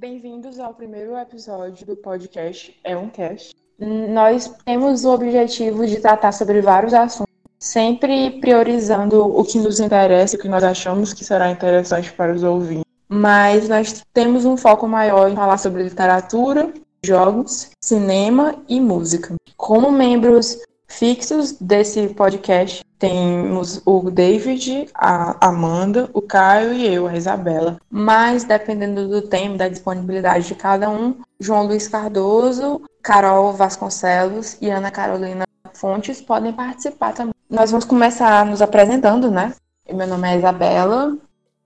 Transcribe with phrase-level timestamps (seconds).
[0.00, 3.54] Bem-vindos ao primeiro episódio do podcast É um Cast.
[3.78, 10.36] Nós temos o objetivo de tratar sobre vários assuntos, sempre priorizando o que nos interessa,
[10.36, 12.86] o que nós achamos que será interessante para os ouvintes.
[13.10, 16.72] Mas nós temos um foco maior em falar sobre literatura,
[17.04, 19.34] jogos, cinema e música.
[19.54, 20.56] Como membros
[20.90, 27.78] fixos desse podcast, temos o David, a Amanda, o Caio e eu, a Isabela.
[27.88, 34.68] Mas, dependendo do tema, da disponibilidade de cada um, João Luiz Cardoso, Carol Vasconcelos e
[34.68, 37.32] Ana Carolina Fontes podem participar também.
[37.48, 39.54] Nós vamos começar nos apresentando, né?
[39.90, 41.16] Meu nome é Isabela,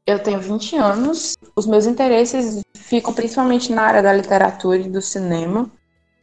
[0.06, 1.34] eu tenho 20 anos.
[1.56, 5.68] Os meus interesses ficam principalmente na área da literatura e do cinema.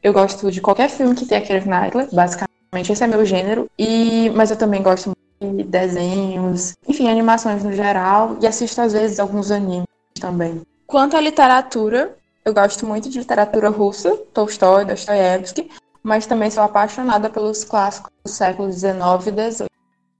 [0.01, 3.69] Eu gosto de qualquer filme que tenha Keira Knightley, basicamente esse é meu gênero.
[3.77, 8.37] E, mas eu também gosto de desenhos, enfim, animações no geral.
[8.41, 9.85] E assisto às vezes alguns animes
[10.19, 10.61] também.
[10.87, 12.15] Quanto à literatura,
[12.45, 15.69] eu gosto muito de literatura russa, Tolstói, Dostoiévski,
[16.03, 18.91] mas também sou apaixonada pelos clássicos do século XIX
[19.27, 19.67] e XVIII.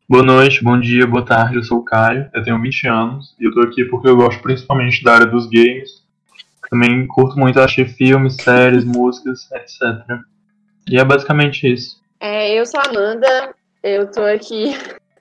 [0.08, 3.45] Boa noite, bom dia, boa tarde, eu sou o Caio, eu tenho 20 anos e
[3.45, 6.02] eu tô aqui porque eu gosto principalmente da área dos games.
[6.70, 10.20] Também curto muito assistir filmes, séries, músicas, etc.
[10.89, 12.01] E é basicamente isso.
[12.23, 14.75] É, eu sou a Amanda, eu tô aqui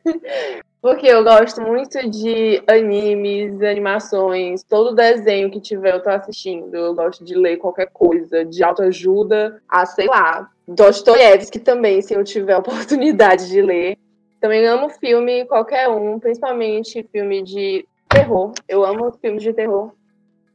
[0.82, 6.74] porque eu gosto muito de animes, animações, todo desenho que tiver eu tô assistindo.
[6.74, 12.22] Eu gosto de ler qualquer coisa, de autoajuda a, sei lá, Dostoiévski também, se eu
[12.22, 13.96] tiver oportunidade de ler.
[14.38, 18.52] Também amo filme, qualquer um, principalmente filme de terror.
[18.68, 19.90] Eu amo filmes de terror.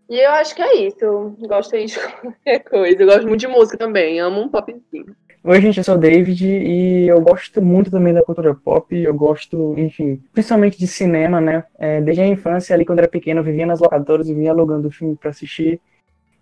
[0.08, 1.36] E eu acho que é isso.
[1.40, 3.02] Gosto aí de qualquer coisa.
[3.02, 4.20] Eu gosto muito de música também.
[4.20, 5.16] Amo um popzinho.
[5.48, 8.96] Oi, gente, eu sou o David e eu gosto muito também da cultura pop.
[8.98, 11.64] Eu gosto, enfim, principalmente de cinema, né?
[11.78, 15.16] É, desde a infância, ali quando era pequeno, eu vivia nas locadoras, vivia alugando filme
[15.16, 15.80] para assistir.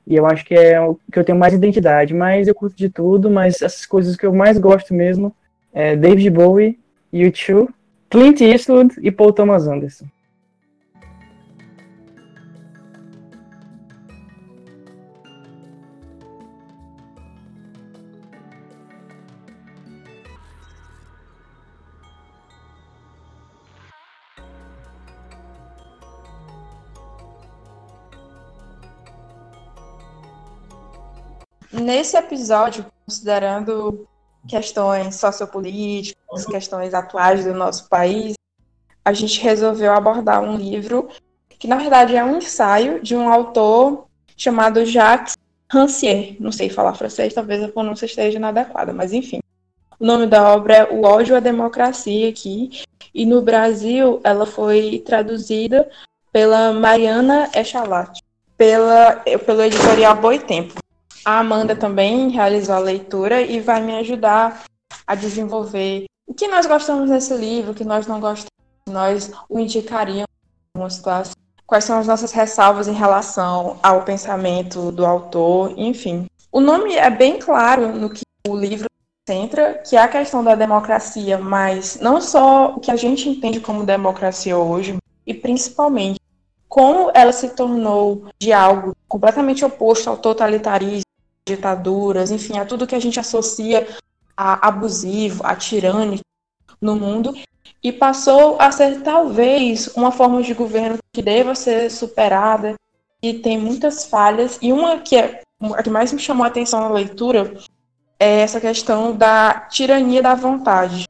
[0.07, 2.13] E eu acho que é o que eu tenho mais identidade.
[2.13, 5.36] Mas eu curto de tudo, mas essas coisas que eu mais gosto mesmo
[5.73, 6.80] é David Bowie,
[7.13, 7.67] U2,
[8.09, 10.05] Clint Eastwood e Paul Thomas Anderson.
[31.73, 34.08] Nesse episódio, considerando
[34.48, 38.36] questões sociopolíticas, questões atuais do nosso país,
[39.04, 41.10] a gente resolveu abordar um livro
[41.50, 44.06] que, na verdade, é um ensaio de um autor
[44.38, 45.34] chamado Jacques
[45.67, 46.38] Rancière.
[46.39, 49.40] Não sei falar francês, talvez a pronúncia esteja inadequada, mas enfim.
[50.00, 52.84] O nome da obra é O ódio à democracia aqui,
[53.16, 55.90] e no Brasil ela foi traduzida
[56.32, 58.20] pela Mariana Echalat,
[58.55, 60.83] pela, pelo editorial Boitempo.
[61.26, 64.64] A Amanda também realizou a leitura e vai me ajudar
[65.08, 68.50] a desenvolver o que nós gostamos desse livro, o que nós não gostamos,
[68.89, 71.34] nós o indicaríamos em algumas classes,
[71.66, 76.26] quais são as nossas ressalvas em relação ao pensamento do autor, enfim.
[76.52, 78.88] O nome é bem claro no que o livro
[79.28, 83.61] centra, que é a questão da democracia, mas não só o que a gente entende
[83.61, 86.20] como democracia hoje, e principalmente
[86.67, 91.02] como ela se tornou de algo completamente oposto ao totalitarismo,
[91.48, 93.87] ditaduras, enfim, a tudo que a gente associa
[94.36, 96.23] a abusivo, a tirânico
[96.81, 97.33] no mundo,
[97.81, 102.76] e passou a ser talvez uma forma de governo que deva ser superada,
[103.21, 105.42] e tem muitas falhas, e uma que é
[105.76, 107.54] a que mais me chamou a atenção na leitura
[108.20, 111.08] é essa questão da tirania da vontade.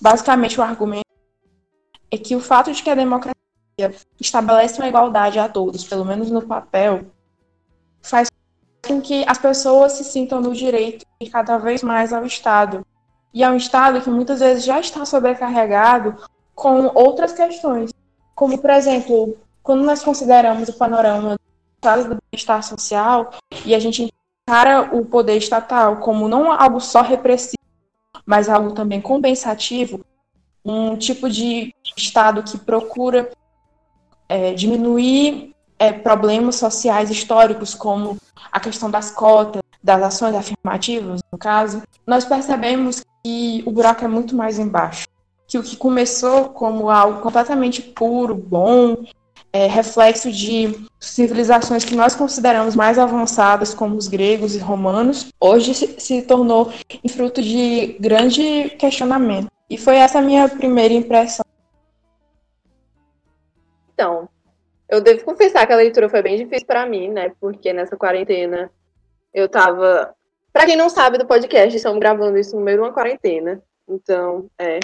[0.00, 1.06] Basicamente, o argumento
[2.10, 3.36] é que o fato de que a democracia
[4.20, 7.06] estabelece uma igualdade a todos, pelo menos no papel,
[8.86, 12.84] com que as pessoas se sintam no direito e cada vez mais ao Estado.
[13.32, 16.16] E é um Estado que muitas vezes já está sobrecarregado
[16.54, 17.90] com outras questões,
[18.34, 21.36] como, por exemplo, quando nós consideramos o panorama
[21.80, 23.32] do bem-estar social
[23.64, 24.12] e a gente
[24.46, 27.56] encara o poder estatal como não algo só repressivo,
[28.24, 30.04] mas algo também compensativo,
[30.64, 33.30] um tipo de Estado que procura
[34.28, 35.51] é, diminuir
[35.82, 38.16] é, problemas sociais históricos, como
[38.52, 44.08] a questão das cotas, das ações afirmativas, no caso, nós percebemos que o buraco é
[44.08, 45.08] muito mais embaixo.
[45.48, 49.04] Que o que começou como algo completamente puro, bom,
[49.52, 55.74] é, reflexo de civilizações que nós consideramos mais avançadas, como os gregos e romanos, hoje
[55.74, 56.72] se, se tornou
[57.10, 59.48] fruto de grande questionamento.
[59.68, 61.44] E foi essa a minha primeira impressão.
[63.92, 64.28] Então,
[64.92, 67.32] Eu devo confessar que a leitura foi bem difícil para mim, né?
[67.40, 68.70] Porque nessa quarentena
[69.32, 70.14] eu tava.
[70.52, 73.62] Pra quem não sabe do podcast, estamos gravando isso no meio de uma quarentena.
[73.88, 74.80] Então, é.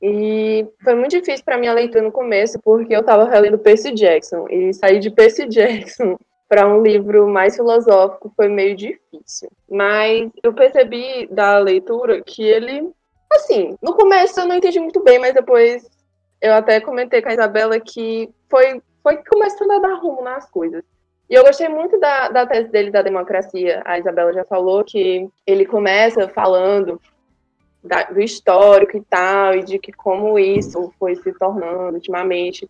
[0.00, 3.90] E foi muito difícil para mim a leitura no começo, porque eu tava relendo Percy
[3.90, 4.46] Jackson.
[4.48, 6.16] E sair de Percy Jackson
[6.48, 9.50] para um livro mais filosófico foi meio difícil.
[9.68, 12.88] Mas eu percebi da leitura que ele.
[13.32, 15.90] Assim, no começo eu não entendi muito bem, mas depois
[16.40, 20.82] eu até comentei com a Isabela que foi, foi começando a dar rumo nas coisas.
[21.28, 23.82] E eu gostei muito da, da tese dele da democracia.
[23.84, 27.00] A Isabela já falou que ele começa falando
[27.84, 32.68] da, do histórico e tal, e de que como isso foi se tornando ultimamente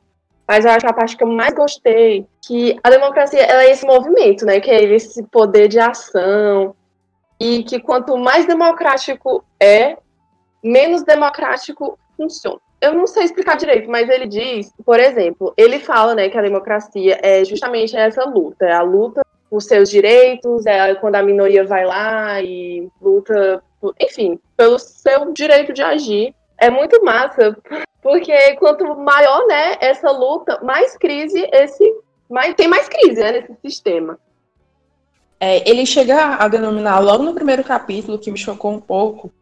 [0.49, 4.47] mas eu acho a parte que eu mais gostei que a democracia é esse movimento,
[4.47, 4.59] né?
[4.59, 6.75] Que é esse poder de ação.
[7.39, 9.99] E que quanto mais democrático é,
[10.65, 12.59] menos democrático funciona.
[12.81, 16.43] Eu não sei explicar direito, mas ele diz, por exemplo, ele fala, né, que a
[16.43, 21.65] democracia é justamente essa luta, é a luta por seus direitos, é quando a minoria
[21.65, 23.63] vai lá e luta,
[24.01, 26.35] enfim, pelo seu direito de agir.
[26.57, 27.57] É muito massa,
[28.03, 31.97] porque quanto maior, né, essa luta, mais crise esse,
[32.29, 34.19] mais, tem mais crise, né, nesse sistema.
[35.41, 39.33] É, ele chega a denominar logo no primeiro capítulo, que me chocou um pouco,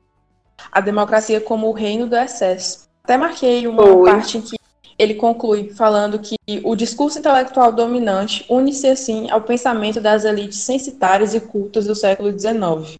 [0.70, 2.85] a democracia como o reino do excesso.
[3.06, 4.10] Até marquei uma Oi.
[4.10, 4.56] parte em que
[4.98, 11.32] ele conclui falando que o discurso intelectual dominante une-se assim ao pensamento das elites censitárias
[11.32, 12.98] e cultas do século XIX.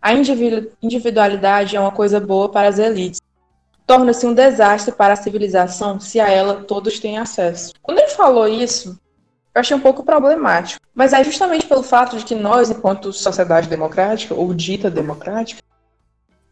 [0.00, 3.20] A individualidade é uma coisa boa para as elites,
[3.86, 7.74] torna-se um desastre para a civilização se a ela todos têm acesso.
[7.82, 8.98] Quando ele falou isso,
[9.54, 10.80] eu achei um pouco problemático.
[10.94, 15.60] Mas é justamente pelo fato de que nós, enquanto sociedade democrática, ou dita democrática,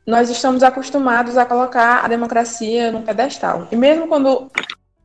[0.06, 3.68] nós estamos acostumados a colocar a democracia num pedestal.
[3.70, 4.50] E mesmo quando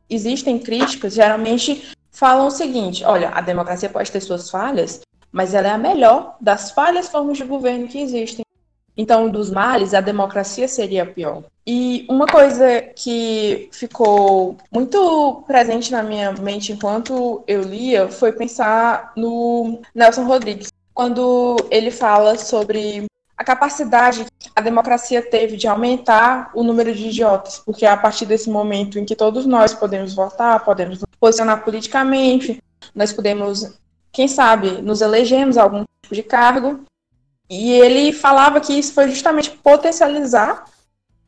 [0.08, 5.00] existem críticas, geralmente falam o seguinte: olha, a democracia pode ter suas falhas,
[5.30, 8.44] mas ela é a melhor das falhas formas de governo que existem.
[8.96, 11.44] Então, dos males, a democracia seria a pior.
[11.64, 19.12] E uma coisa que ficou muito presente na minha mente enquanto eu lia foi pensar
[19.16, 23.06] no Nelson Rodrigues, quando ele fala sobre
[23.38, 28.26] a capacidade que a democracia teve de aumentar o número de idiotas, porque a partir
[28.26, 32.60] desse momento em que todos nós podemos votar, podemos nos posicionar politicamente,
[32.92, 33.78] nós podemos,
[34.10, 36.80] quem sabe, nos elegemos a algum tipo de cargo,
[37.48, 40.64] e ele falava que isso foi justamente potencializar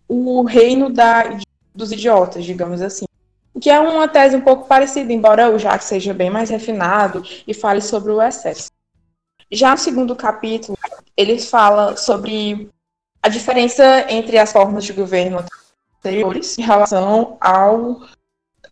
[0.08, 1.38] o reino da,
[1.72, 3.04] dos idiotas, digamos assim.
[3.54, 7.22] O que é uma tese um pouco parecida, embora o Jacques seja bem mais refinado
[7.46, 8.68] e fale sobre o excesso.
[9.52, 10.78] Já no segundo capítulo,
[11.16, 12.70] ele fala sobre
[13.22, 15.44] a diferença entre as formas de governo
[15.98, 18.02] anteriores em relação ao,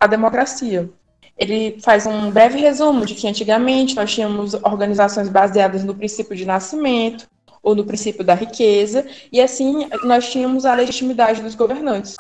[0.01, 0.89] à democracia.
[1.37, 6.45] Ele faz um breve resumo de que antigamente nós tínhamos organizações baseadas no princípio de
[6.45, 7.29] nascimento,
[7.63, 12.17] ou no princípio da riqueza, e assim nós tínhamos a legitimidade dos governantes.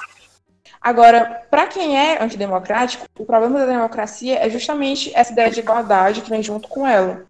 [0.80, 6.20] Agora, para quem é antidemocrático, o problema da democracia é justamente essa ideia de igualdade
[6.20, 7.26] que vem junto com ela.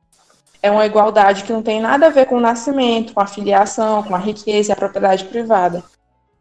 [0.60, 4.02] É uma igualdade que não tem nada a ver com o nascimento, com a filiação,
[4.02, 5.84] com a riqueza e a propriedade privada.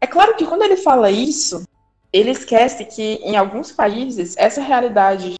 [0.00, 1.64] É claro que quando ele fala isso,
[2.12, 5.38] ele esquece que em alguns países essa realidade de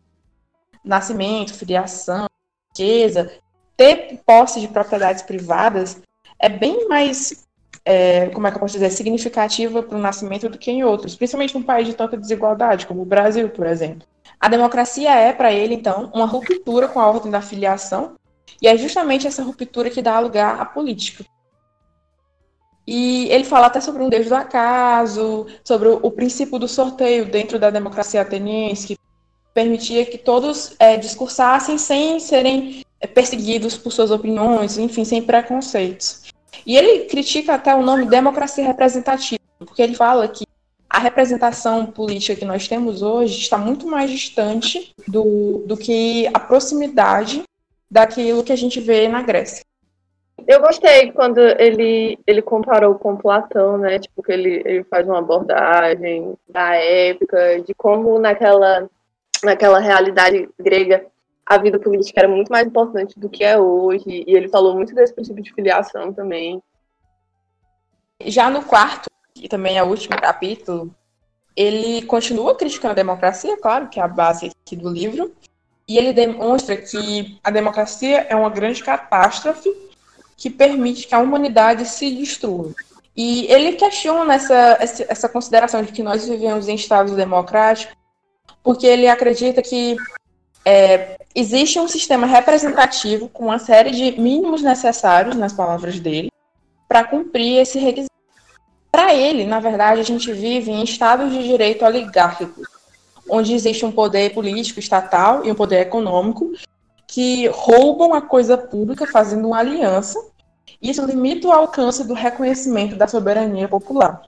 [0.85, 2.27] nascimento, filiação,
[2.71, 3.33] riqueza,
[3.77, 6.01] ter posse de propriedades privadas
[6.39, 7.47] é bem mais,
[7.85, 11.17] é, como é que eu posso dizer, significativa para o nascimento do que em outros,
[11.17, 14.07] principalmente num país de tanta desigualdade, como o Brasil, por exemplo.
[14.39, 18.15] A democracia é, para ele, então, uma ruptura com a ordem da filiação,
[18.61, 21.25] e é justamente essa ruptura que dá lugar à política.
[22.87, 27.59] E ele fala até sobre um Deus do acaso, sobre o, princípio do sorteio dentro
[27.59, 28.99] da democracia ateniense, que
[29.53, 36.33] permitia que todos é, discursassem sem serem é, perseguidos por suas opiniões, enfim, sem preconceitos.
[36.65, 40.47] E ele critica até o nome democracia representativa, porque ele fala que
[40.89, 46.41] a representação política que nós temos hoje está muito mais distante do, do que a
[46.41, 47.43] proximidade
[47.91, 49.65] daquilo que a gente vê na Grécia.
[50.47, 53.99] Eu gostei quando ele, ele comparou com Platão, né?
[53.99, 58.89] Tipo, que ele, ele faz uma abordagem da época, de como naquela,
[59.43, 61.05] naquela realidade grega
[61.49, 64.95] a vida política era muito mais importante do que é hoje, e ele falou muito
[64.95, 66.63] desse princípio de filiação também.
[68.27, 70.95] Já no quarto, e também é o último capítulo,
[71.57, 75.35] ele continua criticando a democracia, claro, que é a base aqui do livro,
[75.89, 79.75] e ele demonstra que a democracia é uma grande catástrofe
[80.37, 82.75] que permite que a humanidade se destrua.
[83.17, 84.79] E ele questiona essa,
[85.09, 87.97] essa consideração de que nós vivemos em estados democráticos,
[88.63, 89.97] porque ele acredita que
[90.65, 96.31] é, existe um sistema representativo com uma série de mínimos necessários, nas palavras dele,
[96.87, 98.13] para cumprir esse requisito.
[98.93, 102.69] Para ele, na verdade, a gente vive em estados de direito oligárquicos,
[103.29, 106.53] onde existe um poder político estatal e um poder econômico
[107.07, 110.23] que roubam a coisa pública fazendo uma aliança.
[110.81, 114.23] Isso limita o alcance do reconhecimento da soberania popular.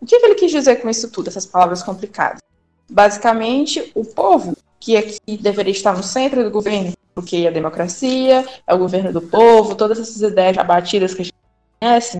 [0.00, 2.40] O que ele quis dizer com isso tudo, essas palavras complicadas?
[2.88, 8.46] Basicamente, o povo, que aqui é deveria estar no centro do governo, porque a democracia
[8.66, 11.34] é o governo do povo, todas essas ideias abatidas que a gente
[11.80, 12.18] conhece,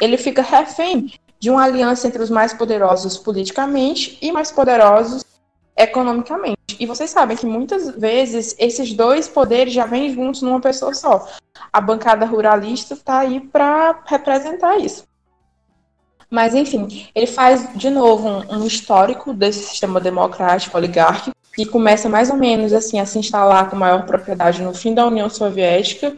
[0.00, 5.22] ele fica refém de uma aliança entre os mais poderosos politicamente e mais poderosos
[5.76, 6.56] economicamente.
[6.78, 11.28] E vocês sabem que muitas vezes esses dois poderes já vêm juntos numa pessoa só.
[11.72, 15.04] A bancada ruralista está aí para representar isso.
[16.30, 22.08] Mas, enfim, ele faz, de novo, um, um histórico desse sistema democrático oligárquico, que começa
[22.08, 26.16] mais ou menos assim a se instalar com maior propriedade no fim da União Soviética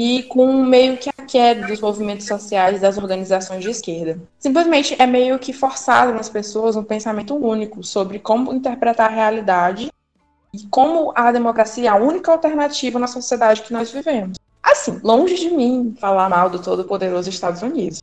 [0.00, 4.20] e com meio que a queda dos movimentos sociais das organizações de esquerda.
[4.38, 9.90] Simplesmente é meio que forçado nas pessoas um pensamento único sobre como interpretar a realidade
[10.54, 14.38] e como a democracia é a única alternativa na sociedade que nós vivemos.
[14.62, 18.00] Assim, longe de mim falar mal do todo-poderoso Estados Unidos.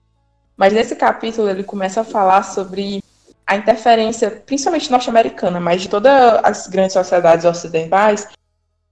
[0.58, 3.02] Mas nesse capítulo ele começa a falar sobre
[3.48, 6.12] a interferência, principalmente norte-americana, mas de todas
[6.44, 8.28] as grandes sociedades ocidentais,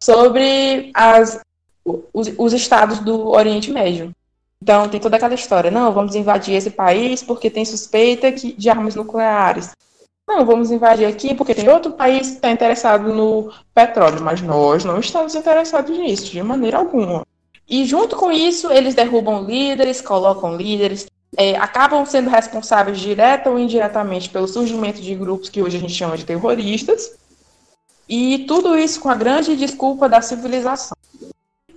[0.02, 1.42] sobre as,
[1.86, 4.14] os, os estados do Oriente Médio.
[4.62, 8.70] Então tem toda aquela história, não, vamos invadir esse país porque tem suspeita que, de
[8.70, 9.72] armas nucleares.
[10.26, 14.86] Não, vamos invadir aqui porque tem outro país que está interessado no petróleo, mas nós
[14.86, 17.26] não estamos interessados nisso, de maneira alguma.
[17.68, 23.60] E junto com isso, eles derrubam líderes, colocam líderes, é, acabam sendo responsáveis direta ou
[23.60, 27.18] indiretamente pelo surgimento de grupos que hoje a gente chama de terroristas,
[28.08, 30.96] e tudo isso com a grande desculpa da civilização.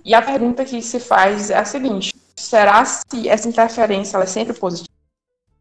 [0.07, 4.57] E a pergunta que se faz é a seguinte: será se essa interferência é sempre
[4.57, 4.87] positiva?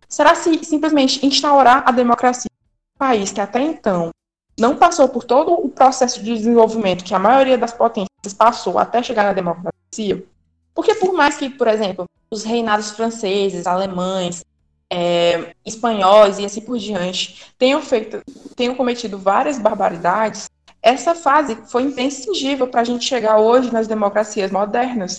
[0.09, 4.11] Será se simplesmente instaurar a democracia em um país que até então
[4.57, 9.03] não passou por todo o processo de desenvolvimento que a maioria das potências passou até
[9.03, 10.25] chegar na democracia?
[10.73, 14.45] Porque por mais que, por exemplo, os reinados franceses, alemães,
[14.89, 18.23] é, espanhóis e assim por diante tenham feito,
[18.55, 20.49] tenham cometido várias barbaridades,
[20.87, 25.19] essa fase foi imprescindível para a gente chegar hoje nas democracias modernas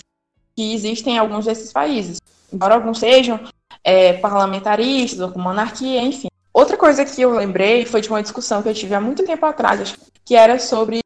[0.55, 2.19] que existem em alguns desses países,
[2.53, 3.38] embora alguns sejam
[3.83, 6.29] é, parlamentaristas ou com monarquia, enfim.
[6.53, 9.45] Outra coisa que eu lembrei foi de uma discussão que eu tive há muito tempo
[9.45, 9.93] atrás,
[10.24, 11.00] que era sobre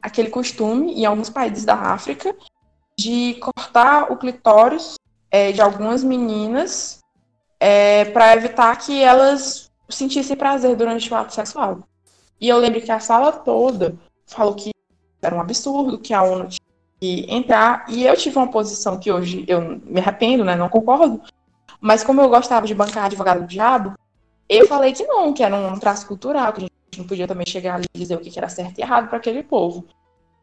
[0.00, 2.34] aquele costume em alguns países da África
[2.98, 4.94] de cortar o clitóris
[5.30, 7.00] é, de algumas meninas
[7.60, 11.86] é, para evitar que elas sentissem prazer durante o ato sexual.
[12.40, 14.70] E eu lembro que a sala toda falou que
[15.22, 16.66] era um absurdo, que a ONU tinha
[17.00, 21.20] que entrar, e eu tive uma posição que hoje eu me arrependo, né, não concordo,
[21.80, 23.94] mas como eu gostava de bancar advogado do diabo,
[24.48, 27.46] eu falei que não, que era um traço cultural, que a gente não podia também
[27.46, 29.84] chegar ali e dizer o que era certo e errado para aquele povo.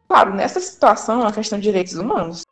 [0.06, 2.42] Claro, nessa situação é uma questão de direitos humanos.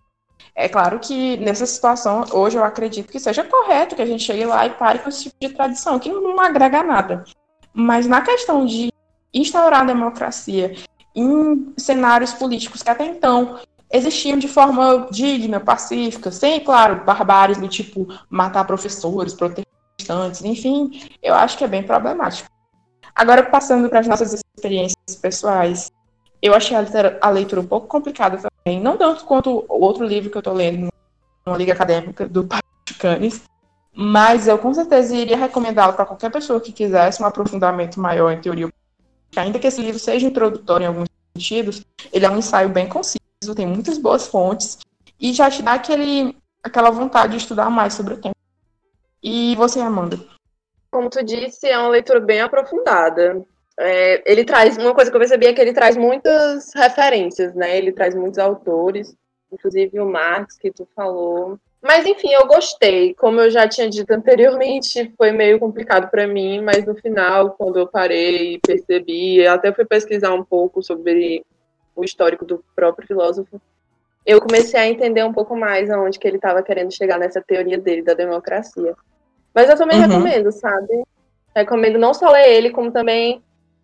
[0.55, 4.45] É claro que nessa situação, hoje eu acredito que seja correto que a gente chegue
[4.45, 7.25] lá e pare com esse tipo de tradição, que não agrega nada.
[7.73, 8.93] Mas na questão de
[9.33, 10.75] instaurar a democracia
[11.15, 13.59] em cenários políticos que até então
[13.93, 21.35] existiam de forma digna, pacífica, sem, claro, barbáries do tipo matar professores, protestantes, enfim, eu
[21.35, 22.49] acho que é bem problemático.
[23.15, 25.91] Agora, passando para as nossas experiências pessoais,
[26.41, 26.77] eu achei
[27.21, 30.55] a, leitura um pouco complicada também, não tanto quanto o outro livro que eu estou
[30.55, 30.91] lendo
[31.45, 32.49] numa liga acadêmica do
[32.99, 33.43] Canes,
[33.95, 38.41] mas eu com certeza iria recomendá-lo para qualquer pessoa que quisesse um aprofundamento maior em
[38.41, 38.69] teoria.
[39.37, 43.55] Ainda que esse livro seja introdutório em alguns sentidos, ele é um ensaio bem conciso,
[43.55, 44.79] tem muitas boas fontes
[45.19, 48.35] e já te dá aquele, aquela vontade de estudar mais sobre o tema.
[49.23, 50.19] E você, Amanda?
[50.91, 53.43] Como tu disse, é uma leitura bem aprofundada.
[53.79, 57.79] É, ele traz, uma coisa que eu percebi é que ele traz muitas referências, né?
[57.79, 59.15] Ele traz muitos autores,
[59.51, 61.59] inclusive o Marx, que tu falou.
[61.83, 63.13] Mas enfim, eu gostei.
[63.15, 67.79] Como eu já tinha dito anteriormente, foi meio complicado para mim, mas no final, quando
[67.79, 71.45] eu parei e percebi, até fui pesquisar um pouco sobre
[71.97, 73.61] o histórico do próprio filósofo,
[74.25, 77.77] eu comecei a entender um pouco mais aonde que ele estava querendo chegar nessa teoria
[77.77, 78.95] dele da democracia.
[79.53, 80.07] Mas eu também uhum.
[80.07, 81.03] recomendo, sabe?
[81.55, 83.43] Recomendo não só ler ele, como também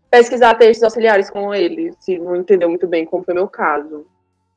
[0.09, 4.07] pesquisar textos auxiliares com ele, se não entendeu muito bem, como foi meu caso.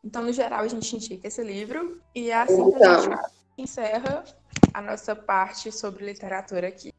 [0.03, 2.91] Então, no geral, a gente indica esse livro e é assim então.
[2.91, 4.23] a gente encerra
[4.73, 6.91] a nossa parte sobre literatura aqui.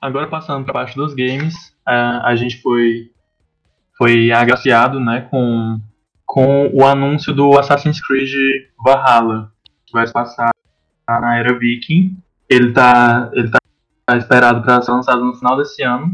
[0.00, 1.54] Agora passando para parte dos games,
[1.86, 3.10] a, a gente foi
[3.98, 5.78] foi agraciado, né, com
[6.24, 8.30] com o anúncio do Assassin's Creed
[8.82, 9.52] Valhalla,
[9.84, 10.50] que vai passar
[11.08, 12.16] na era Viking.
[12.48, 16.12] Ele tá ele tá esperado para ser lançado no final desse ano,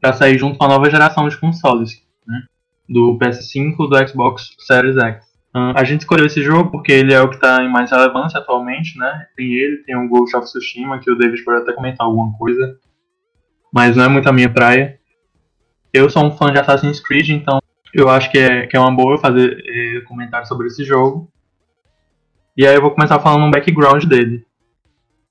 [0.00, 2.42] para sair junto com a nova geração de consoles, né,
[2.88, 5.30] do PS5 do Xbox Series X.
[5.54, 8.38] Uh, a gente escolheu esse jogo porque ele é o que está em mais relevância
[8.38, 9.26] atualmente, né?
[9.36, 12.78] Tem ele, tem o Ghost of Tsushima, que o David pode até comentar alguma coisa,
[13.72, 14.98] mas não é muito a minha praia.
[15.92, 17.60] Eu sou um fã de Assassin's Creed, então
[17.92, 21.30] eu acho que é, que é uma boa fazer é, comentário sobre esse jogo.
[22.56, 24.44] E aí eu vou começar falando um background dele.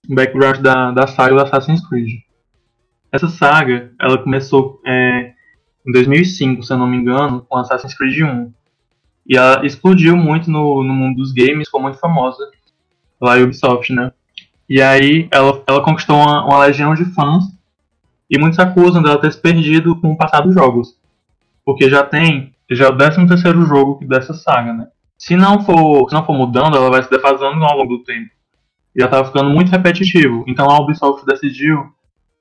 [0.09, 2.21] Um background da, da saga do Assassin's Creed.
[3.11, 5.33] Essa saga, ela começou é,
[5.87, 8.53] em 2005, se eu não me engano, com Assassin's Creed 1
[9.29, 12.49] e ela explodiu muito no, no mundo dos games, ficou muito famosa
[13.21, 14.11] lá em Ubisoft, né?
[14.67, 17.43] E aí ela, ela conquistou uma, uma legião de fãs
[18.29, 20.95] e muitos acusam dela ter se perdido com o passar dos jogos.
[21.65, 24.87] Porque já tem, já é o 13 terceiro jogo dessa saga, né?
[25.17, 28.29] Se não for, se não for mudando, ela vai se defasando ao longo do tempo.
[28.95, 30.45] Já estava ficando muito repetitivo.
[30.47, 31.85] Então a Ubisoft decidiu,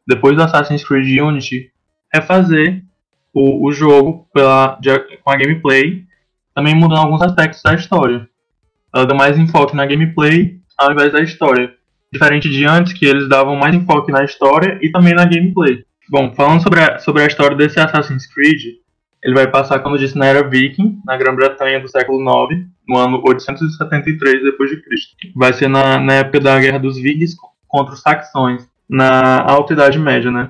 [0.06, 1.70] depois do Assassin's Creed Unity,
[2.12, 2.84] refazer
[3.34, 4.78] o, o jogo pela,
[5.24, 6.06] com a gameplay
[6.54, 8.28] também mudando alguns aspectos da história.
[8.92, 11.72] Ela dá mais enfoque na gameplay ao invés da história.
[12.12, 15.84] Diferente de antes, que eles davam mais enfoque na história e também na gameplay.
[16.08, 18.76] Bom, falando sobre a, sobre a história desse Assassin's Creed,
[19.22, 22.96] ele vai passar, como eu disse, na era Viking, na Grã-Bretanha do século IX, no
[22.96, 24.82] ano 873 d.C.
[25.36, 27.36] Vai ser na, na época da Guerra dos Vikings
[27.66, 30.48] contra os saxões, na Alta Idade Média, né?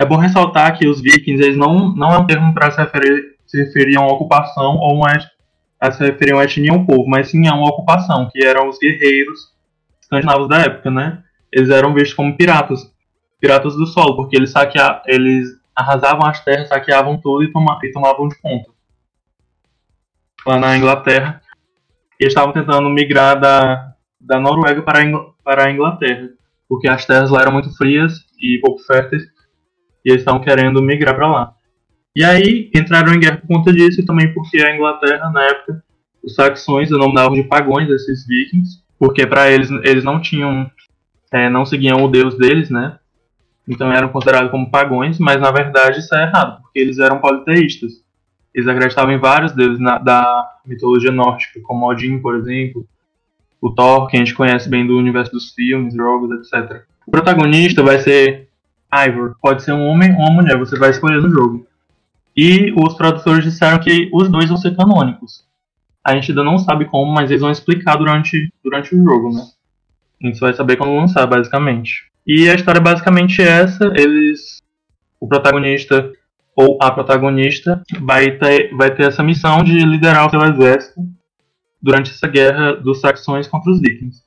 [0.00, 3.34] É bom ressaltar que os vikings eles não, não é um termo para se referir
[3.46, 5.06] se referiam a uma ocupação ou uma,
[5.80, 8.78] a se referiam a etnia um povo, mas sim a uma ocupação, que eram os
[8.78, 9.53] guerreiros
[10.18, 11.22] escandinavos da época, né?
[11.52, 12.92] Eles eram vistos como piratas,
[13.40, 17.90] piratas do solo, porque eles, saquea, eles arrasavam as terras, saqueavam tudo e, toma, e
[17.90, 18.70] tomavam de ponta.
[20.46, 21.40] Lá na Inglaterra,
[22.18, 25.04] eles estavam tentando migrar da, da Noruega para a,
[25.42, 26.30] para a Inglaterra,
[26.68, 29.22] porque as terras lá eram muito frias e pouco férteis,
[30.04, 31.54] e eles estavam querendo migrar para lá.
[32.14, 35.82] E aí entraram em guerra por conta disso e também porque a Inglaterra, na época,
[36.22, 40.70] os saxões denominavam de pagões esses vikings, porque para eles eles não tinham,
[41.30, 42.98] é, não seguiam o deus deles, né?
[43.68, 48.02] Então eram considerados como pagões, mas na verdade isso é errado, porque eles eram politeístas.
[48.54, 52.86] Eles acreditavam em vários deuses na, da mitologia nórdica, como Odin, por exemplo,
[53.60, 56.84] o Thor, que a gente conhece bem do universo dos filmes, jogos, etc.
[57.06, 58.48] O protagonista vai ser
[58.90, 61.66] Ivor, pode ser um homem ou uma mulher, você vai escolher no jogo.
[62.34, 65.43] E os produtores disseram que os dois vão ser canônicos.
[66.04, 69.42] A gente ainda não sabe como, mas eles vão explicar durante, durante o jogo, né?
[70.22, 72.10] A gente vai saber quando lançar, basicamente.
[72.26, 73.86] E a história é basicamente essa.
[73.96, 74.62] Eles.
[75.20, 76.12] O protagonista
[76.56, 81.00] ou a protagonista vai ter, vai ter essa missão de liderar o seu exército
[81.82, 84.22] durante essa guerra dos saxões contra os vikings.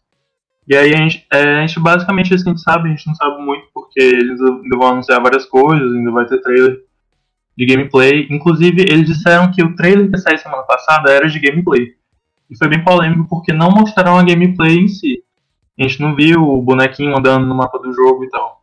[0.67, 3.07] E aí a gente, é, a gente basicamente isso que a gente sabe, a gente
[3.07, 6.77] não sabe muito porque eles ainda vão anunciar várias coisas, ainda vai ter trailer
[7.57, 8.27] de gameplay.
[8.29, 11.95] Inclusive, eles disseram que o trailer que saiu semana passada era de gameplay.
[12.49, 15.23] E foi bem polêmico porque não mostraram a gameplay em si.
[15.79, 18.61] A gente não viu o bonequinho andando no mapa do jogo e tal.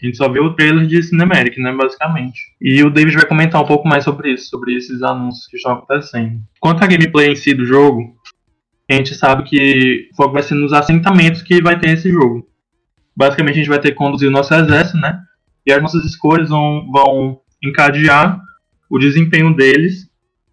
[0.00, 2.40] A gente só viu o trailer de Cinematic, né, basicamente.
[2.60, 5.72] E o David vai comentar um pouco mais sobre isso, sobre esses anúncios que estão
[5.74, 6.40] acontecendo.
[6.60, 8.16] Quanto à gameplay em si do jogo,
[8.90, 12.46] a gente sabe que o foco vai ser nos assentamentos que vai ter esse jogo.
[13.16, 15.20] Basicamente, a gente vai ter que conduzir o nosso exército, né?
[15.64, 18.40] E as nossas escolhas vão, vão encadear
[18.90, 20.08] o desempenho deles,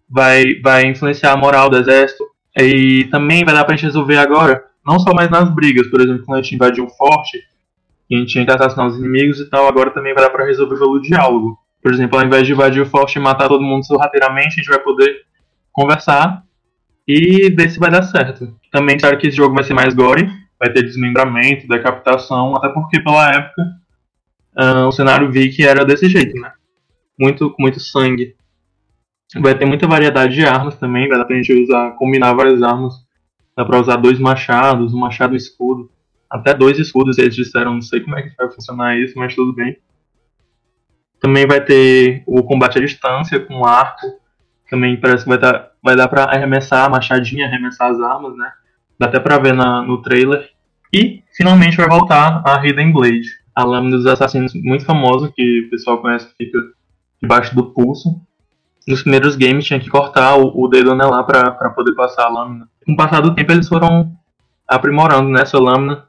[0.08, 2.24] vai, vai influenciar a moral do exército,
[2.58, 6.24] e também vai dar pra gente resolver agora, não só mais nas brigas, por exemplo,
[6.24, 7.38] quando a gente invadiu um forte,
[8.08, 10.44] e a gente tinha que assassinar os inimigos e tal, agora também vai dar pra
[10.44, 11.56] resolver pelo diálogo.
[11.80, 14.68] Por exemplo, ao invés de invadir o forte e matar todo mundo sorrateiramente, a gente
[14.68, 15.22] vai poder
[15.72, 16.42] conversar
[17.06, 18.52] e ver se vai dar certo.
[18.72, 23.00] Também claro que esse jogo vai ser mais gore, vai ter desmembramento, decapitação, até porque
[23.00, 23.62] pela época
[24.58, 26.52] uh, o cenário Viking era desse jeito, né?
[27.20, 28.34] Muito, com muito sangue.
[29.38, 32.94] Vai ter muita variedade de armas também, vai dar pra gente usar, combinar várias armas.
[33.56, 35.90] Dá pra usar dois machados, um machado escudo.
[36.28, 39.52] Até dois escudos, eles disseram, não sei como é que vai funcionar isso, mas tudo
[39.52, 39.76] bem.
[41.20, 44.06] Também vai ter o combate à distância com arco.
[44.68, 48.50] Também parece que vai dar, vai dar pra arremessar a machadinha, arremessar as armas, né?
[48.98, 50.48] Dá até pra ver na, no trailer.
[50.92, 55.70] E finalmente vai voltar a Hidden Blade, a lâmina dos assassinos muito famosa que o
[55.70, 56.58] pessoal conhece fica
[57.20, 58.20] debaixo do pulso.
[58.86, 62.68] Nos primeiros games tinha que cortar o, o dedo anelar para poder passar a lâmina.
[62.84, 64.12] Com o passar do tempo eles foram
[64.66, 66.04] aprimorando nessa lâmina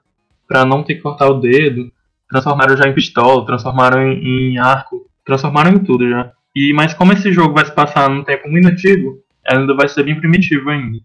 [0.48, 1.92] para não ter que cortar o dedo,
[2.30, 6.32] transformaram já em pistola, transformaram em, em arco, transformaram em tudo já.
[6.56, 10.04] E, mas como esse jogo vai se passar num tempo muito antigo, ainda vai ser
[10.04, 11.00] bem primitivo ainda.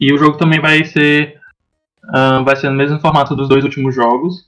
[0.00, 1.38] E o jogo também vai ser
[2.08, 4.46] uh, vai ser no mesmo formato dos dois últimos jogos.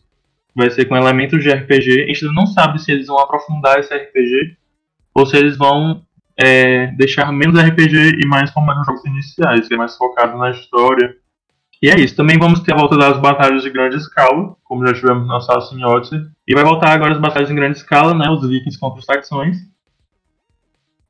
[0.54, 2.04] Vai ser com elementos de RPG.
[2.04, 4.56] A gente não sabe se eles vão aprofundar esse RPG
[5.14, 6.04] ou se eles vão
[6.36, 11.14] é, deixar menos RPG e mais como nos jogos iniciais, ser mais focado na história.
[11.82, 12.16] E é isso.
[12.16, 15.82] Também vamos ter a volta das batalhas de grande escala, como já tivemos no Assassin's
[15.82, 16.20] Odyssey.
[16.46, 18.28] E vai voltar agora as batalhas em grande escala, né?
[18.30, 19.56] Os vikings contra os saxões.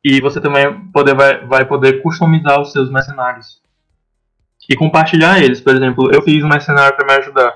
[0.03, 3.61] E você também poder, vai, vai poder customizar os seus mercenários.
[4.69, 5.61] E compartilhar eles.
[5.61, 7.53] Por exemplo, eu fiz um mercenário para me ajudar.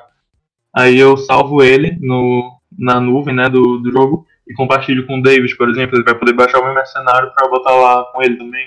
[0.74, 5.22] Aí eu salvo ele no, na nuvem né, do, do jogo e compartilho com o
[5.22, 5.96] David, por exemplo.
[5.96, 8.66] Ele vai poder baixar o meu mercenário para botar lá com ele também.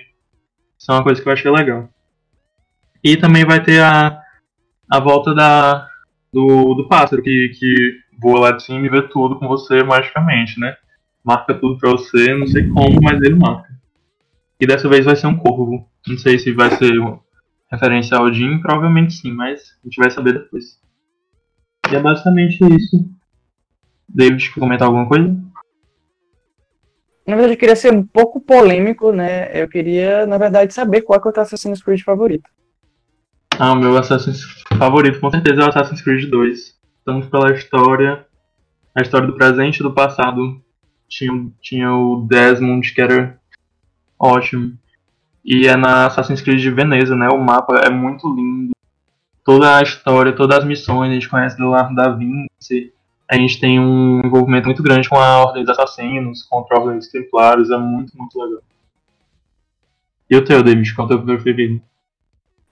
[0.78, 1.90] Isso é uma coisa que eu achei legal.
[3.04, 4.20] E também vai ter a,
[4.90, 5.88] a volta da,
[6.32, 10.60] do, do pássaro, que, que voa lá de cima e vê tudo com você magicamente,
[10.60, 10.76] né?
[11.28, 13.68] marca tudo pra você, não sei como, mas ele marca.
[14.58, 15.86] E dessa vez vai ser um corvo.
[16.08, 16.94] Não sei se vai ser
[17.70, 20.80] referência ao Jim, provavelmente sim, mas a gente vai saber depois.
[21.92, 23.10] E é basicamente isso.
[24.08, 25.36] David, quer comentar alguma coisa?
[27.26, 29.50] Na verdade, eu queria ser um pouco polêmico, né?
[29.54, 32.50] Eu queria, na verdade, saber qual é o teu Assassin's Creed favorito.
[33.60, 34.44] Ah, o meu Assassin's
[34.78, 36.78] favorito com certeza é o Assassin's Creed 2.
[37.04, 38.26] Tanto pela história,
[38.96, 40.62] a história do presente e do passado
[41.08, 43.38] tinha, tinha o Desmond, que era
[44.20, 44.78] ótimo.
[45.44, 47.28] E é na Assassin's Creed de Veneza, né?
[47.30, 48.72] O mapa é muito lindo.
[49.48, 52.92] Toda a história, todas as missões, a gente conhece Leonardo da Vinci.
[53.32, 56.98] A gente tem um envolvimento muito grande com a Ordem dos Assassinos, contra a Ordem
[56.98, 57.72] dos Templários.
[57.72, 58.62] É muito, muito legal.
[60.30, 60.94] E o teu, David?
[60.94, 61.82] Qual é o teu preferido?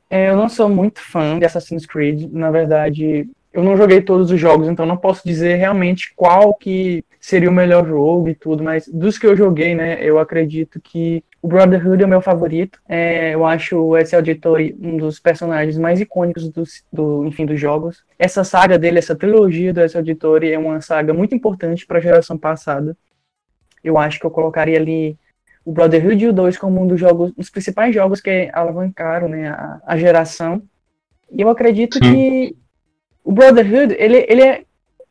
[0.09, 2.29] É, eu não sou muito fã de Assassin's Creed.
[2.33, 7.05] Na verdade, eu não joguei todos os jogos, então não posso dizer realmente qual que
[7.21, 11.23] seria o melhor jogo e tudo, mas dos que eu joguei, né, eu acredito que
[11.45, 12.81] o Brotherhood é o meu favorito.
[12.89, 17.59] É, eu acho o Ezio Auditore um dos personagens mais icônicos do, do, enfim, dos
[17.59, 18.03] jogos.
[18.17, 22.01] Essa saga dele, essa trilogia do Ezio Auditore é uma saga muito importante para a
[22.01, 22.97] geração passada.
[23.83, 25.19] Eu acho que eu colocaria ali
[25.63, 29.27] o Brotherhood e o 2 como um dos jogos, um dos principais jogos que alavancaram
[29.27, 30.63] né, a, a geração.
[31.31, 32.11] E eu acredito Sim.
[32.11, 32.57] que
[33.23, 34.64] o Brotherhood, ele, ele é.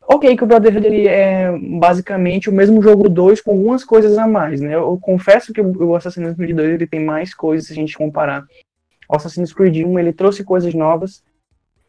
[0.07, 4.27] Ok, que o Brotherhood ele é basicamente o mesmo jogo 2 com algumas coisas a
[4.27, 4.75] mais, né?
[4.75, 8.45] Eu confesso que o Assassin's Creed 2 ele tem mais coisas se a gente comparar.
[9.09, 11.23] O Assassin's Creed 1 ele trouxe coisas novas.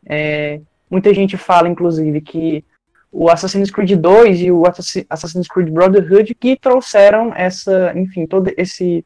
[0.08, 2.64] É, muita gente fala, inclusive, que
[3.12, 4.62] o Assassin's Creed 2 e o
[5.10, 9.04] Assassin's Creed Brotherhood que trouxeram essa, enfim, todo esse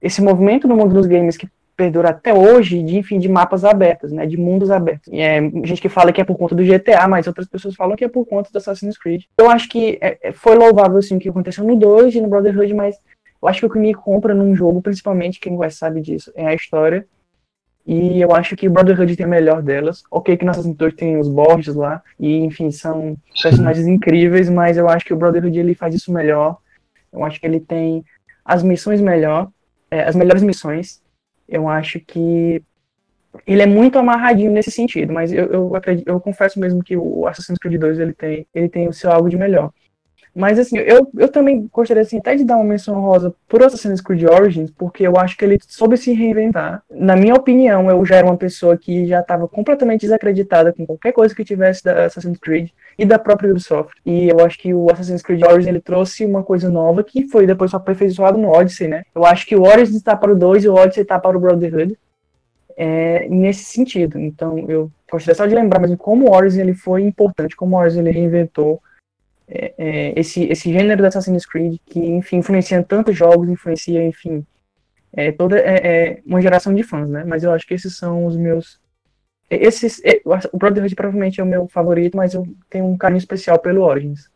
[0.00, 1.46] esse movimento no mundo dos games que
[1.80, 5.10] perdura até hoje de, enfim, de mapas abertos, né, de mundos abertos.
[5.10, 7.96] E é gente que fala que é por conta do GTA, mas outras pessoas falam
[7.96, 9.22] que é por conta do Assassin's Creed.
[9.38, 12.28] Eu acho que é, é foi louvável, assim, o que aconteceu no 2 e no
[12.28, 12.96] Brotherhood, mas
[13.42, 16.46] eu acho que o que me compra num jogo, principalmente, quem vai sabe disso, é
[16.46, 17.06] a história.
[17.86, 20.02] E eu acho que o Brotherhood tem a melhor delas.
[20.10, 24.76] Ok que no Assassin's Creed tem os Borges lá, e enfim, são personagens incríveis, mas
[24.76, 26.58] eu acho que o Brotherhood ele faz isso melhor.
[27.10, 28.04] Eu acho que ele tem
[28.44, 29.48] as missões melhor,
[29.90, 31.00] é, as melhores missões.
[31.50, 32.62] Eu acho que
[33.46, 37.26] ele é muito amarradinho nesse sentido, mas eu, eu, acredito, eu confesso mesmo que o
[37.26, 39.70] Assassin's Creed 2 ele tem, ele tem o seu algo de melhor.
[40.34, 44.00] Mas assim, eu, eu também gostaria assim, até de dar uma menção rosa pro Assassin's
[44.00, 46.82] Creed Origins, porque eu acho que ele soube se reinventar.
[46.88, 51.12] Na minha opinião, eu já era uma pessoa que já estava completamente desacreditada com qualquer
[51.12, 53.94] coisa que tivesse da Assassin's Creed e da própria Ubisoft.
[54.04, 57.46] E eu acho que o Assassin's Creed Origins ele trouxe uma coisa nova que foi
[57.46, 59.04] depois aperfeiçoado no Odyssey, né?
[59.14, 61.40] Eu acho que o Origins está para o 2 e o Odyssey está para o
[61.40, 61.98] Brotherhood.
[62.76, 64.18] É, nesse sentido.
[64.18, 67.78] Então, eu gostaria só de lembrar mesmo como o Origins ele foi importante, como o
[67.78, 68.82] Origins ele reinventou
[69.48, 74.46] é, é, esse, esse gênero do Assassin's Creed que, enfim, influencia tantos jogos, influencia, enfim,
[75.12, 77.24] é, toda é, é, uma geração de fãs, né?
[77.24, 78.79] Mas eu acho que esses são os meus.
[79.50, 80.20] Esses, é,
[80.52, 84.30] o Brotherhood provavelmente é o meu favorito, mas eu tenho um carinho especial pelo Origins.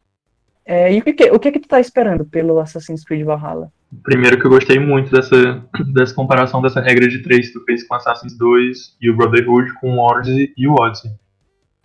[0.67, 3.71] É, e o que, o que, que tu tá esperando pelo Assassin's Creed Valhalla?
[4.03, 7.87] Primeiro que eu gostei muito dessa, dessa comparação dessa regra de três que tu fez
[7.87, 11.13] com Assassin's 2 e o Brotherhood com o Origins e o Odyssey.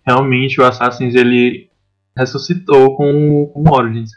[0.04, 1.70] Realmente o Assassin's ele
[2.16, 4.10] ressuscitou com, com o Origins.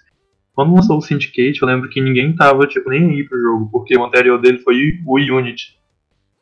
[0.53, 3.97] Quando lançou o Syndicate, eu lembro que ninguém tava, tipo, nem aí pro jogo, porque
[3.97, 5.77] o anterior dele foi o Unity.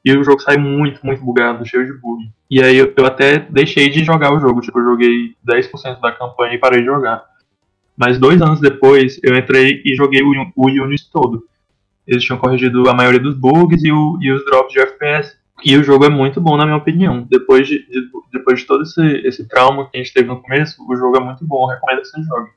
[0.04, 2.24] E o jogo sai muito, muito bugado, cheio de bug.
[2.50, 6.12] E aí eu, eu até deixei de jogar o jogo, tipo, eu joguei 10% da
[6.12, 7.24] campanha e parei de jogar.
[7.96, 11.46] Mas dois anos depois, eu entrei e joguei o, o Unity todo.
[12.08, 15.38] Eles tinham corrigido a maioria dos bugs e, o, e os drops de FPS.
[15.64, 17.28] E o jogo é muito bom, na minha opinião.
[17.30, 20.84] Depois de, de, depois de todo esse, esse trauma que a gente teve no começo,
[20.90, 22.50] o jogo é muito bom, recomendo que você jogue.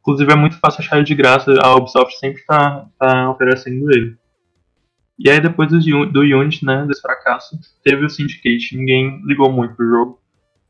[0.00, 4.16] Inclusive é muito fácil achar ele de graça, a Ubisoft sempre está tá oferecendo ele.
[5.22, 8.74] E aí depois do, do Unity, né, desse fracasso, teve o Syndicate.
[8.74, 10.20] Ninguém ligou muito pro jogo,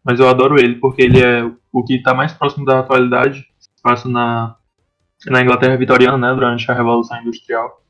[0.04, 3.46] mas eu adoro ele porque ele é o que está mais próximo da atualidade.
[3.60, 4.56] Se passa na,
[5.26, 7.80] na Inglaterra vitoriana, né, durante a Revolução Industrial.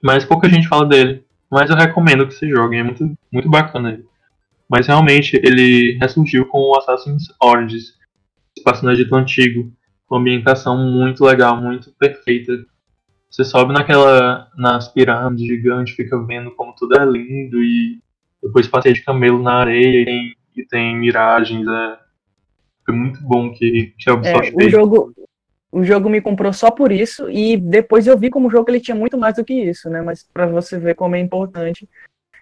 [0.00, 1.24] Mas pouca gente fala dele.
[1.50, 4.04] Mas eu recomendo que você jogue, é muito, muito bacana ele.
[4.68, 7.94] Mas realmente ele ressurgiu com o Assassin's Origins,
[8.56, 9.72] se passa no Egito Antigo,
[10.06, 12.52] com ambientação muito legal, muito perfeita.
[13.30, 18.00] Você sobe naquela nas pirâmides gigantes, fica vendo como tudo é lindo e
[18.42, 21.66] depois passeia de camelo na areia e tem, e tem miragens.
[21.66, 21.98] É,
[22.84, 25.14] foi muito bom que, que a Ubisoft é, o jogo
[25.72, 28.80] o jogo me comprou só por isso e depois eu vi como o jogo ele
[28.80, 30.00] tinha muito mais do que isso, né?
[30.00, 31.86] Mas para você ver como é importante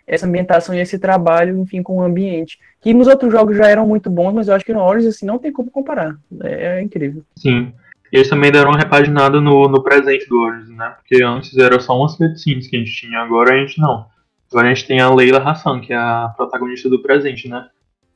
[0.06, 2.58] essa ambientação e esse trabalho, enfim, com o ambiente.
[2.80, 5.26] Que nos outros jogos já eram muito bons, mas eu acho que no Origins assim,
[5.26, 6.16] não tem como comparar.
[6.42, 7.24] É, é incrível.
[7.36, 7.72] Sim.
[8.14, 10.94] E eles também deram uma repaginada no, no presente do Origins, né?
[10.98, 14.06] Porque antes era só umas cutscenes que a gente tinha, agora a gente não.
[14.52, 17.66] Agora a gente tem a Leila Hassan, que é a protagonista do presente, né?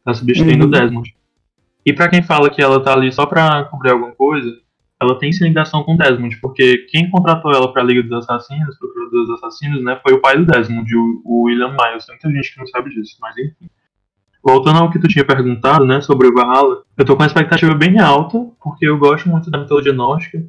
[0.04, 0.68] Tá substituindo uhum.
[0.68, 1.12] o Desmond.
[1.84, 4.48] E para quem fala que ela tá ali só pra cobrir alguma coisa,
[5.02, 9.26] ela tem sim ligação com Desmond, porque quem contratou ela pra Liga dos Assassinos, Procurador
[9.26, 12.06] dos Assassinos, né, foi o pai do Desmond, o, o William Miles.
[12.06, 13.68] Tem muita gente que não sabe disso, mas enfim.
[14.48, 17.74] Voltando ao que tu tinha perguntado, né, sobre o Valhalla, eu tô com uma expectativa
[17.74, 20.42] bem alta, porque eu gosto muito da mitologia nórdica,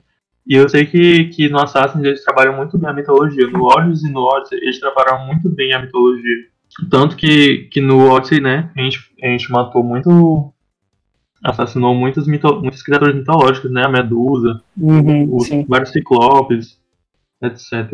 [0.48, 3.46] e eu sei que, que no Assassin's eles trabalham muito bem a mitologia.
[3.50, 6.46] No Origins e no Odyssey eles trabalham muito bem a mitologia.
[6.90, 10.54] Tanto que, que no Odyssey, né, a gente, a gente matou muito
[11.44, 13.84] assassinou muitas, mito muitas criaturas mitológicas, né?
[13.86, 16.80] A Medusa, uhum, os, vários ciclopes,
[17.44, 17.92] etc.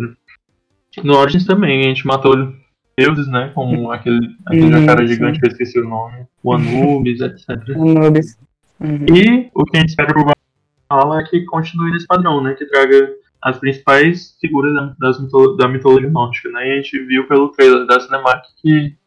[1.04, 2.54] No Origins também, a gente matou
[2.98, 3.52] deuses, né?
[3.54, 7.50] Como aquele, aquele uhum, cara gigante que eu esqueci o nome, o Anubis, etc.
[7.76, 8.38] Anubis.
[8.80, 9.06] Uhum.
[9.14, 10.26] E o que a gente espera pro
[10.92, 12.54] Valhalla é que continue nesse padrão, né?
[12.54, 16.68] Que traga as principais figuras das mitolo da mitologia nórdica, né?
[16.68, 18.98] E a gente viu pelo trailer da Cinematic que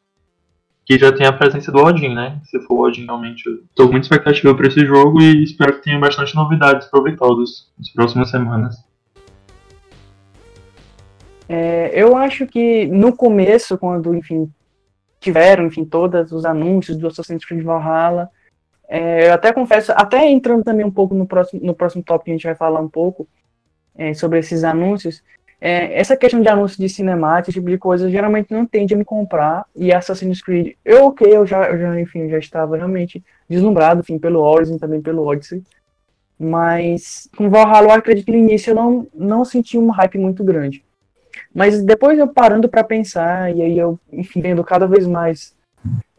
[0.89, 2.41] que já tem a presença do Odin, né?
[2.45, 3.47] Se for o Odin, realmente.
[3.47, 7.71] Eu tô com muita expectativa para esse jogo e espero que tenha bastante novidades proveitosas
[7.79, 8.88] nas próximas semanas.
[11.49, 14.51] É, eu acho que no começo, quando, enfim,
[15.19, 18.31] tiveram, enfim, todos os anúncios do Assassin's Creed Valhalla,
[18.89, 22.33] é, eu até confesso, até entrando também um pouco no próximo, no próximo tópico, a
[22.35, 23.27] gente vai falar um pouco
[23.97, 25.23] é, sobre esses anúncios,
[25.61, 28.97] é, essa questão de anúncio de cinemática, esse tipo de coisa, geralmente não tende a
[28.97, 29.65] me comprar.
[29.75, 34.19] E Assassin's Creed, eu ok, eu já, eu já enfim, já estava realmente deslumbrado, enfim,
[34.19, 35.63] pelo e também pelo Odyssey.
[36.39, 40.45] Mas com Valhalla, eu acredito que no início eu não, não senti um hype muito
[40.45, 40.85] grande.
[41.59, 45.57] Mas depois eu parando para pensar, e aí eu, enfim, vendo cada vez mais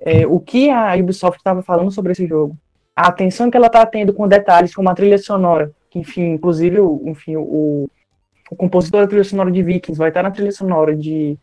[0.02, 2.58] é, o que a Ubisoft estava falando sobre esse jogo,
[2.93, 6.82] a atenção que ela está tendo com detalhes como a trilha sonora, que enfim, inclusive
[6.82, 7.89] o, enfim, o,
[8.52, 11.38] o compositor da trilha sonora de Vikings vai estar na trilha sonora de,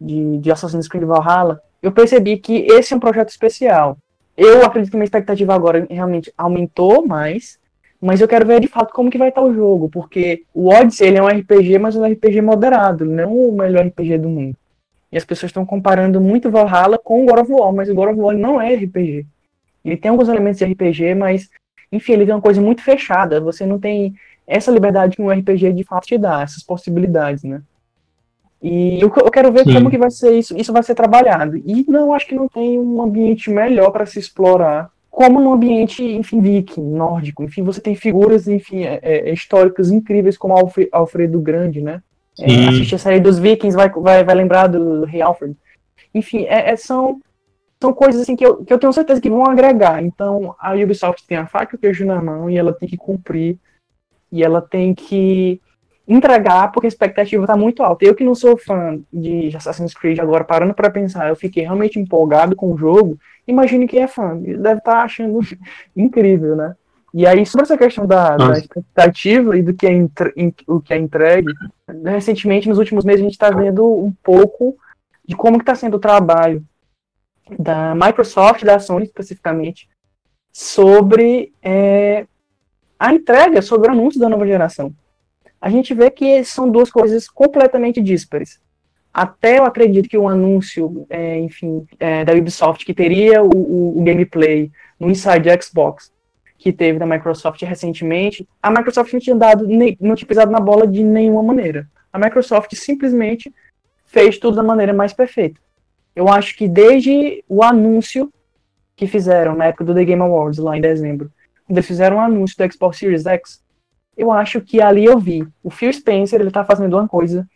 [0.00, 3.98] de, de Assassin's Creed Valhalla, eu percebi que esse é um projeto especial.
[4.36, 7.58] Eu acredito que minha expectativa agora realmente aumentou mais,
[8.04, 11.08] mas eu quero ver de fato como que vai estar o jogo, porque o Odyssey
[11.08, 14.56] ele é um RPG, mas é um RPG moderado, não o melhor RPG do mundo.
[15.10, 18.10] E as pessoas estão comparando muito Valhalla com o God of War, mas o God
[18.10, 19.24] of War não é RPG.
[19.82, 21.48] Ele tem alguns elementos de RPG, mas
[21.90, 23.40] enfim, ele tem uma coisa muito fechada.
[23.40, 24.14] Você não tem
[24.46, 27.62] essa liberdade que um RPG de fato te dá, essas possibilidades, né?
[28.62, 29.74] E eu, eu quero ver Sim.
[29.74, 31.56] como que vai ser isso, isso vai ser trabalhado.
[31.56, 36.02] E não acho que não tem um ambiente melhor para se explorar, como no ambiente,
[36.02, 37.44] enfim, viking, nórdico.
[37.44, 42.02] Enfim, você tem figuras, enfim, é, é, históricas incríveis como Alfred, Alfredo Grande, né?
[42.36, 45.56] É, assistir a série dos vikings vai, vai, vai lembrar do rei Alfred.
[46.12, 47.20] Enfim, é, é, são,
[47.80, 50.02] são coisas assim que eu, que eu tenho certeza que vão agregar.
[50.02, 52.96] Então, a Ubisoft tem a faca e o queijo na mão e ela tem que
[52.96, 53.56] cumprir
[54.32, 55.60] e ela tem que
[56.06, 58.04] entregar porque a expectativa está muito alta.
[58.04, 61.98] Eu que não sou fã de Assassin's Creed agora, parando para pensar, eu fiquei realmente
[61.98, 63.18] empolgado com o jogo.
[63.46, 65.40] Imagine quem é fã, deve estar tá achando
[65.96, 66.74] incrível, né?
[67.16, 70.34] E aí, sobre essa questão da, da expectativa e do que é, entre,
[70.66, 71.52] o que é entregue,
[72.04, 74.76] recentemente, nos últimos meses, a gente está vendo um pouco
[75.24, 76.64] de como está sendo o trabalho
[77.56, 79.88] da Microsoft, da Sony especificamente,
[80.52, 82.26] sobre é,
[82.98, 84.92] a entrega sobre o anúncio da nova geração.
[85.64, 88.60] A gente vê que são duas coisas completamente díspares.
[89.10, 93.98] Até eu acredito que o anúncio, é, enfim, é, da Ubisoft, que teria o, o,
[93.98, 96.12] o, gameplay no Inside Xbox,
[96.58, 100.86] que teve da Microsoft recentemente, a Microsoft não tinha dado, não tinha pisado na bola
[100.86, 101.88] de nenhuma maneira.
[102.12, 103.50] A Microsoft simplesmente
[104.04, 105.58] fez tudo da maneira mais perfeita.
[106.14, 108.30] Eu acho que desde o anúncio
[108.94, 111.32] que fizeram na época do The Game Awards, lá em dezembro,
[111.66, 113.63] quando eles fizeram o anúncio do Xbox Series X,
[114.16, 115.46] eu acho que ali eu vi.
[115.62, 117.46] O Phil Spencer, ele tá fazendo uma coisa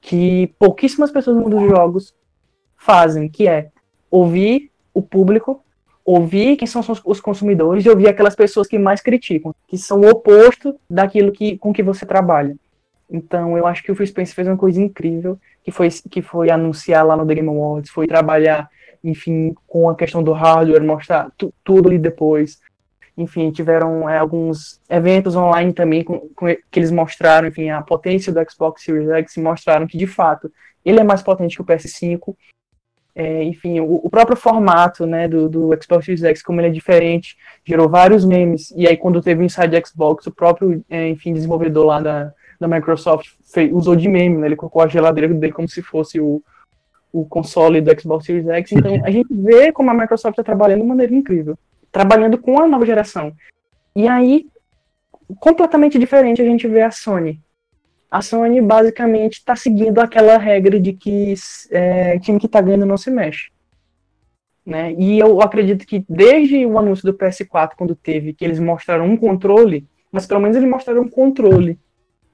[0.00, 2.14] que pouquíssimas pessoas no mundo dos jogos
[2.76, 3.68] fazem, que é
[4.10, 5.64] ouvir o público,
[6.04, 10.10] ouvir quem são os consumidores e ouvir aquelas pessoas que mais criticam, que são o
[10.10, 12.56] oposto daquilo que, com que você trabalha.
[13.08, 16.50] Então, eu acho que o Phil Spencer fez uma coisa incrível, que foi, que foi
[16.50, 18.68] anunciar lá no The Game Awards, foi trabalhar,
[19.04, 21.30] enfim, com a questão do hardware, mostrar
[21.62, 22.58] tudo ali depois.
[23.16, 28.32] Enfim, tiveram é, alguns eventos online também com, com, que eles mostraram, enfim, a potência
[28.32, 30.50] do Xbox Series X e mostraram que, de fato,
[30.84, 32.34] ele é mais potente que o PS5.
[33.14, 36.70] É, enfim, o, o, próprio formato né, do, do Xbox Series X, como ele é
[36.70, 38.72] diferente, gerou vários memes.
[38.74, 42.66] E aí, quando teve o Inside Xbox, o próprio, é, enfim, desenvolvedor lá da, da
[42.66, 44.46] Microsoft fez, usou de meme, né?
[44.46, 46.42] Ele colocou a geladeira dele como se fosse o,
[47.12, 48.72] o console do Xbox Series X.
[48.72, 51.58] Então a gente vê como a Microsoft está trabalhando de maneira incrível,
[51.92, 53.32] trabalhando com a nova geração.
[53.94, 54.46] E aí,
[55.38, 57.38] completamente diferente, a gente vê a Sony.
[58.10, 61.34] A Sony basicamente está seguindo aquela regra de que
[61.70, 63.50] é, time que está ganhando não se mexe.
[64.64, 64.94] Né?
[64.98, 69.16] E eu acredito que desde o anúncio do PS4, quando teve, que eles mostraram um
[69.16, 71.78] controle, mas pelo menos eles mostraram um controle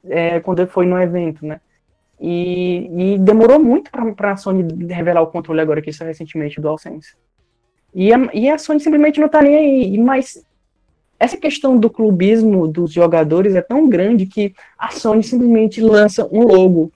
[0.05, 1.61] é, quando foi no evento, né?
[2.21, 6.63] E, e demorou muito para a Sony revelar o controle agora que isso recentemente do
[6.63, 7.15] DualSense.
[7.95, 9.99] E a, e a Sony simplesmente não tá nem aí.
[9.99, 10.45] Mas
[11.19, 16.43] essa questão do clubismo dos jogadores é tão grande que a Sony simplesmente lança um
[16.43, 16.93] logo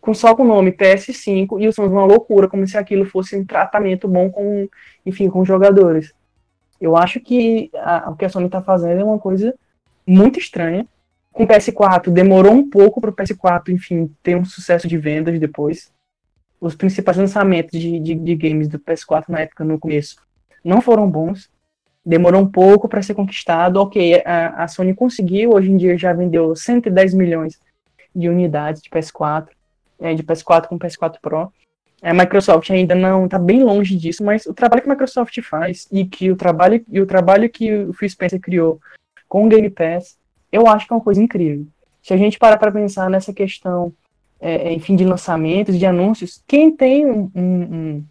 [0.00, 3.36] com só com o nome PS5 e os sons uma loucura, como se aquilo fosse
[3.36, 4.68] um tratamento bom com,
[5.04, 6.14] enfim, com jogadores.
[6.80, 9.52] Eu acho que a, o que a Sony está fazendo é uma coisa
[10.06, 10.86] muito estranha
[11.32, 15.38] com o PS4, demorou um pouco para o PS4, enfim, ter um sucesso de vendas
[15.40, 15.92] depois.
[16.60, 20.16] Os principais lançamentos de, de, de games do PS4 na época, no começo,
[20.66, 21.50] não foram bons.
[22.04, 23.76] Demorou um pouco para ser conquistado.
[23.80, 27.58] Ok, a, a, Sony conseguiu, hoje em dia já vendeu 110 milhões
[28.14, 29.48] de unidades de PS4,
[30.00, 31.52] é, de PS4 com PS4 Pro.
[32.02, 35.88] A Microsoft ainda não está bem longe disso, mas o trabalho que a Microsoft faz
[35.90, 38.78] e que o trabalho e o trabalho que o Phil Spencer criou
[39.28, 40.16] com o Game Pass
[40.56, 41.66] eu acho que é uma coisa incrível.
[42.02, 43.92] Se a gente parar para pensar nessa questão,
[44.40, 48.04] é, é, enfim, de lançamentos, de anúncios, quem tem um, um,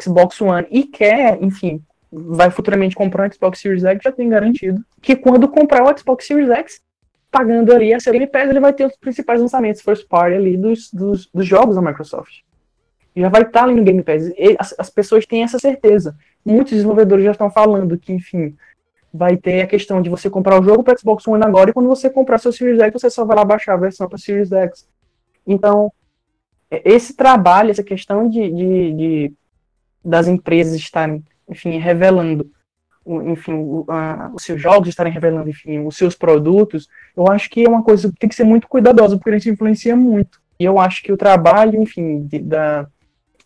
[0.00, 4.84] Xbox One e quer, enfim, vai futuramente comprar um Xbox Series X, já tem garantido
[5.00, 6.80] que quando comprar o Xbox Series X,
[7.30, 10.92] pagando ali a Game Pass, ele vai ter os principais lançamentos first party ali dos,
[10.92, 12.40] dos, dos jogos da Microsoft.
[13.16, 14.26] Já vai estar ali no Game Pass.
[14.36, 16.14] E as, as pessoas têm essa certeza.
[16.44, 18.54] Muitos desenvolvedores já estão falando que, enfim,
[19.12, 21.88] vai ter a questão de você comprar o jogo para Xbox One agora e quando
[21.88, 24.86] você comprar seu Series X, você só vai lá baixar a versão para Series X.
[25.46, 25.90] Então,
[26.70, 29.32] é, esse trabalho, essa questão de, de, de
[30.04, 32.50] das empresas estarem, enfim, revelando,
[33.06, 33.52] enfim,
[34.34, 38.10] os seus jogos estarem revelando, enfim, os seus produtos, eu acho que é uma coisa
[38.10, 40.40] que tem que ser muito cuidadosa, porque a gente influencia muito.
[40.58, 42.86] E eu acho que o trabalho, enfim, de, da,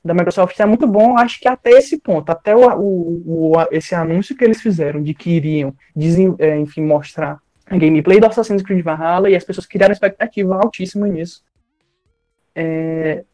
[0.05, 3.95] da Microsoft é muito bom, acho que até esse ponto, até o, o, o esse
[3.95, 5.75] anúncio que eles fizeram de que iriam,
[6.39, 11.09] é, enfim, mostrar a gameplay do Assassin's Creed Valhalla e as pessoas criaram expectativa altíssima
[11.09, 11.43] nisso.
[12.55, 13.25] É,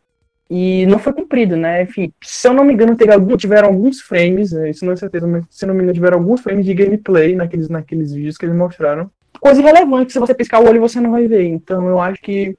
[0.50, 1.82] e não foi cumprido, né?
[1.82, 4.96] Enfim, se eu não me engano, teve algum, tiveram alguns frames, é, isso não é
[4.96, 8.36] certeza, mas se eu não me engano, tiveram alguns frames de gameplay naqueles, naqueles vídeos
[8.36, 9.10] que eles mostraram.
[9.40, 11.44] Coisa irrelevante, se você piscar o olho você não vai ver.
[11.44, 12.56] Então eu acho que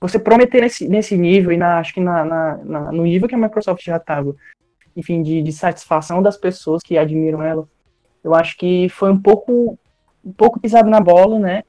[0.00, 3.34] você prometer nesse, nesse nível, e na, acho que na, na, na no nível que
[3.34, 4.36] a Microsoft já estava,
[4.94, 7.66] enfim, de, de satisfação das pessoas que admiram ela,
[8.22, 9.78] eu acho que foi um pouco,
[10.24, 11.62] um pouco pisado na bola, né?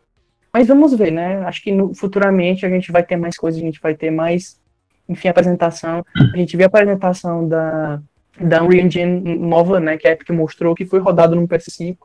[0.51, 1.37] Mas vamos ver, né?
[1.45, 4.59] Acho que no, futuramente a gente vai ter mais coisas, a gente vai ter mais,
[5.07, 6.05] enfim, apresentação.
[6.33, 8.01] A gente viu a apresentação da,
[8.39, 9.97] da Unreal Engine nova, né?
[9.97, 11.97] Que a Epic mostrou que foi rodado no PS5.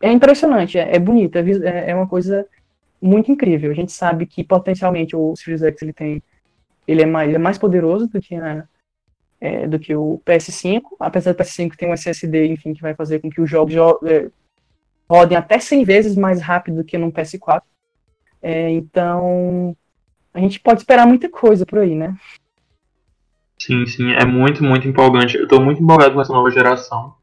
[0.00, 2.46] É impressionante, é, é bonito, é, é uma coisa
[3.00, 3.70] muito incrível.
[3.70, 6.22] A gente sabe que potencialmente o Series X ele tem,
[6.86, 8.64] ele é mais, ele é mais poderoso do que a,
[9.40, 13.20] é, do que o PS5, apesar do PS5 ter um SSD, enfim, que vai fazer
[13.20, 13.74] com que os jogos
[14.04, 14.30] é,
[15.08, 17.62] rodem até 100 vezes mais rápido do que no PS4.
[18.42, 19.76] É, então,
[20.32, 22.16] a gente pode esperar muita coisa por aí, né?
[23.60, 25.36] Sim, sim, é muito, muito empolgante.
[25.36, 27.14] Eu estou muito empolgado com essa nova geração.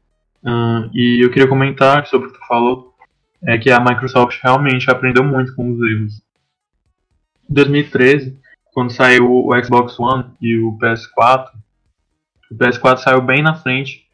[0.42, 2.94] Uh, e eu queria comentar sobre o que tu falou
[3.42, 6.22] é que a Microsoft realmente aprendeu muito com os erros.
[7.48, 8.38] Em 2013,
[8.72, 11.48] quando saiu o Xbox One e o PS4,
[12.50, 14.06] o PS4 saiu bem na frente,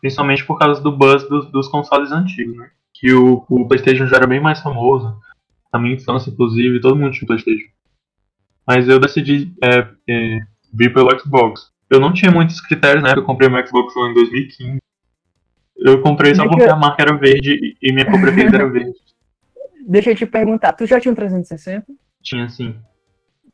[0.00, 2.70] principalmente por causa do buzz dos, dos consoles antigos, né?
[2.92, 5.16] Que o, o, PlayStation já era bem mais famoso,
[5.72, 7.68] na minha infância, inclusive, todo mundo tinha PlayStation.
[8.70, 10.38] Mas eu decidi é, é,
[10.72, 11.72] vir pelo Xbox.
[11.90, 13.14] eu não tinha muitos critérios, né?
[13.16, 14.78] Eu comprei o Xbox One em 2015.
[15.76, 18.68] Eu comprei só Deixa porque eu- a marca era verde e minha cor preferida era
[18.68, 18.92] verde.
[19.88, 21.84] Deixa eu te perguntar, tu já tinha um 360?
[22.22, 22.76] Tinha sim.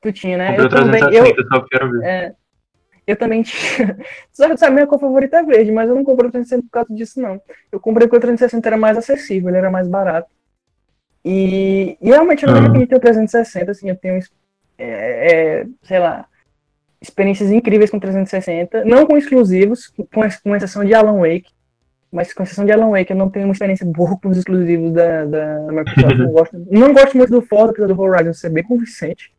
[0.02, 0.48] Tu tinha, né?
[0.48, 2.06] Comprei Eu o também, 360 eu, só porque era verde.
[2.06, 2.34] é,
[3.06, 3.96] eu também tinha.
[4.32, 6.94] Sabe, sabe, minha cor favorita é verde, mas eu não comprei o 360 por causa
[6.94, 7.40] disso, não.
[7.72, 10.28] Eu comprei porque o 360 era mais acessível, ele era mais barato.
[11.24, 12.86] E, e realmente eu não Ah.
[12.86, 14.20] ter o 360, assim, eu tenho,
[14.78, 16.26] é, é, sei lá,
[17.00, 20.06] experiências incríveis com 360, não com exclusivos, com,
[20.42, 21.50] com exceção de Alan Wake,
[22.10, 24.92] mas com exceção de Alan Wake, eu não tenho uma experiência boa com os exclusivos
[24.92, 26.16] da, da Microsoft.
[26.18, 29.35] não, gosto, não gosto muito do Forza, apesar do Horizon ser bem convincente.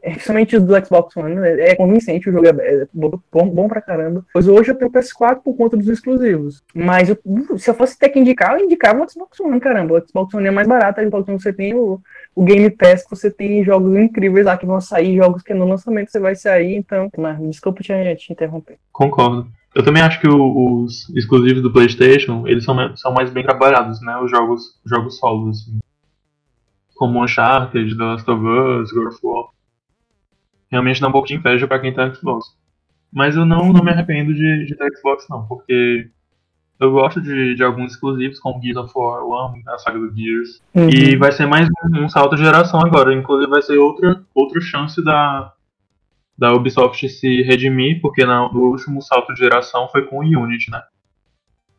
[0.00, 3.80] É, Principalmente do Xbox One, é é convincente, o jogo é é bom, bom, pra
[3.82, 4.24] caramba.
[4.32, 6.62] Pois hoje eu tenho o PS4 por conta dos exclusivos.
[6.74, 7.18] Mas eu-
[7.58, 9.94] se eu fosse ter que indicar, eu indicava o Xbox One, caramba.
[9.98, 12.00] O Xbox One é mais barato, o Xbox One você tem o,
[12.34, 15.66] o Game Pass, que você tem jogos incríveis lá que vão sair, jogos que no
[15.68, 17.10] lançamento você vai sair, então.
[17.18, 18.78] Mas desculpa te, te interromper.
[18.92, 19.48] Concordo.
[19.74, 24.00] Eu também acho que o- os exclusivos do PlayStation, eles são, são mais bem trabalhados,
[24.00, 24.16] né?
[24.18, 25.78] Os jogos, jogos solos, assim.
[26.94, 29.46] Como Uncharted, The Last of Us, God of War.
[30.70, 32.56] Realmente dá um pouco de inveja pra quem tá no Xbox.
[33.12, 36.10] Mas eu não, não me arrependo de, de ter Xbox, não, porque
[36.78, 40.14] eu gosto de, de alguns exclusivos, como Gears of War, eu amo a saga do
[40.14, 40.62] Gears.
[40.74, 43.12] E vai ser mais um, um salto de geração agora.
[43.12, 45.52] Inclusive vai ser outra, outra chance da,
[46.38, 50.70] da Ubisoft se redimir, porque na, no último salto de geração foi com o Unity,
[50.70, 50.80] né?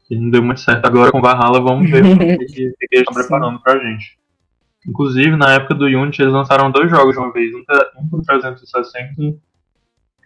[0.06, 0.86] Que não deu muito certo.
[0.86, 4.19] Agora com Valhalla vamos ver o que, eles estão preparando pra gente.
[4.90, 7.54] Inclusive, na época do Unity, eles lançaram dois jogos de uma vez.
[7.54, 7.64] Um,
[8.02, 9.40] um pro 360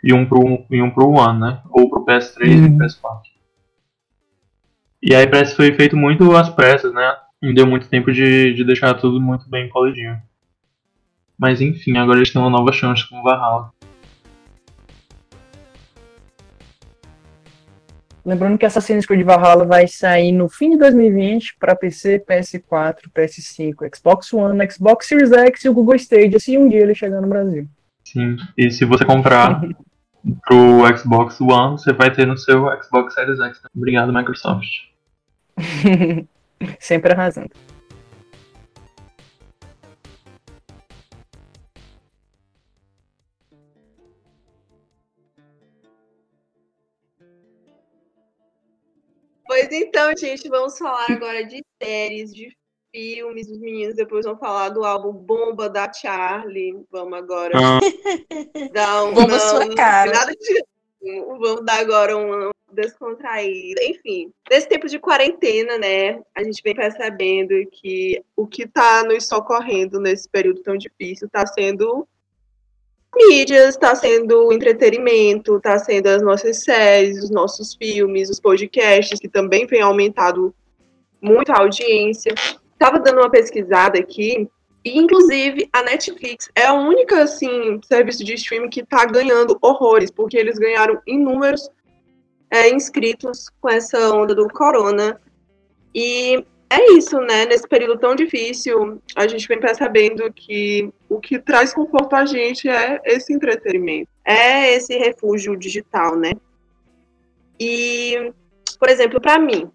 [0.03, 1.61] e um pro, e um pro One, né?
[1.69, 2.77] Ou pro PS3 e Uhum.
[2.77, 3.21] PS4.
[5.01, 7.13] E aí parece que foi feito muito às pressas, né?
[7.41, 10.17] Não deu muito tempo de, de deixar tudo muito bem polidinho.
[11.37, 13.72] Mas enfim, agora eles têm uma nova chance com o Valhalla.
[18.25, 23.95] Lembrando que Assassin's Creed Valhalla vai sair no fim de 2020 para PC, PS4, PS5,
[23.95, 27.27] Xbox One, Xbox Series X e o Google Stadia, se um dia ele chegar no
[27.27, 27.67] Brasil.
[28.05, 28.37] Sim.
[28.57, 29.61] E se você comprar
[30.45, 33.61] pro Xbox One, você vai ter no seu Xbox Series X.
[33.75, 34.69] Obrigado, Microsoft.
[36.79, 37.51] Sempre arrasando.
[49.53, 52.51] Pois então, gente, vamos falar agora de séries, de
[52.91, 53.47] filmes.
[53.47, 56.83] Os meninos depois vão falar do álbum Bomba da Charlie.
[56.89, 57.79] Vamos agora Ah,
[58.73, 59.13] dar um.
[59.13, 60.11] Bomba não, sua cara.
[60.11, 60.65] Nada de.
[61.39, 63.79] Vamos dar agora uma descontraída.
[63.83, 66.19] Enfim, nesse tempo de quarentena, né?
[66.33, 71.45] A gente vem percebendo que o que está nos socorrendo nesse período tão difícil está
[71.45, 72.07] sendo
[73.15, 79.27] mídias, está sendo entretenimento, está sendo as nossas séries, os nossos filmes, os podcasts, que
[79.27, 80.53] também vem aumentado
[81.21, 82.33] muito a audiência.
[82.73, 84.49] Estava dando uma pesquisada aqui,
[84.83, 90.11] e inclusive a Netflix é a única assim, serviço de streaming que está ganhando horrores,
[90.11, 91.69] porque eles ganharam inúmeros
[92.51, 95.19] é, inscritos com essa onda do corona.
[95.95, 97.45] E é isso, né?
[97.45, 102.67] Nesse período tão difícil, a gente vem percebendo que o que traz conforto a gente
[102.67, 106.31] é esse entretenimento, é esse refúgio digital, né?
[107.59, 108.33] E,
[108.79, 109.71] por exemplo, para mim,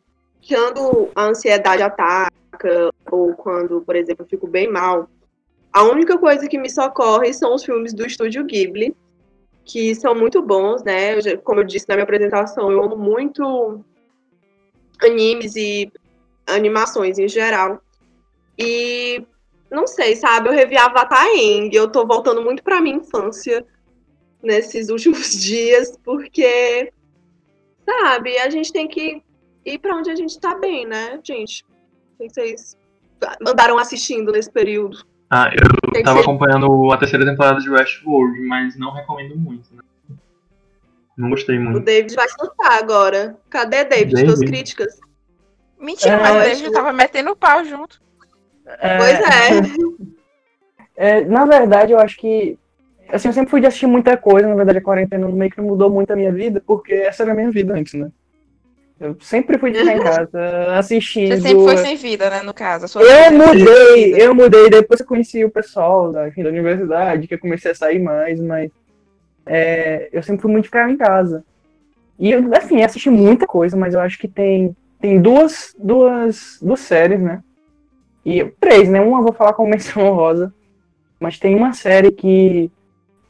[0.46, 5.08] quando a ansiedade ataca, ou quando, por exemplo, eu fico bem mal,
[5.72, 8.96] a única coisa que me socorre são os filmes do estúdio Ghibli,
[9.64, 11.20] que são muito bons, né?
[11.44, 13.84] Como eu disse na minha apresentação, eu amo muito
[15.00, 15.92] animes e
[16.46, 17.80] animações em geral.
[18.58, 19.24] E
[19.70, 20.48] não sei, sabe?
[20.48, 23.64] Eu revi Avatar Aang, eu tô voltando muito pra minha infância
[24.42, 26.92] nesses últimos dias, porque,
[27.84, 29.22] sabe, a gente tem que
[29.64, 31.64] ir pra onde a gente tá bem, né, gente?
[32.18, 32.76] O que vocês
[33.46, 34.98] andaram assistindo nesse período?
[35.30, 39.68] ah, eu Tem tava ser- acompanhando a terceira temporada de Westworld, mas não recomendo muito,
[39.74, 39.82] né?
[41.16, 41.80] Não gostei O muito.
[41.80, 43.36] David vai soltar agora.
[43.50, 44.14] Cadê, David?
[44.14, 44.36] David?
[44.36, 45.00] Suas críticas?
[45.78, 48.00] Mentira, É, mas o eu David tava metendo o pau junto.
[48.80, 49.88] É, Pois é.
[51.18, 52.58] é, na verdade, eu acho que.
[53.10, 55.64] Assim, eu sempre fui de assistir muita coisa, na verdade, a quarentena meio que não
[55.68, 58.10] mudou muito a minha vida, porque essa era a minha vida antes, né?
[59.00, 61.28] Eu sempre fui de ficar em casa, assistindo.
[61.28, 62.84] Você sempre foi sem vida, né, no caso.
[62.84, 64.18] a sua Eu sem mudei, vida.
[64.18, 67.74] eu mudei depois eu conheci o pessoal da, enfim, da universidade, que eu comecei a
[67.76, 68.70] sair mais, mas
[69.46, 71.44] é, eu sempre fui muito ficar em casa.
[72.18, 76.80] E, eu, assim, assisti muita coisa, mas eu acho que tem, tem duas, duas, duas
[76.80, 77.40] séries, né?
[78.28, 79.00] E três, né?
[79.00, 80.52] Uma eu vou falar com menção honrosa,
[81.18, 82.70] mas tem uma série que,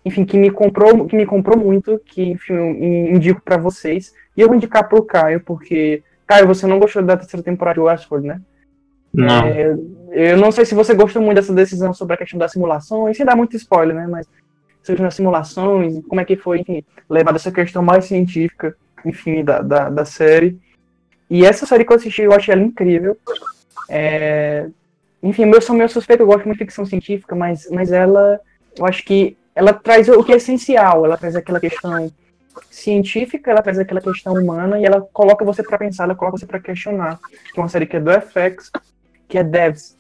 [0.05, 4.13] enfim, que me comprou, que me comprou muito, que enfim, eu indico para vocês.
[4.37, 7.81] E eu vou indicar pro Caio, porque Caio, você não gostou da terceira temporada de
[7.81, 8.41] Westworld, né?
[9.15, 9.47] Não.
[9.47, 9.77] É,
[10.11, 13.25] eu não sei se você gostou muito dessa decisão sobre a questão das simulações, sem
[13.25, 14.09] dar muito spoiler, né?
[14.09, 14.27] Mas
[14.83, 18.77] sobre as simulações, como é que foi, enfim, levada essa questão mais científica,
[19.07, 20.59] enfim, da, da, da, série.
[21.31, 23.17] E essa série que eu assisti, eu achei ela incrível.
[23.89, 24.69] É,
[25.23, 28.41] enfim, eu sou meio suspeito, eu gosto muito de ficção científica, mas, mas ela,
[28.77, 32.11] eu acho que ela traz o que é essencial, ela traz aquela questão
[32.71, 36.47] científica, ela traz aquela questão humana e ela coloca você para pensar, ela coloca você
[36.47, 37.19] para questionar.
[37.53, 38.71] Que é uma série que é do FX,
[39.29, 39.97] que é Devs.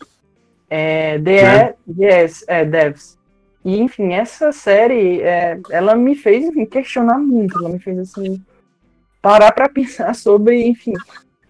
[0.71, 1.75] É, DE, é.
[1.99, 3.19] yes, é Devs.
[3.65, 8.41] E, enfim, essa série, é, ela me fez, enfim, questionar muito, ela me fez, assim,
[9.21, 10.93] parar para pensar sobre, enfim,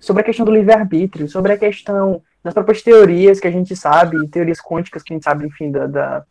[0.01, 4.29] sobre a questão do livre-arbítrio, sobre a questão das próprias teorias que a gente sabe,
[4.29, 6.25] teorias quânticas que a gente sabe, enfim, da, da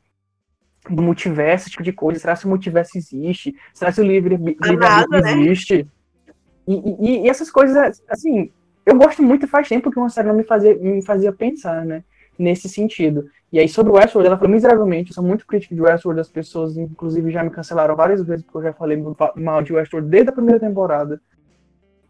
[0.90, 2.20] do multiverso, esse tipo de coisa.
[2.20, 3.54] Será que o multiverso existe?
[3.74, 5.34] Será que o livre-arbítrio né?
[5.34, 5.88] existe?
[6.68, 8.52] E, e, e, essas coisas, assim,
[8.86, 12.04] eu gosto muito faz tempo que uma série não me fazia, me fazia pensar, né?
[12.38, 13.30] Nesse sentido.
[13.52, 16.30] E aí, sobre o Westworld, ela falou miseravelmente, eu sou muito crítico de Westworld, as
[16.30, 19.02] pessoas, inclusive, já me cancelaram várias vezes, porque eu já falei
[19.36, 21.22] mal de Westworld desde a primeira temporada.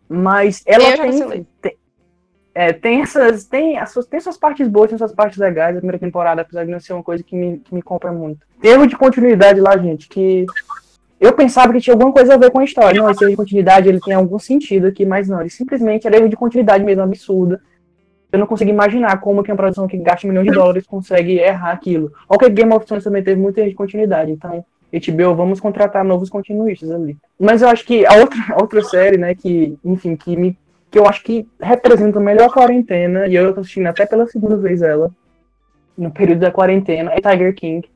[0.09, 1.77] Mas ela tem, tem,
[2.57, 3.45] é, tem essas.
[3.45, 5.75] Tem, as suas, tem suas partes boas, tem suas partes legais.
[5.75, 8.39] A primeira temporada, apesar de não ser uma coisa que me, que me compra muito.
[8.63, 10.43] Erro de continuidade lá, gente, que
[11.19, 12.99] eu pensava que tinha alguma coisa a ver com a história.
[12.99, 15.39] Não, esse erro de continuidade ele tem algum sentido aqui, mas não.
[15.39, 17.61] Ele simplesmente era erro de continuidade mesmo absurda.
[18.31, 21.73] Eu não consigo imaginar como que uma produção que gasta milhões de dólares consegue errar
[21.73, 22.11] aquilo.
[22.27, 26.27] Ok, Game of Thrones também teve muito erro de continuidade, então HBO, vamos contratar novos
[26.27, 27.15] continuistas ali.
[27.39, 30.57] Mas eu acho que a outra, a outra série, né, que, enfim, que me
[30.89, 34.57] que eu acho que representa melhor a quarentena, e eu tô assistindo até pela segunda
[34.57, 35.11] vez ela,
[35.97, 37.89] no período da quarentena, é Tiger King,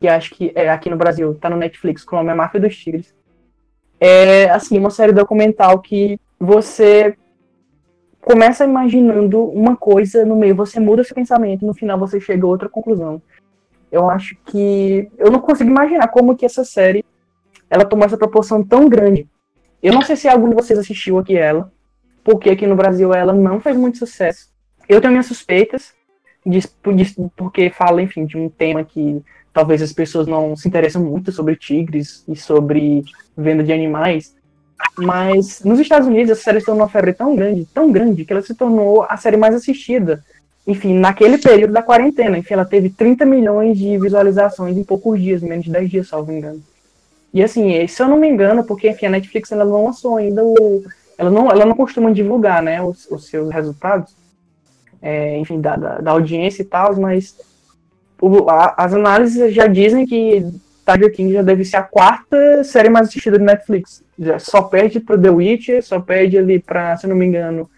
[0.00, 2.60] que acho que é aqui no Brasil, tá no Netflix, com o nome é Máfia
[2.60, 3.14] dos Tigres.
[3.98, 7.16] É, assim, uma série documental que você
[8.20, 12.48] começa imaginando uma coisa no meio, você muda seu pensamento, no final você chega a
[12.48, 13.22] outra conclusão.
[13.90, 17.04] Eu acho que eu não consigo imaginar como que essa série
[17.70, 19.28] ela tomou essa proporção tão grande.
[19.82, 21.72] Eu não sei se algum de vocês assistiu aqui ela,
[22.26, 24.48] porque aqui no Brasil ela não fez muito sucesso.
[24.88, 25.94] Eu tenho minhas suspeitas,
[26.44, 29.22] de, de, porque fala, enfim, de um tema que
[29.52, 33.04] talvez as pessoas não se interessam muito sobre tigres e sobre
[33.38, 34.34] venda de animais.
[34.98, 38.32] Mas nos Estados Unidos essa série se tornou uma febre tão grande, tão grande, que
[38.32, 40.24] ela se tornou a série mais assistida
[40.66, 45.40] enfim, naquele período da quarentena, enfim, ela teve 30 milhões de visualizações em poucos dias,
[45.40, 46.60] menos de 10 dias, salvo engano.
[47.32, 50.42] E assim, se eu não me engano, porque enfim, a Netflix ela não lançou ainda
[50.42, 50.82] o.
[51.18, 54.14] Ela não, ela não costuma divulgar né, os, os seus resultados,
[55.00, 57.38] é, enfim, da, da, da, audiência e tal, mas
[58.20, 60.44] o, a, as análises já dizem que
[60.86, 64.04] Tiger King já deve ser a quarta série mais assistida do Netflix.
[64.18, 67.68] Já só perde para The Witcher, só perde ali para, se não me engano,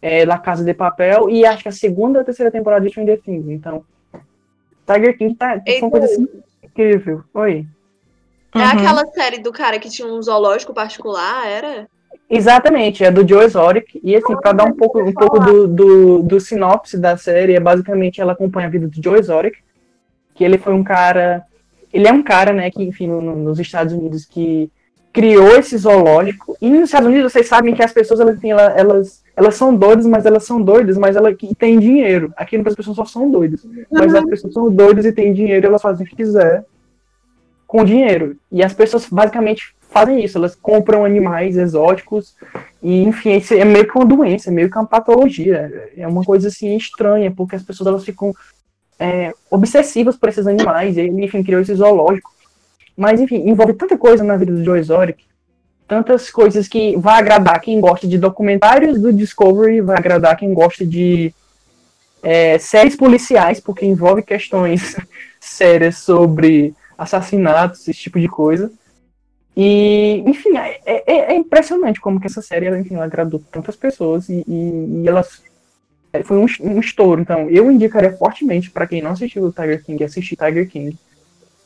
[0.00, 3.20] é, La Casa de Papel e acho que a segunda ou terceira temporada de Stranger
[3.20, 3.48] Things.
[3.48, 3.84] Então,
[4.86, 6.26] Tiger King tá Ei, uma coisa assim
[6.62, 7.22] incrível.
[7.34, 7.66] Oi.
[8.54, 8.64] É uhum.
[8.64, 11.88] aquela série do cara que tinha um zoológico particular, era?
[12.30, 13.98] Exatamente, é do Joe Exotic.
[14.02, 17.60] E assim, para dar um pouco, um pouco do, do, do, sinopse da série, é
[17.60, 19.56] basicamente ela acompanha a vida do Joe Exotic,
[20.34, 21.44] que ele foi um cara.
[21.92, 24.70] Ele é um cara, né, que, enfim, no, nos Estados Unidos que
[25.10, 26.54] criou esse zoológico.
[26.60, 28.38] E nos Estados Unidos vocês sabem que as pessoas elas,
[28.76, 32.32] elas elas são doidas, mas elas são doidas, mas elas que têm dinheiro.
[32.36, 33.66] Aqui as pessoas só são doidas.
[33.90, 36.64] Mas as pessoas são doidas e têm dinheiro, elas fazem o que quiser
[37.68, 38.36] com dinheiro.
[38.50, 42.34] E as pessoas basicamente fazem isso, elas compram animais exóticos
[42.82, 45.90] e enfim, isso é meio que uma doença, é meio que uma patologia.
[45.96, 48.34] É uma coisa assim estranha, porque as pessoas elas ficam
[48.98, 52.32] é, obsessivas por esses animais, e ele, enfim, criou esse zoológico.
[52.96, 55.28] Mas, enfim, envolve tanta coisa na vida do Joe Exotic
[55.88, 60.84] tantas coisas que vai agradar quem gosta de documentários do Discovery, vai agradar quem gosta
[60.84, 61.34] de
[62.22, 64.94] é, séries policiais, porque envolve questões
[65.40, 68.70] sérias sobre assassinatos, esse tipo de coisa.
[69.56, 73.76] E, enfim, é, é, é impressionante como que essa série, ela, enfim, ela agradou tantas
[73.76, 75.24] pessoas e, e, e ela
[76.12, 77.20] é, foi um, um estouro.
[77.20, 80.96] Então, eu indicaria fortemente para quem não assistiu o Tiger King, assistir Tiger King.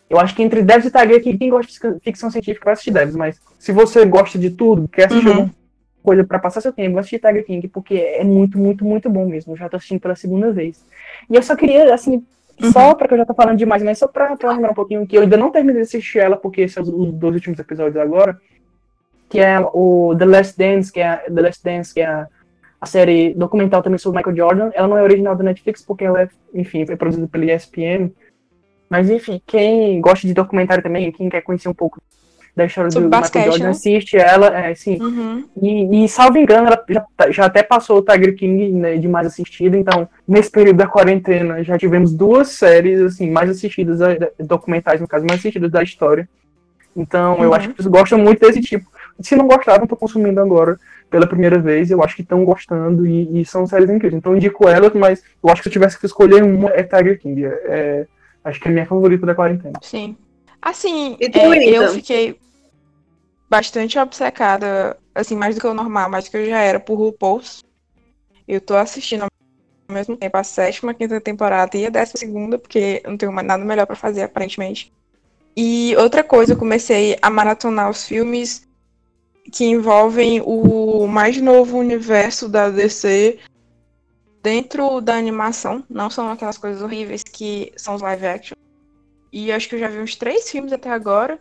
[0.08, 2.90] Eu acho que entre Devs e Tiger King, quem gosta de ficção científica vai assistir
[2.90, 5.32] Devs, mas se você gosta de tudo, quer assistir uhum.
[5.32, 5.54] alguma
[6.02, 9.26] coisa para passar seu tempo, vai assistir Tiger King, porque é muito, muito, muito bom
[9.26, 9.52] mesmo.
[9.52, 10.84] Eu já tô assistindo pela segunda vez.
[11.30, 12.24] E eu só queria, assim,
[12.60, 15.16] só porque eu já tô falando demais, mas só pra, pra lembrar um pouquinho que
[15.16, 18.38] eu ainda não terminei de assistir ela, porque esses são os dois últimos episódios agora,
[19.28, 22.26] que é o The Last Dance, que é The Last Dance, que é
[22.80, 24.70] a série documental também sobre Michael Jordan.
[24.74, 28.10] Ela não é original da Netflix, porque ela é, enfim, foi produzida pela ESPN,
[28.90, 32.00] Mas enfim, quem gosta de documentário também, quem quer conhecer um pouco
[32.54, 33.70] da história Sobre do basquete, Michael Jordan, né?
[33.70, 34.98] assiste ela, é, sim.
[35.00, 35.44] Uhum.
[35.60, 39.26] E, e, salvo engano, ela já, já até passou o Tiger King né, de mais
[39.26, 44.00] assistida, então, nesse período da quarentena, já tivemos duas séries, assim, mais assistidas,
[44.38, 46.28] documentais, no caso, mais assistidas da história.
[46.94, 47.54] Então, eu Uhum.
[47.54, 48.86] acho que vocês gostam muito desse tipo.
[49.20, 50.78] Se não gostaram, tô consumindo agora
[51.08, 54.14] pela primeira vez, eu acho que estão gostando e, e são séries incríveis.
[54.14, 56.82] Então, eu indico elas, mas eu acho que se eu tivesse que escolher uma, é
[56.82, 57.44] Tiger King.
[57.46, 58.06] É, é-
[58.44, 59.78] acho que é a minha favorita da quarentena.
[59.82, 60.16] Sim.
[60.62, 62.38] Assim, é, eu fiquei
[63.50, 66.94] bastante obcecada, assim, mais do que o normal, mais do que eu já era por
[66.94, 67.64] RuPaul's.
[68.46, 69.28] Eu tô assistindo ao
[69.94, 73.64] mesmo tempo a sétima, quinta temporada e a décima segunda, porque não tenho mais nada
[73.64, 74.92] melhor pra fazer, aparentemente.
[75.56, 78.66] E outra coisa, eu comecei a maratonar os filmes
[79.52, 83.38] que envolvem o mais novo universo da DC
[84.42, 85.84] dentro da animação.
[85.90, 88.61] Não são aquelas coisas horríveis que são os live action.
[89.32, 91.40] E acho que eu já vi uns três filmes até agora.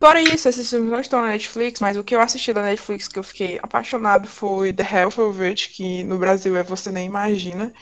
[0.00, 3.08] Fora isso, esses filmes não estão na Netflix, mas o que eu assisti da Netflix
[3.08, 7.72] que eu fiquei apaixonado foi The of It, que no Brasil é Você Nem Imagina.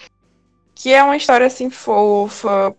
[0.75, 2.75] Que é uma história assim fofa.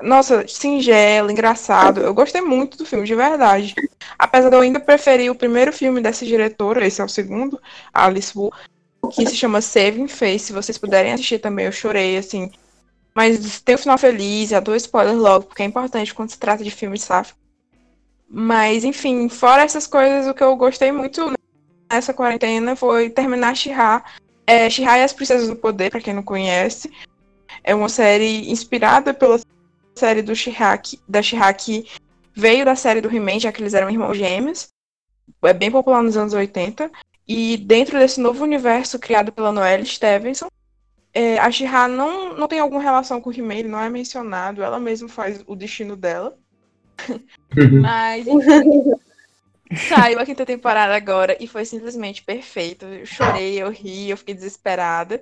[0.00, 2.00] Nossa, singela, engraçado.
[2.00, 3.74] Eu gostei muito do filme, de verdade.
[4.18, 7.60] Apesar de eu ainda preferir o primeiro filme dessa diretora, esse é o segundo,
[7.92, 8.52] Alice Wu,
[9.12, 10.46] que se chama Saving Face.
[10.46, 12.50] Se vocês puderem assistir também, eu chorei, assim.
[13.18, 16.62] Mas tem um final feliz, já dou spoiler logo, porque é importante quando se trata
[16.62, 17.36] de filme sáfico.
[18.28, 21.32] Mas, enfim, fora essas coisas, o que eu gostei muito
[21.90, 24.04] nessa quarentena foi terminar She-Ra.
[24.46, 26.92] É, She-Ra e as Princesas do Poder, pra quem não conhece.
[27.64, 29.40] É uma série inspirada pela
[29.98, 31.88] série do She-Ra, que- da She-Ra que
[32.32, 34.68] veio da série do He-Man, já que eles eram irmãos gêmeos.
[35.42, 36.88] É bem popular nos anos 80.
[37.26, 40.46] E dentro desse novo universo criado pela Noelle Stevenson,
[41.18, 44.62] é, a She-Ra não, não tem alguma relação com o He-Man, ele não é mencionado,
[44.62, 46.38] ela mesma faz o destino dela.
[47.82, 48.92] Mas, enfim.
[49.88, 52.86] Saiu a quinta temporada agora e foi simplesmente perfeito.
[52.86, 55.20] Eu chorei, eu ri, eu fiquei desesperada.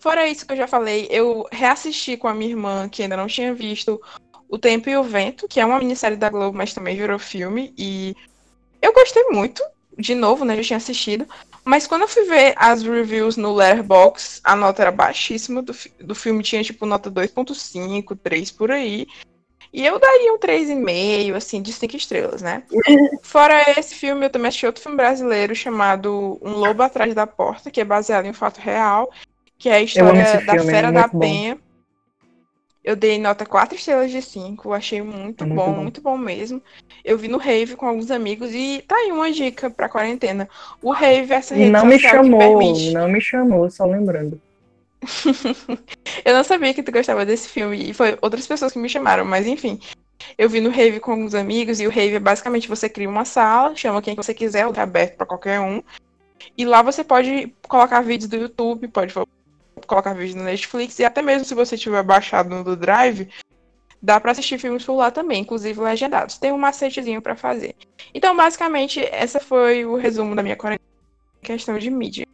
[0.00, 3.28] Fora isso que eu já falei, eu reassisti com a minha irmã, que ainda não
[3.28, 4.00] tinha visto,
[4.48, 7.72] O Tempo e o Vento, que é uma minissérie da Globo, mas também virou filme.
[7.78, 8.16] E
[8.82, 9.62] eu gostei muito.
[9.96, 10.56] De novo, né?
[10.56, 11.24] Já tinha assistido.
[11.66, 15.60] Mas quando eu fui ver as reviews no Letterboxd, a nota era baixíssima.
[15.60, 19.06] Do, fi- do filme tinha, tipo, nota 2.5, 3 por aí.
[19.72, 22.62] E eu daria um 3,5, assim, de 5 estrelas, né?
[23.20, 27.68] Fora esse filme, eu também assisti outro filme brasileiro chamado Um Lobo Atrás da Porta,
[27.68, 29.10] que é baseado em um fato real,
[29.58, 31.18] que é a história da filme, é Fera da muito bom.
[31.18, 31.58] Penha.
[32.86, 35.82] Eu dei nota 4 estrelas de 5, achei muito, É muito bom, bom.
[35.82, 36.62] muito bom mesmo.
[37.04, 40.48] Eu vi no Rave com alguns amigos e tá aí uma dica pra quarentena.
[40.80, 42.62] O Rave é essa rede não me chamou,
[42.92, 44.40] não me chamou, só lembrando.
[46.24, 49.24] Eu não sabia que tu gostava desse filme e foi outras pessoas que me chamaram,
[49.24, 49.80] mas enfim.
[50.38, 53.24] Eu vi no Rave com alguns amigos e o Rave é basicamente você cria uma
[53.24, 55.82] sala, chama quem você quiser, é aberto pra qualquer um.
[56.56, 59.12] E lá você pode colocar vídeos do YouTube, pode
[59.86, 63.28] colocar vídeos no Netflix e até mesmo se você tiver baixado no do Drive,
[64.00, 66.38] dá pra assistir filmes por lá também, inclusive legendados.
[66.38, 67.74] Tem um macetezinho pra fazer.
[68.14, 70.88] Então, basicamente, essa foi o resumo da minha quarentena
[71.42, 72.26] em questão de mídia.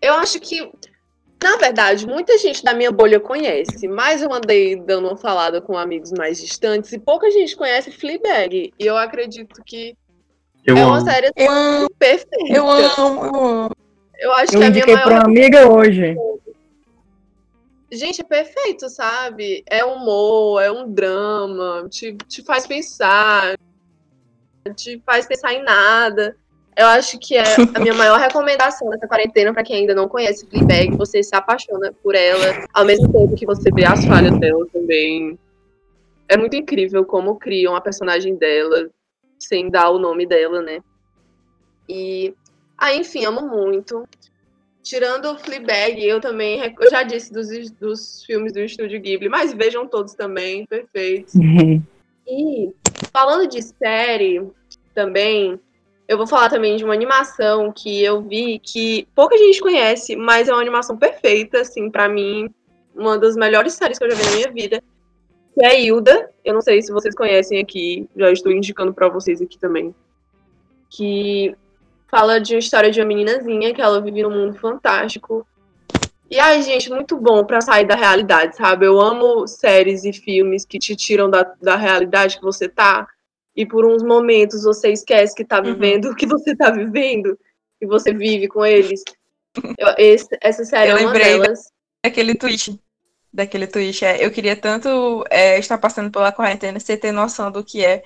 [0.00, 0.70] Eu acho que,
[1.42, 5.78] na verdade, muita gente da minha bolha conhece, mas eu andei dando uma falada com
[5.78, 8.72] amigos mais distantes e pouca gente conhece Fleabag.
[8.78, 9.96] E eu acredito que
[10.66, 11.06] Eu é uma amo.
[11.06, 12.36] série Eu amo, perfeita.
[12.54, 13.70] eu amo, eu amo.
[14.24, 15.18] Eu acho Eu que é a minha indiquei pra maior.
[15.18, 16.16] uma amiga hoje.
[17.92, 19.62] Gente, é perfeito, sabe?
[19.66, 23.54] É humor, é um drama, te, te faz pensar,
[24.74, 26.34] te faz pensar em nada.
[26.74, 27.44] Eu acho que é
[27.74, 31.92] a minha maior recomendação nessa quarentena pra quem ainda não conhece Fleabag, você se apaixona
[32.02, 35.38] por ela, ao mesmo tempo que você vê as falhas dela também.
[36.30, 38.88] É muito incrível como criam a personagem dela
[39.38, 40.80] sem dar o nome dela, né?
[41.86, 42.34] E,
[42.76, 44.06] ah, enfim, amo muito.
[44.82, 49.54] Tirando o Fleabag, eu também, eu já disse dos, dos filmes do Estúdio Ghibli, mas
[49.54, 51.34] vejam todos também, perfeitos.
[52.26, 52.72] E
[53.12, 54.42] falando de série
[54.94, 55.60] também,
[56.08, 60.48] eu vou falar também de uma animação que eu vi que pouca gente conhece, mas
[60.48, 62.48] é uma animação perfeita, assim, pra mim,
[62.94, 64.82] uma das melhores séries que eu já vi na minha vida,
[65.54, 66.30] que é Hilda.
[66.44, 69.94] Eu não sei se vocês conhecem aqui, já estou indicando pra vocês aqui também.
[70.90, 71.54] Que
[72.14, 75.44] fala de uma história de uma meninazinha que ela vive num mundo fantástico.
[76.30, 78.86] E ai, gente, muito bom pra sair da realidade, sabe?
[78.86, 83.04] Eu amo séries e filmes que te tiram da, da realidade que você tá.
[83.56, 85.64] E por uns momentos você esquece que tá Uhum.
[85.74, 87.36] vivendo o que você tá vivendo.
[87.80, 89.02] E você vive com eles.
[89.76, 91.68] Eu- esse- essa série Eu é uma lembrei delas.
[92.04, 92.80] Aquele tweet
[93.32, 97.64] daquele tweet é: Eu queria tanto é, estar passando pela quarentena sem ter noção do
[97.64, 98.04] que é.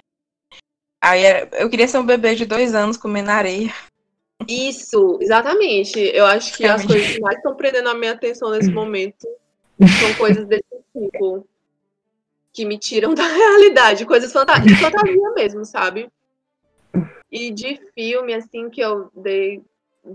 [1.03, 3.73] Aí é, eu queria ser um bebê de dois anos comendo areia.
[4.47, 5.99] Isso, exatamente.
[5.99, 9.27] Eu acho que as coisas que mais estão prendendo a minha atenção nesse momento
[10.01, 11.47] são coisas desse tipo.
[12.53, 16.11] Que me tiram da realidade, coisas fanta de fantasia mesmo, sabe?
[17.31, 19.63] E de filme, assim, que eu dei.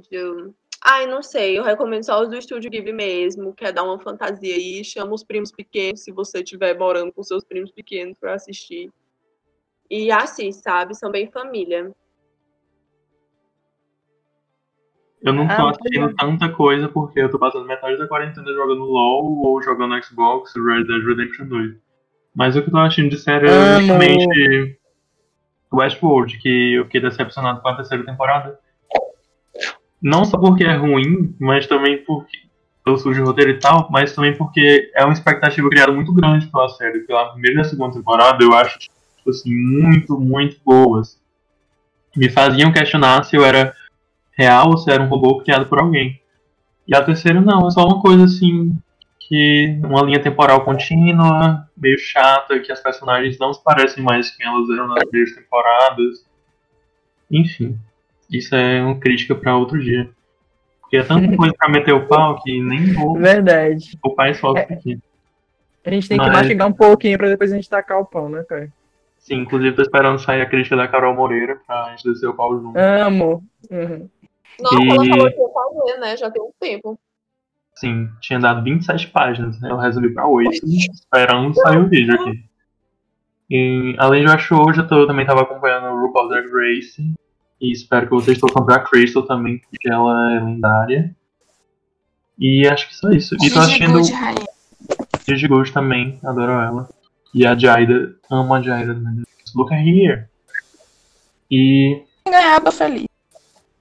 [0.09, 0.51] De...
[0.81, 3.99] Ai, não sei, eu recomendo só os do Estúdio Ghibli mesmo, que é dar uma
[3.99, 8.33] fantasia aí, chama os primos pequenos, se você estiver morando com seus primos pequenos para
[8.33, 8.91] assistir.
[9.89, 10.95] E assiste, sabe?
[10.95, 11.93] São bem família.
[15.23, 18.83] Eu não tô ah, assistindo tanta coisa porque eu tô passando metade da quarentena jogando
[18.83, 21.75] LOL ou jogando Xbox Red Dead Redemption 2.
[22.35, 24.77] Mas o que eu tô assistindo de série é justamente
[25.71, 28.59] Westworld, que eu fiquei decepcionado com a terceira temporada.
[30.01, 32.37] Não só porque é ruim, mas também porque
[32.85, 36.67] eu sujo roteiro e tal, mas também porque é uma expectativa criada muito grande pela
[36.67, 36.99] série.
[36.99, 41.17] Pela primeira e a segunda temporada eu acho, tipo assim, muito, muito boas.
[42.15, 43.73] Me faziam questionar se eu era
[44.37, 46.19] real ou se era um robô criado por alguém.
[46.87, 48.75] E a terceira não, é só uma coisa assim
[49.19, 54.43] que uma linha temporal contínua, meio chata, que as personagens não se parecem mais com
[54.43, 56.25] elas eram nas primeiras temporadas.
[57.31, 57.77] Enfim,
[58.29, 60.09] isso é uma crítica para outro dia.
[60.81, 63.17] Porque é tanta coisa pra meter o pau que nem vou.
[63.17, 63.97] Verdade.
[64.03, 64.99] O pai só é, aqui.
[65.85, 66.29] A gente tem Mas...
[66.29, 68.69] que mastigar um pouquinho pra depois a gente tacar o pau, né, cara?
[69.17, 72.59] Sim, inclusive tô esperando sair a crítica da Carol Moreira pra gente descer o pau
[72.59, 72.77] junto.
[72.77, 73.41] Amo.
[73.71, 74.09] Uhum.
[74.59, 74.89] Nossa, e...
[74.89, 76.17] ela falou que ia fazer, né?
[76.17, 76.99] Já tem um tempo.
[77.75, 79.71] Sim, tinha dado 27 páginas, né?
[79.71, 82.43] Eu resumi pra 8, esperando sair o vídeo aqui.
[83.49, 87.13] E, além de eu hoje, eu tô, também tava acompanhando o RuPaul's Drag Race.
[87.59, 91.15] E espero que vocês possam comprar Crystal também, porque ela é lendária.
[92.37, 93.35] E acho que só isso.
[93.41, 93.99] E tô assistindo.
[95.27, 96.89] Gigi Good também, adoro ela.
[97.33, 98.93] E a Jaida, amo a Jaida.
[98.93, 99.23] Né?
[99.55, 100.25] Look here.
[101.49, 102.03] E.
[102.27, 103.05] Ganhar, tô feliz.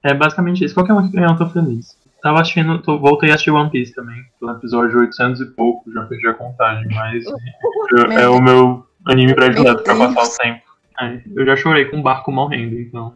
[0.03, 0.73] É basicamente isso.
[0.73, 1.97] Qualquer um que ganhar, eu tô feliz.
[2.21, 4.21] Tava assistindo, tô, voltei a assistir One Piece também.
[4.41, 7.23] No episódio 800 e pouco, já perdi a contagem, mas
[8.17, 10.61] é o meu anime predileto pra passar o tempo.
[11.01, 13.13] É, eu já chorei com um barco morrendo, então.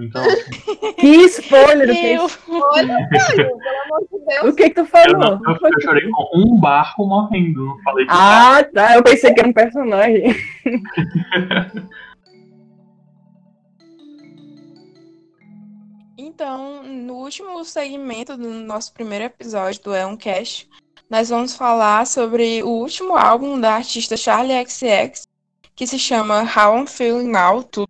[0.00, 0.22] Então,
[0.98, 1.88] que spoiler!
[1.88, 3.50] Que spoiler, pelo
[3.84, 4.44] amor de Deus.
[4.44, 5.08] O que que tu falou?
[5.08, 8.94] Eu, não, eu, eu chorei com um barco morrendo, não falei que Ah, tá.
[8.94, 10.34] Eu pensei que era um personagem.
[16.32, 20.64] Então, no último segmento do nosso primeiro episódio do Eon Cash,
[21.10, 25.24] nós vamos falar sobre o último álbum da artista Charlie XX,
[25.74, 27.88] que se chama How I'm Feeling Now, tudo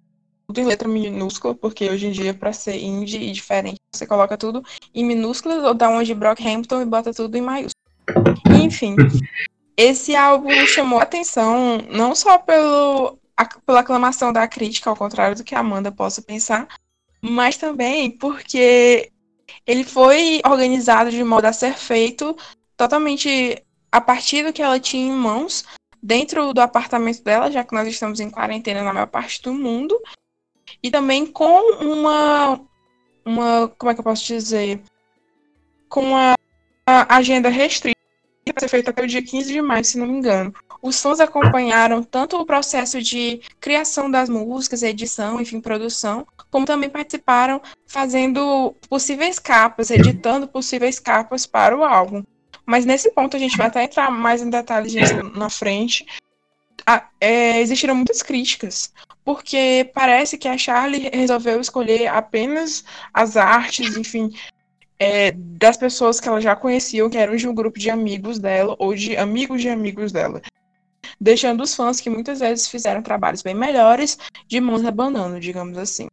[0.57, 4.64] em letra minúscula, porque hoje em dia, para ser indie e diferente, você coloca tudo
[4.95, 7.74] em minúsculas ou dá uma de Brockhampton e bota tudo em maiúsculas.
[8.59, 8.97] Enfim,
[9.76, 15.45] esse álbum chamou atenção não só pelo, a, pela aclamação da crítica, ao contrário do
[15.45, 16.66] que a Amanda possa pensar,
[17.21, 19.11] mas também porque
[19.66, 22.37] ele foi organizado de modo a ser feito
[22.77, 23.62] totalmente
[23.93, 25.64] a partir do que ela tinha em mãos
[26.03, 30.01] dentro do apartamento dela, já que nós estamos em quarentena na maior parte do mundo,
[30.83, 32.61] e também com uma
[33.25, 34.81] uma como é que eu posso dizer,
[35.89, 36.35] com uma
[36.87, 37.99] agenda restrita
[38.45, 40.53] para ser feita até o dia 15 de maio, se não me engano.
[40.83, 46.90] Os fãs acompanharam tanto o processo de criação das músicas, edição, enfim, produção, como também
[46.90, 52.22] participaram fazendo possíveis capas, editando possíveis capas para o álbum.
[52.66, 54.94] Mas nesse ponto a gente vai até entrar mais em detalhes
[55.34, 56.07] na frente.
[56.86, 58.92] Ah, é, existiram muitas críticas,
[59.24, 64.32] porque parece que a Charlie resolveu escolher apenas as artes, enfim,
[64.98, 68.74] é, das pessoas que ela já conhecia, que eram de um grupo de amigos dela,
[68.78, 70.40] ou de amigos de amigos dela
[71.20, 76.09] deixando os fãs que muitas vezes fizeram trabalhos bem melhores de mãos abanando, digamos assim.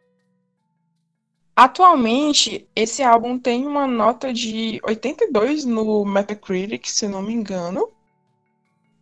[1.58, 7.90] Atualmente, esse álbum tem uma nota de 82 no Metacritic, se não me engano.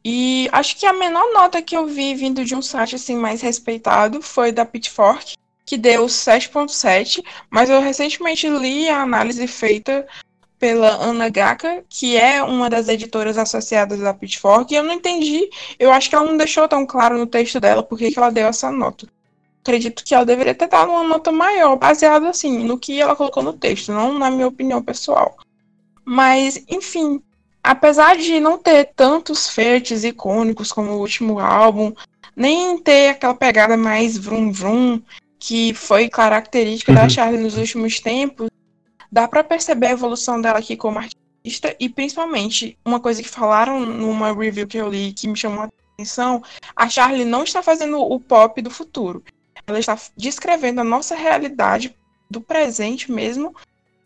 [0.06, 3.42] E acho que a menor nota que eu vi vindo de um site assim mais
[3.42, 5.36] respeitado foi da Pitchfork,
[5.66, 10.08] que deu 7.7, mas eu recentemente li a análise feita
[10.58, 15.50] pela Ana Gaka, que é uma das editoras associadas da Pitchfork, e eu não entendi,
[15.78, 18.48] eu acho que ela não deixou tão claro no texto dela por que ela deu
[18.48, 19.06] essa nota.
[19.66, 23.42] Acredito que ela deveria ter dado uma nota maior, baseada assim, no que ela colocou
[23.42, 25.36] no texto, não na minha opinião pessoal.
[26.06, 27.20] Mas, enfim,
[27.64, 31.92] apesar de não ter tantos feitos icônicos como o último álbum,
[32.36, 35.02] nem ter aquela pegada mais vrum vrum
[35.40, 36.98] que foi característica uhum.
[37.00, 38.48] da Charlie nos últimos tempos,
[39.12, 41.76] dá para perceber a evolução dela aqui como artista.
[41.80, 45.70] e principalmente uma coisa que falaram numa review que eu li que me chamou a
[45.96, 46.44] atenção,
[46.76, 49.24] a Charlie não está fazendo o pop do futuro.
[49.68, 51.96] Ela está descrevendo a nossa realidade
[52.30, 53.56] do presente mesmo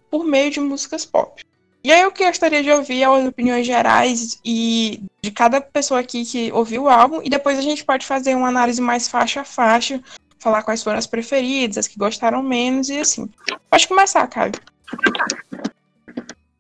[0.10, 1.43] por meio de músicas pop.
[1.84, 6.51] E aí eu gostaria de ouvir as opiniões gerais e de cada pessoa aqui que
[6.51, 10.01] ouviu o álbum e depois a gente pode fazer uma análise mais faixa a faixa,
[10.39, 13.30] falar quais foram as preferidas, as que gostaram menos e assim.
[13.70, 14.51] Pode começar, Caio.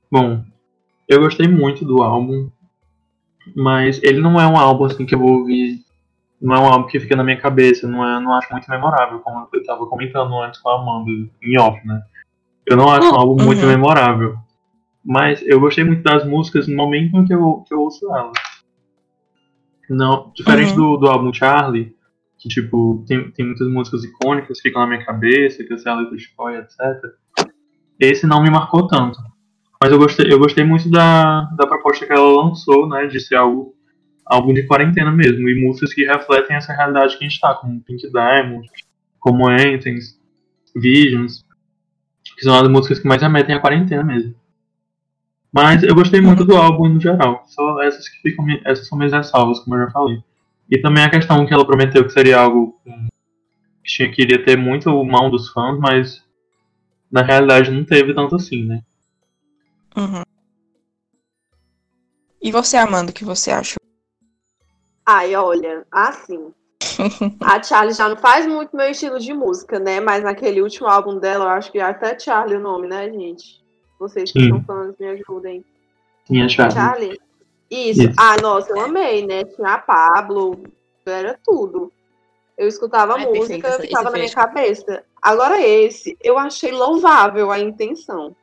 [0.09, 0.43] Bom,
[1.07, 2.49] eu gostei muito do álbum,
[3.55, 5.83] mas ele não é um álbum assim que eu vou ouvir.
[6.41, 9.19] Não é um álbum que fica na minha cabeça, não, é, não acho muito memorável,
[9.19, 11.11] como eu estava comentando antes com a Amanda
[11.41, 12.01] em off, né?
[12.65, 13.67] Eu não acho um álbum muito uhum.
[13.67, 14.37] memorável.
[15.03, 18.31] Mas eu gostei muito das músicas no momento em que eu, que eu ouço elas.
[19.89, 20.75] Não, diferente uhum.
[20.93, 21.95] do, do álbum Charlie,
[22.37, 25.95] que tipo, tem, tem muitas músicas icônicas que ficam na minha cabeça, que é a
[25.95, 26.77] letra de Spoy, etc.
[27.99, 29.17] Esse não me marcou tanto.
[29.81, 33.07] Mas eu gostei, eu gostei muito da, da proposta que ela lançou, né?
[33.07, 33.75] De ser algo
[34.29, 35.49] álbum de quarentena mesmo.
[35.49, 38.69] E músicas que refletem essa realidade que a gente tá, como Pink Diamond,
[39.19, 40.17] como Anthems,
[40.75, 41.43] Visions.
[42.37, 44.35] Que são as músicas que mais remetem à quarentena mesmo.
[45.51, 47.43] Mas eu gostei muito do álbum no geral.
[47.47, 48.45] Só essas que ficam.
[48.63, 50.23] Essas são minhas ressalvas, como eu já falei.
[50.69, 52.79] E também a questão que ela prometeu que seria algo
[53.83, 56.23] que tinha, queria ter muito mão dos fãs, mas
[57.11, 58.83] na realidade não teve tanto assim, né?
[59.97, 60.21] Uhum.
[62.41, 63.75] E você, Amanda, o que você acha?
[65.11, 66.53] Ai, olha, assim.
[67.41, 69.99] a Charlie já não faz muito meu estilo de música, né?
[69.99, 73.59] Mas naquele último álbum dela, eu acho que é até Charlie o nome, né, gente?
[73.99, 74.49] Vocês que Sim.
[74.49, 75.65] são fãs, me ajudem.
[76.25, 76.75] Sim, é Charlie.
[76.75, 77.21] Charlie?
[77.71, 78.03] Isso.
[78.03, 78.13] Isso.
[78.19, 79.45] Ah, nossa, eu amei, né?
[79.45, 80.61] Tinha a Pablo,
[81.07, 81.91] era tudo.
[82.55, 85.03] Eu escutava Ai, música, ficava na minha cabeça.
[85.19, 88.35] Agora esse, eu achei louvável a intenção.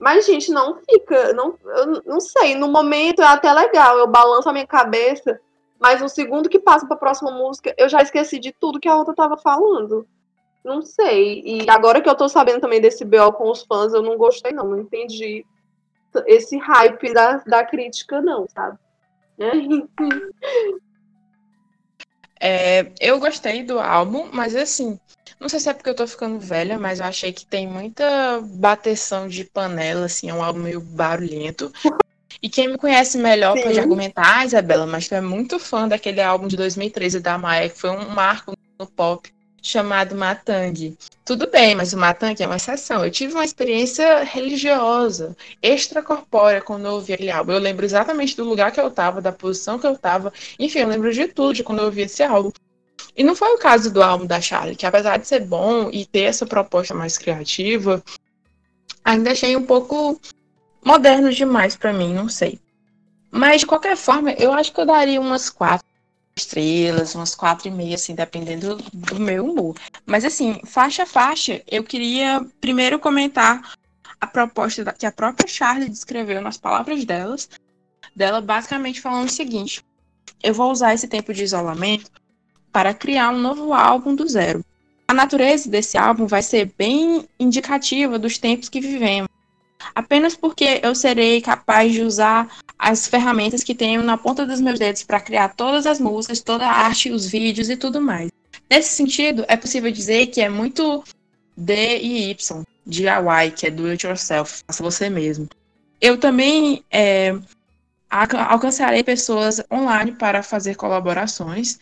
[0.00, 1.32] Mas, gente, não fica.
[1.32, 2.56] Não, eu não sei.
[2.56, 3.98] No momento é até legal.
[3.98, 5.40] Eu balanço a minha cabeça.
[5.78, 8.88] Mas no segundo que passa para a próxima música, eu já esqueci de tudo que
[8.88, 10.06] a outra tava falando.
[10.64, 11.42] Não sei.
[11.44, 14.52] E agora que eu tô sabendo também desse BO com os fãs, eu não gostei,
[14.52, 14.68] não.
[14.68, 15.44] Não entendi
[16.26, 18.78] esse hype da, da crítica, não, sabe?
[22.40, 24.98] É, eu gostei do álbum, mas assim,
[25.40, 28.40] não sei se é porque eu tô ficando velha, mas eu achei que tem muita
[28.42, 31.72] bateção de panela, assim, é um álbum meio barulhento.
[32.42, 33.64] E quem me conhece melhor Sim.
[33.64, 37.68] pode argumentar, ah, Isabela, mas tu é muito fã daquele álbum de 2013 da Maia,
[37.68, 39.28] que foi um marco no pop
[39.66, 40.96] chamado Matang.
[41.24, 43.04] Tudo bem, mas o Matang é uma exceção.
[43.04, 47.52] Eu tive uma experiência religiosa, extracorpórea, quando eu ouvi aquele álbum.
[47.52, 50.32] Eu lembro exatamente do lugar que eu estava, da posição que eu estava.
[50.58, 52.52] Enfim, eu lembro de tudo de quando eu ouvi esse álbum.
[53.16, 56.06] E não foi o caso do álbum da Charlie, que apesar de ser bom e
[56.06, 58.02] ter essa proposta mais criativa,
[59.04, 60.20] ainda achei um pouco
[60.86, 62.60] moderno demais para mim, não sei.
[63.28, 65.84] Mas de qualquer forma, eu acho que eu daria umas quatro
[66.36, 69.74] estrelas, umas quatro e meia, assim, dependendo do meu humor.
[70.06, 73.74] Mas assim, faixa a faixa, eu queria primeiro comentar
[74.20, 77.50] a proposta que a própria Charlie descreveu nas palavras delas,
[78.14, 79.84] dela basicamente falando o seguinte:
[80.40, 82.12] eu vou usar esse tempo de isolamento
[82.70, 84.64] para criar um novo álbum do zero.
[85.08, 89.28] A natureza desse álbum vai ser bem indicativa dos tempos que vivemos
[89.94, 92.48] apenas porque eu serei capaz de usar
[92.78, 96.66] as ferramentas que tenho na ponta dos meus dedos para criar todas as músicas, toda
[96.66, 98.30] a arte, os vídeos e tudo mais.
[98.68, 101.04] Nesse sentido, é possível dizer que é muito
[101.56, 105.48] D e Y, DIY, que é do it yourself, faça você mesmo.
[106.00, 107.34] Eu também é,
[108.10, 111.78] alcançarei pessoas online para fazer colaborações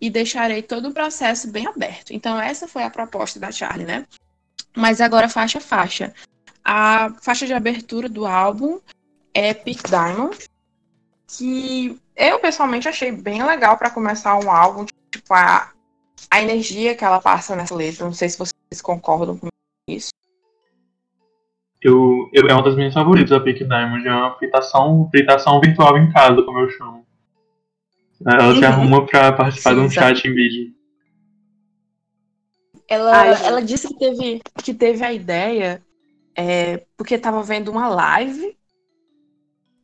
[0.00, 2.12] e deixarei todo o processo bem aberto.
[2.12, 4.06] Então, essa foi a proposta da Charlie, né?
[4.76, 6.14] Mas agora, faixa a faixa.
[6.68, 8.80] A faixa de abertura do álbum
[9.32, 10.36] é Peak Diamond,
[11.28, 15.70] que eu pessoalmente achei bem legal para começar um álbum, tipo, a,
[16.28, 18.04] a energia que ela passa nessa letra.
[18.04, 19.46] Não sei se vocês concordam com
[19.88, 20.10] isso.
[21.80, 24.04] Eu, eu, é uma das minhas favoritas, a Peak Diamond.
[24.04, 27.06] É uma fritação, fritação virtual em casa, como eu chamo.
[28.26, 28.66] Ela se uhum.
[28.66, 30.74] arruma pra participar Sim, de um chat em vídeo.
[32.88, 35.80] Ela, Ai, ela disse que teve, que teve a ideia
[36.36, 38.56] é, porque estava vendo uma live,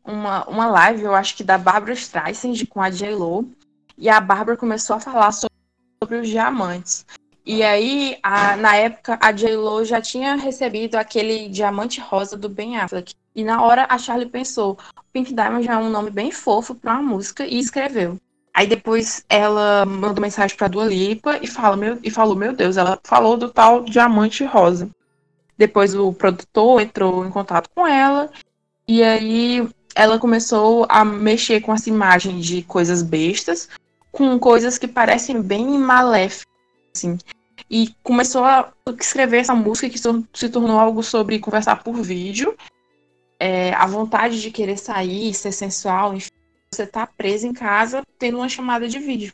[0.04, 3.50] uma, uma live, eu acho que da Barbara Streisand com a J-Lo,
[3.96, 5.56] e a Bárbara começou a falar sobre,
[6.02, 7.06] sobre os diamantes.
[7.44, 12.76] E aí, a, na época, a J-Lo já tinha recebido aquele diamante rosa do Ben
[12.76, 13.14] Affleck.
[13.34, 14.78] E na hora, a Charlie pensou,
[15.12, 18.18] Pink Diamond é um nome bem fofo para uma música, e escreveu.
[18.54, 22.76] Aí depois ela mandou mensagem pra Dua Lipa e, fala, meu, e falou, meu Deus,
[22.76, 24.90] ela falou do tal diamante rosa.
[25.62, 28.28] Depois o produtor entrou em contato com ela
[28.88, 33.68] E aí ela começou a mexer com essa imagem de coisas bestas
[34.10, 36.52] com coisas que parecem bem maléficas,
[36.94, 37.16] assim.
[37.70, 42.56] E começou a escrever essa música que se tornou algo sobre conversar por vídeo,
[43.38, 46.28] é, a vontade de querer sair, ser sensual, enfim,
[46.74, 49.32] você tá presa em casa tendo uma chamada de vídeo.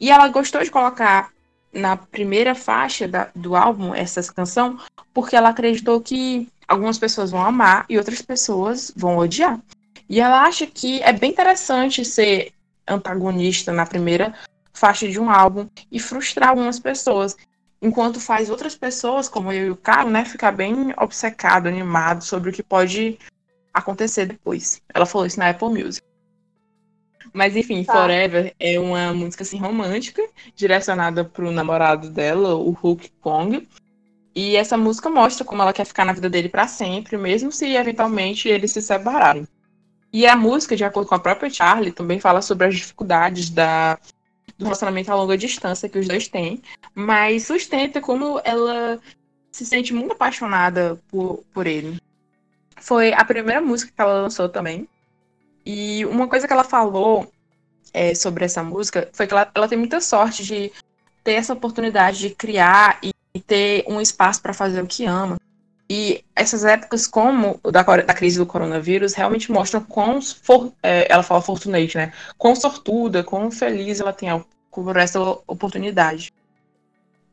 [0.00, 1.33] E ela gostou de colocar
[1.74, 4.78] na primeira faixa da, do álbum essa canção,
[5.12, 9.60] porque ela acreditou que algumas pessoas vão amar e outras pessoas vão odiar.
[10.08, 12.52] E ela acha que é bem interessante ser
[12.86, 14.34] antagonista na primeira
[14.72, 17.36] faixa de um álbum e frustrar algumas pessoas,
[17.80, 22.50] enquanto faz outras pessoas, como eu e o Caro, né, ficar bem obcecado, animado sobre
[22.50, 23.18] o que pode
[23.72, 24.80] acontecer depois.
[24.92, 26.13] Ela falou isso na Apple Music.
[27.34, 27.92] Mas enfim, tá.
[27.92, 30.22] Forever é uma música assim romântica,
[30.54, 33.68] direcionada pro namorado dela, o Hulk Kong.
[34.32, 37.74] E essa música mostra como ela quer ficar na vida dele para sempre, mesmo se
[37.74, 39.48] eventualmente eles se separarem.
[40.12, 43.98] E a música, de acordo com a própria Charlie, também fala sobre as dificuldades da,
[44.56, 46.62] do relacionamento a longa distância que os dois têm,
[46.94, 49.00] mas sustenta como ela
[49.50, 51.98] se sente muito apaixonada por, por ele.
[52.80, 54.88] Foi a primeira música que ela lançou também.
[55.64, 57.30] E uma coisa que ela falou
[57.92, 60.72] é, sobre essa música foi que ela, ela tem muita sorte de
[61.22, 65.36] ter essa oportunidade de criar e, e ter um espaço para fazer o que ama.
[65.88, 71.22] E essas épocas, como da, da crise do coronavírus, realmente mostram quão, for, é, ela
[71.22, 72.12] fala fortunate, né?
[72.38, 74.28] Quão sortuda, quão feliz ela tem
[74.70, 76.32] por essa oportunidade.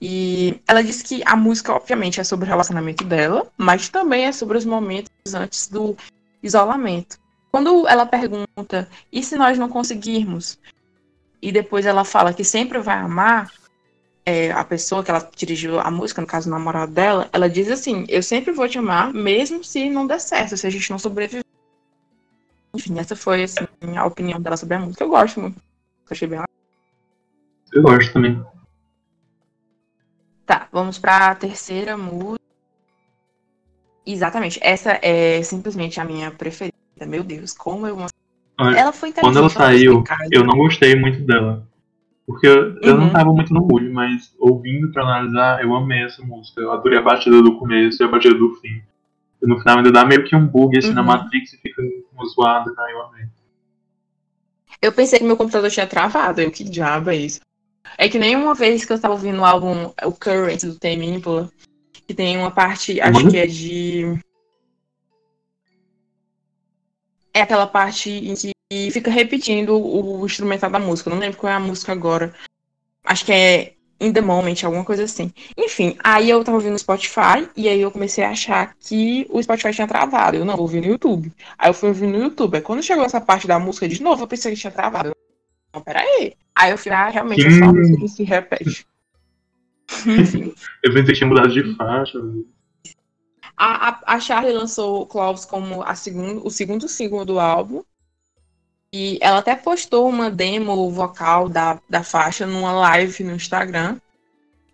[0.01, 4.32] E ela disse que a música, obviamente, é sobre o relacionamento dela, mas também é
[4.32, 5.95] sobre os momentos antes do
[6.41, 7.20] isolamento.
[7.51, 10.57] Quando ela pergunta, e se nós não conseguirmos?
[11.41, 13.51] E depois ela fala que sempre vai amar,
[14.25, 17.69] é, a pessoa que ela dirigiu a música, no caso o namorado dela, ela diz
[17.69, 20.99] assim: Eu sempre vou te amar, mesmo se não der certo, se a gente não
[20.99, 21.43] sobreviver.
[22.73, 25.03] Enfim, essa foi assim, a opinião dela sobre a música.
[25.03, 25.57] Eu gosto muito.
[25.57, 26.41] Eu achei bem
[27.73, 28.41] Eu gosto também.
[30.45, 32.39] Tá, vamos pra terceira música.
[34.05, 36.80] Exatamente, essa é simplesmente a minha preferida.
[37.05, 37.97] Meu Deus, como eu.
[38.59, 41.67] Olha, ela foi Quando ela saiu, eu não gostei muito dela.
[42.25, 43.13] Porque eu, eu não uhum.
[43.13, 46.61] tava muito no mood, mas ouvindo pra analisar, eu amei essa música.
[46.61, 48.81] Eu adorei a batida do começo e a batida do fim.
[49.41, 50.95] E no final ainda dá meio que um bug assim uhum.
[50.95, 51.81] na Matrix e fica
[52.35, 52.91] zoado, né?
[52.93, 53.25] Eu amei.
[54.81, 56.41] Eu pensei que meu computador tinha travado.
[56.41, 57.41] Eu, que diabo é isso?
[57.97, 61.09] É que nem uma vez que eu tava ouvindo o álbum o Current do Tame
[61.09, 61.49] Impala,
[62.07, 64.19] que tem uma parte, acho que é de.
[67.34, 71.09] É aquela parte em que fica repetindo o instrumental da música.
[71.09, 72.34] Não lembro qual é a música agora.
[73.03, 75.32] Acho que é In the Moment, alguma coisa assim.
[75.55, 79.41] Enfim, aí eu tava ouvindo no Spotify e aí eu comecei a achar que o
[79.41, 80.38] Spotify tinha travado.
[80.38, 81.32] Eu não, vou ouvir no YouTube.
[81.55, 82.55] Aí eu fui ouvir no YouTube.
[82.55, 85.15] Aí quando chegou essa parte da música de novo, eu pensei que tinha travado.
[85.71, 86.34] Não, peraí.
[86.55, 88.88] Aí eu fui, ah, realmente, é só a música que se repete.
[90.07, 90.53] Enfim.
[90.84, 92.19] Eu pensei que tinha mudado de faixa.
[93.64, 97.84] A, a, a Charlie lançou Close como a segundo, o segundo single do álbum.
[98.91, 103.99] E ela até postou uma demo vocal da, da faixa numa live no Instagram.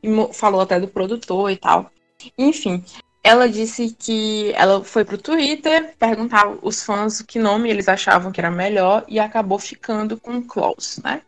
[0.01, 1.91] E falou até do produtor e tal.
[2.37, 2.81] Enfim,
[3.21, 8.39] ela disse que ela foi pro Twitter perguntar os fãs que nome eles achavam que
[8.39, 11.21] era melhor e acabou ficando com Close, né?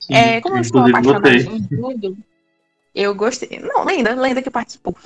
[0.00, 2.16] Sim, é, como eu estou apaixonada em tudo,
[2.92, 3.60] eu gostei.
[3.60, 4.96] Não, lenda, lenda que participou.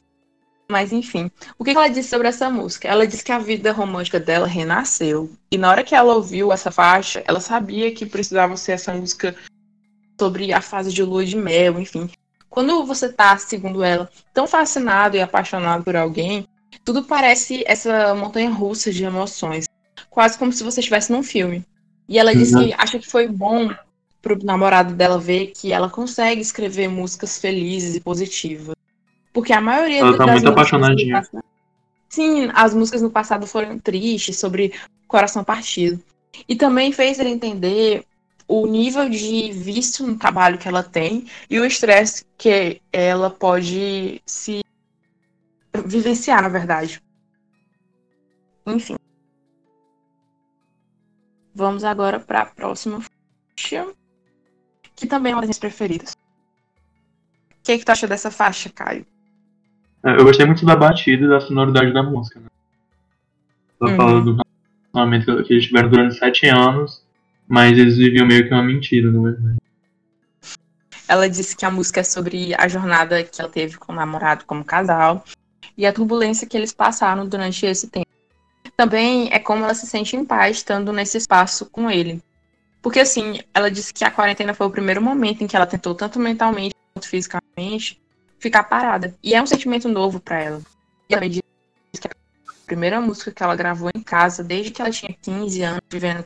[0.70, 2.86] Mas enfim, o que ela disse sobre essa música?
[2.86, 5.28] Ela disse que a vida romântica dela renasceu.
[5.50, 9.34] E na hora que ela ouviu essa faixa, ela sabia que precisava ser essa música
[10.16, 12.08] sobre a fase de lua de mel, enfim.
[12.48, 16.46] Quando você tá, segundo ela, tão fascinado e apaixonado por alguém,
[16.84, 19.66] tudo parece essa montanha russa de emoções.
[20.08, 21.64] Quase como se você estivesse num filme.
[22.08, 22.68] E ela disse uhum.
[22.68, 23.74] que acha que foi bom
[24.22, 28.76] pro namorado dela ver que ela consegue escrever músicas felizes e positivas.
[29.32, 31.16] Porque a maioria Ela tá das muito apaixonadinha.
[31.16, 31.44] Passado...
[32.08, 34.74] Sim, as músicas no passado foram tristes, sobre
[35.06, 36.02] coração partido.
[36.48, 38.04] E também fez ele entender
[38.48, 44.20] o nível de vício no trabalho que ela tem e o estresse que ela pode
[44.26, 44.64] se
[45.86, 47.00] vivenciar, na verdade.
[48.66, 48.96] Enfim.
[51.54, 53.86] Vamos agora para a próxima faixa,
[54.96, 56.12] que também é uma das minhas preferidas.
[56.12, 59.06] O que, é que tu acha dessa faixa, Caio?
[60.04, 62.40] É, eu gostei muito da batida e da sonoridade da música.
[62.40, 62.46] Né?
[63.80, 63.96] Ela uhum.
[63.96, 64.36] fala do
[64.92, 67.02] relacionamento que eles tiveram durante sete anos,
[67.46, 69.36] mas eles viviam meio que uma mentira, não é?
[71.06, 74.44] Ela disse que a música é sobre a jornada que ela teve com o namorado
[74.44, 75.24] como casal
[75.76, 78.06] e a turbulência que eles passaram durante esse tempo.
[78.76, 82.22] também é como ela se sente em paz estando nesse espaço com ele.
[82.80, 85.94] Porque assim, ela disse que a quarentena foi o primeiro momento em que ela tentou
[85.94, 88.00] tanto mentalmente quanto fisicamente
[88.40, 89.14] ficar parada.
[89.22, 90.62] E é um sentimento novo para ela.
[91.08, 91.40] E ela me que
[92.06, 95.82] é a primeira música que ela gravou em casa desde que ela tinha 15 anos
[95.88, 96.24] vivendo.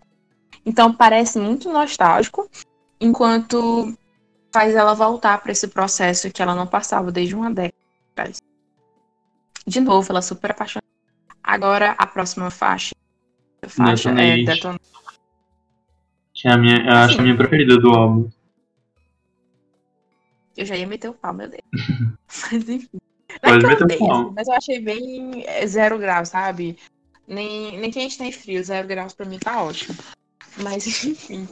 [0.64, 2.48] Então parece muito nostálgico,
[3.00, 3.94] enquanto
[4.52, 7.74] faz ela voltar para esse processo que ela não passava desde uma década
[8.12, 8.38] atrás.
[9.66, 10.86] De novo, ela é super apaixonada.
[11.42, 12.94] Agora a próxima faixa.
[13.62, 14.84] A faixa é Detonate.
[16.32, 18.30] Que é a minha, eu acho a minha preferida do álbum.
[20.56, 21.62] Eu já ia meter o pau, meu Deus.
[22.50, 23.00] mas enfim.
[23.42, 24.32] Não Pode é meter o pau.
[24.34, 26.76] Mas eu achei bem é, zero grau, sabe?
[27.26, 28.62] Nem, nem quente nem frio.
[28.62, 29.96] Zero graus pra mim tá ótimo.
[30.58, 31.48] Mas enfim.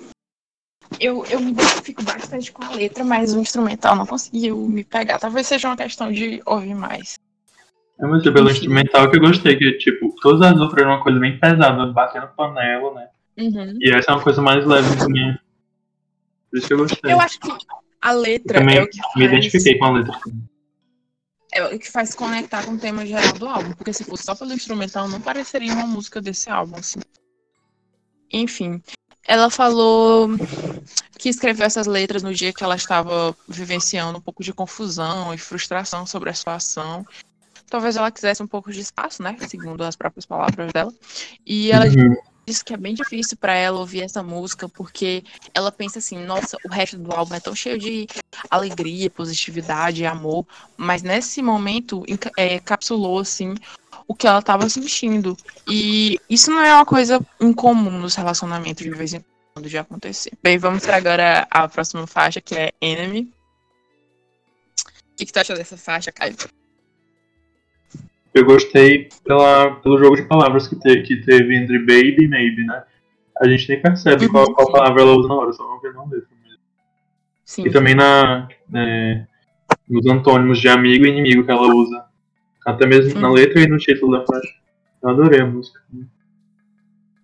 [1.00, 5.18] Eu, eu me identifico bastante com a letra, mas o instrumental não conseguiu me pegar.
[5.18, 7.18] Talvez seja uma questão de ouvir mais.
[7.98, 8.59] É, mas pelo Enfim.
[8.59, 12.28] instrumental que eu gostei, que tipo, todas as outras eram uma coisa bem pesada, batendo
[12.36, 13.09] panela, né?
[13.38, 13.78] Uhum.
[13.80, 15.40] E essa é uma coisa mais leve minha.
[16.50, 17.12] Por isso que eu gostei.
[17.12, 17.48] Eu acho que
[18.03, 19.14] a letra também é o que faz...
[19.14, 20.18] me identifiquei com a letra.
[21.55, 24.34] É o que faz conectar com o tema geral do álbum, porque se fosse só
[24.34, 26.98] pelo instrumental, não pareceria uma música desse álbum, assim.
[28.32, 28.82] Enfim,
[29.24, 30.30] ela falou
[31.18, 35.38] que escreveu essas letras no dia que ela estava vivenciando um pouco de confusão e
[35.38, 37.07] frustração sobre a situação.
[37.68, 39.36] Talvez ela quisesse um pouco de espaço, né?
[39.46, 40.92] Segundo as próprias palavras dela.
[41.46, 42.16] E ela uhum
[42.53, 45.24] disse que é bem difícil para ela ouvir essa música, porque
[45.55, 48.07] ela pensa assim, nossa, o resto do álbum é tão cheio de
[48.50, 50.46] alegria, positividade, amor,
[50.76, 52.05] mas nesse momento
[52.36, 53.55] é, capsulou assim
[54.07, 55.36] o que ela estava sentindo.
[55.66, 59.24] E isso não é uma coisa incomum nos relacionamentos de vez em
[59.55, 60.32] quando de acontecer.
[60.42, 63.32] Bem, vamos para agora a próxima faixa, que é Enemy.
[65.12, 66.36] O que, que tu achou dessa faixa, Caio?
[68.35, 72.64] Eu gostei pela, pelo jogo de palavras que, te, que teve entre baby e maybe,
[72.64, 72.85] né?
[73.41, 76.05] A gente nem percebe qual, qual palavra ela usa na hora, só vamos ver na
[76.05, 76.61] letra mesmo.
[77.45, 77.66] Sim.
[77.66, 79.26] E também na, é,
[79.89, 82.05] nos antônimos de amigo e inimigo que ela usa.
[82.66, 84.55] Até mesmo na letra e no título da faixa.
[85.03, 85.80] Eu adorei a música.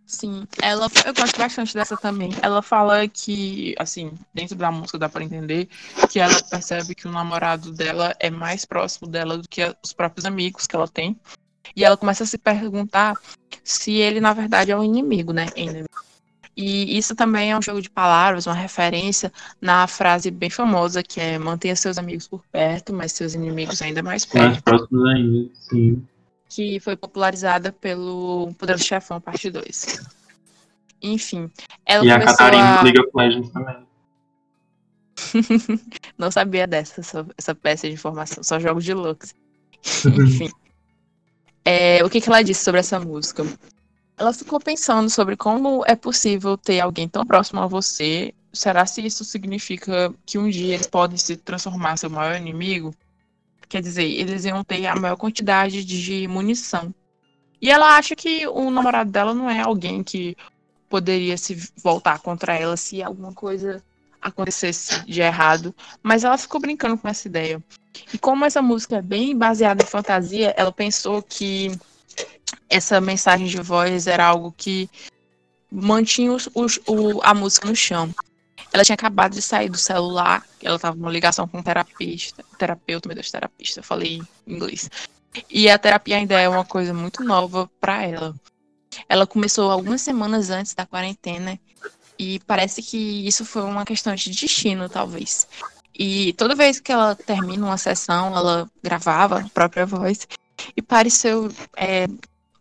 [0.08, 2.30] Sim, ela, eu gosto bastante dessa também.
[2.40, 5.68] Ela fala que, assim, dentro da música dá para entender
[6.08, 10.24] que ela percebe que o namorado dela é mais próximo dela do que os próprios
[10.24, 11.14] amigos que ela tem.
[11.76, 13.16] E ela começa a se perguntar
[13.62, 15.44] se ele, na verdade, é o inimigo, né?
[16.56, 19.30] E isso também é um jogo de palavras, uma referência
[19.60, 24.02] na frase bem famosa que é mantenha seus amigos por perto, mas seus inimigos ainda
[24.02, 24.46] mais perto.
[24.46, 26.02] Mais próximos ainda, sim
[26.48, 30.00] que foi popularizada pelo Poderoso Chefão, parte 2.
[31.02, 31.50] Enfim,
[31.86, 32.82] ela e a Catarina a...
[32.82, 33.76] League of Legends também.
[36.16, 39.34] Não sabia dessa, essa, essa peça de informação, só jogos de Lux.
[40.06, 40.50] Enfim.
[41.64, 43.44] É, o que, que ela disse sobre essa música?
[44.16, 48.34] Ela ficou pensando sobre como é possível ter alguém tão próximo a você.
[48.52, 52.92] Será se isso significa que um dia eles podem se transformar seu maior inimigo?
[53.68, 56.94] Quer dizer, eles iam ter a maior quantidade de munição.
[57.60, 60.36] E ela acha que o namorado dela não é alguém que
[60.88, 63.82] poderia se voltar contra ela se alguma coisa
[64.22, 65.74] acontecesse de errado.
[66.02, 67.62] Mas ela ficou brincando com essa ideia.
[68.12, 71.72] E como essa música é bem baseada em fantasia, ela pensou que
[72.68, 74.88] essa mensagem de voz era algo que
[75.70, 78.12] mantinha o, a música no chão.
[78.72, 83.08] Ela tinha acabado de sair do celular, ela estava numa ligação com um terapeuta, terapeuta,
[83.08, 84.90] meu Deus, terapista, eu falei em inglês.
[85.50, 88.34] E a terapia ainda é uma coisa muito nova para ela.
[89.08, 91.58] Ela começou algumas semanas antes da quarentena
[92.18, 95.46] e parece que isso foi uma questão de destino, talvez.
[95.96, 100.26] E toda vez que ela termina uma sessão, ela gravava a própria voz
[100.76, 102.06] e pareceu é,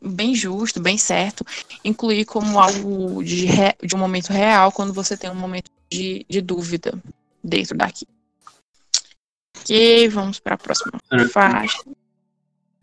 [0.01, 1.45] bem justo, bem certo,
[1.83, 6.25] incluir como algo de, re, de um momento real quando você tem um momento de,
[6.29, 6.93] de dúvida
[7.43, 8.05] dentro daqui.
[9.59, 10.99] Ok, vamos para a próxima
[11.31, 11.83] faixa.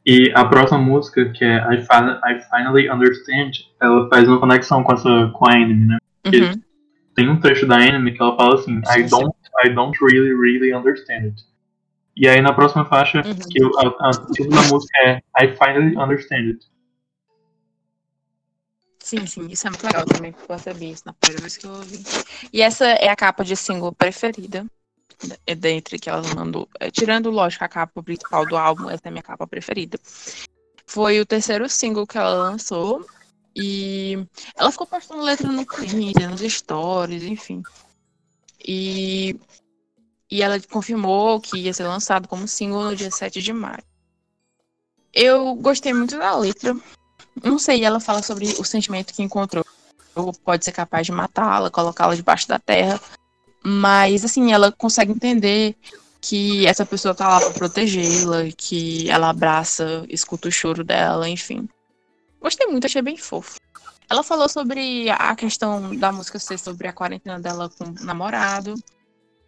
[0.06, 4.82] E a próxima música, que é I, Fin I Finally Understand, ela faz uma conexão
[4.82, 5.98] com, essa, com a Enemy, né?
[6.26, 6.60] Uhum.
[7.14, 10.34] Tem um trecho da Enemy que ela fala assim, sim, I, don't, I don't really,
[10.34, 11.42] really understand it.
[12.16, 13.34] E aí na próxima faixa, uhum.
[13.50, 16.73] que a, título da música é I Finally Understand It.
[19.04, 21.66] Sim, sim, isso é muito legal também, que eu percebi isso na primeira vez que
[21.66, 22.02] eu ouvi.
[22.50, 24.64] E essa é a capa de single preferida,
[25.46, 26.66] é dentre que ela mandou.
[26.80, 29.98] É, tirando, lógico, a capa principal do álbum, essa é a minha capa preferida.
[30.86, 33.06] Foi o terceiro single que ela lançou.
[33.54, 34.26] E
[34.56, 37.62] ela ficou postando letra no Twitter, nos stories, enfim.
[38.66, 39.38] E,
[40.30, 43.84] e ela confirmou que ia ser lançado como single no dia 7 de maio.
[45.12, 46.74] Eu gostei muito da letra,
[47.42, 49.64] não sei, ela fala sobre o sentimento que encontrou.
[50.14, 53.00] Ou pode ser capaz de matá-la, colocá-la debaixo da terra.
[53.62, 55.76] Mas, assim, ela consegue entender
[56.20, 61.68] que essa pessoa tá lá pra protegê-la, que ela abraça, escuta o choro dela, enfim.
[62.40, 63.58] Gostei muito, achei bem fofo.
[64.08, 68.74] Ela falou sobre a questão da música ser sobre a quarentena dela com o namorado.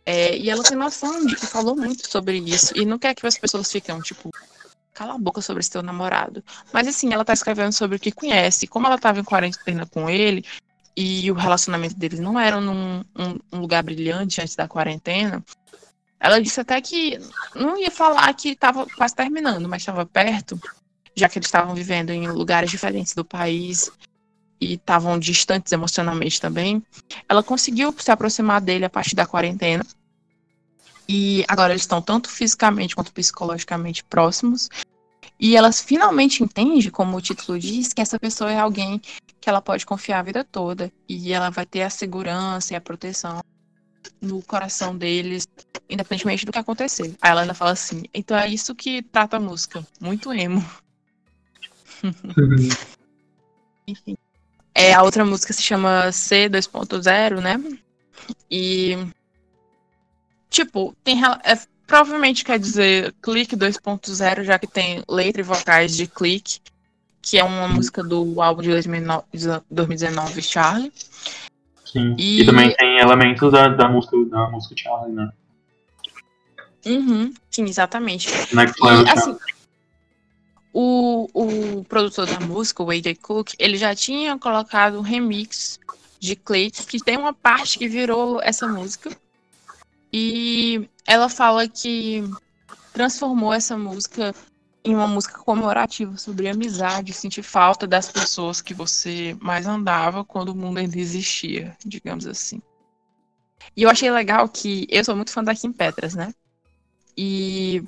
[0.04, 2.72] É, e ela tem noção de que falou muito sobre isso.
[2.76, 4.30] E não quer que as pessoas fiquem, tipo,
[4.96, 6.42] cala a boca sobre seu namorado.
[6.72, 8.66] Mas assim, ela tá escrevendo sobre o que conhece.
[8.66, 10.42] Como ela tava em quarentena com ele,
[10.96, 15.44] e o relacionamento deles não era num um, um lugar brilhante antes da quarentena,
[16.18, 17.18] ela disse até que
[17.54, 20.58] não ia falar que estava quase terminando, mas estava perto,
[21.14, 23.90] já que eles estavam vivendo em lugares diferentes do país
[24.58, 26.82] e estavam distantes emocionalmente também,
[27.28, 29.84] ela conseguiu se aproximar dele a partir da quarentena.
[31.08, 34.68] E agora eles estão tanto fisicamente quanto psicologicamente próximos.
[35.38, 39.00] E ela finalmente entende, como o título diz, que essa pessoa é alguém
[39.40, 40.90] que ela pode confiar a vida toda.
[41.08, 43.40] E ela vai ter a segurança e a proteção
[44.20, 45.46] no coração deles,
[45.88, 47.14] independentemente do que acontecer.
[47.20, 49.86] Aí ela ainda fala assim: então é isso que trata a música.
[50.00, 50.64] Muito emo.
[53.86, 54.16] Enfim.
[54.74, 57.56] É, a outra música se chama C 2.0, né?
[58.50, 58.96] E.
[60.56, 61.22] Tipo, tem.
[61.22, 66.60] É, provavelmente quer dizer Clique 2.0, já que tem letra e vocais de Clique,
[67.20, 69.24] que é uma música do álbum de 2009,
[69.70, 70.90] 2019, Charlie.
[71.84, 72.16] Sim.
[72.16, 72.40] E...
[72.40, 75.30] e, também tem elementos da, da, música, da música Charlie, né?
[76.86, 78.30] Uhum, sim, exatamente.
[78.54, 79.36] Next Level, e, assim,
[80.72, 85.78] o, o produtor da música, o AJ Cook, ele já tinha colocado um remix
[86.18, 89.10] de Clayton, que tem uma parte que virou essa música.
[90.18, 92.24] E ela fala que
[92.90, 94.34] transformou essa música
[94.82, 100.48] em uma música comemorativa sobre amizade, sentir falta das pessoas que você mais andava quando
[100.48, 102.62] o mundo ainda existia, digamos assim.
[103.76, 106.32] E eu achei legal que eu sou muito fã da Kim Petras, né?
[107.14, 107.84] E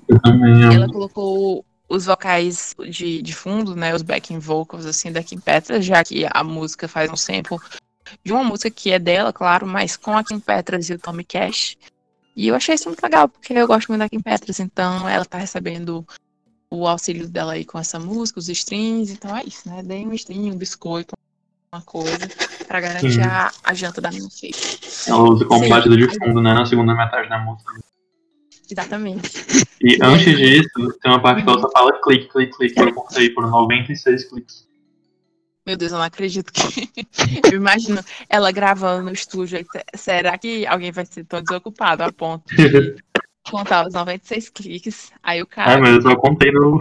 [0.70, 5.82] ela colocou os vocais de, de fundo, né, os backing vocals assim da Kim Petras,
[5.82, 7.56] já que a música faz um sample
[8.22, 11.24] de uma música que é dela, claro, mas com a Kim Petras e o Tommy
[11.24, 11.78] Cash.
[12.38, 15.24] E eu achei isso muito legal, porque eu gosto muito da Kim Petras, então ela
[15.24, 16.06] tá recebendo
[16.70, 19.82] o auxílio dela aí com essa música, os strings, então é isso, né?
[19.82, 21.16] Dei um string, um biscoito,
[21.74, 22.28] uma coisa,
[22.68, 24.54] pra garantir a, a, janta da minha filha.
[25.08, 27.72] Ela usa como batida de fundo, né, na segunda metade da música.
[28.70, 29.44] Exatamente.
[29.82, 32.80] E, antes disso, tem uma parte que ela só fala clique, clique, clique.
[32.80, 34.67] Eu contei por 96 cliques.
[35.68, 36.88] Meu Deus, eu não acredito que.
[37.52, 39.58] eu imagino ela gravando no estúdio.
[39.94, 42.96] Será que alguém vai ser tão desocupado a ponto de
[43.50, 45.12] contar os 96 cliques?
[45.22, 45.72] Aí o cara.
[45.72, 46.78] É, mas eu só contei no.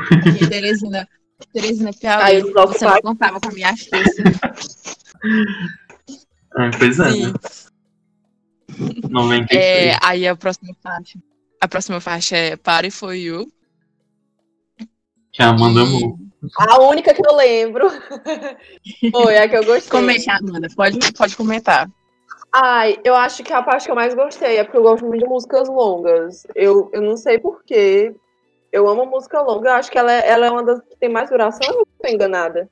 [0.48, 1.06] Teresina.
[1.52, 2.24] Teresina Piauí.
[2.24, 4.24] Aí você não contava com a minha astúcia.
[6.58, 7.12] É, pois é.
[7.12, 7.34] Sim.
[9.10, 9.50] 96.
[9.50, 9.88] Né?
[9.88, 11.20] É, aí a próxima parte.
[11.60, 13.52] A próxima faixa é Party For You.
[15.34, 16.27] Que a Amanda amou.
[16.56, 17.90] A única que eu lembro.
[19.12, 19.90] Foi a que eu gostei.
[19.90, 20.68] Comente, Amanda.
[20.76, 21.90] Pode, pode comentar.
[22.54, 25.24] Ai, eu acho que a parte que eu mais gostei é porque eu gosto muito
[25.24, 26.46] de músicas longas.
[26.56, 28.16] Eu, eu não sei porquê.
[28.72, 29.70] Eu amo música longa.
[29.70, 31.68] Eu acho que ela é, ela é uma das que tem mais duração.
[31.68, 32.70] Eu não tô enganada.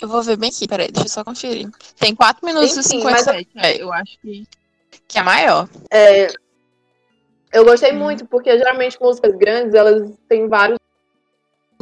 [0.00, 1.70] Eu vou ver bem aqui, peraí, deixa eu só conferir.
[1.98, 3.48] Tem 4 minutos Enfim, e 57.
[3.54, 3.64] Mas...
[3.64, 4.46] É, eu acho que,
[5.08, 5.68] que é maior.
[5.90, 6.28] É,
[7.52, 7.98] eu gostei uhum.
[7.98, 10.78] muito, porque geralmente músicas grandes, elas têm vários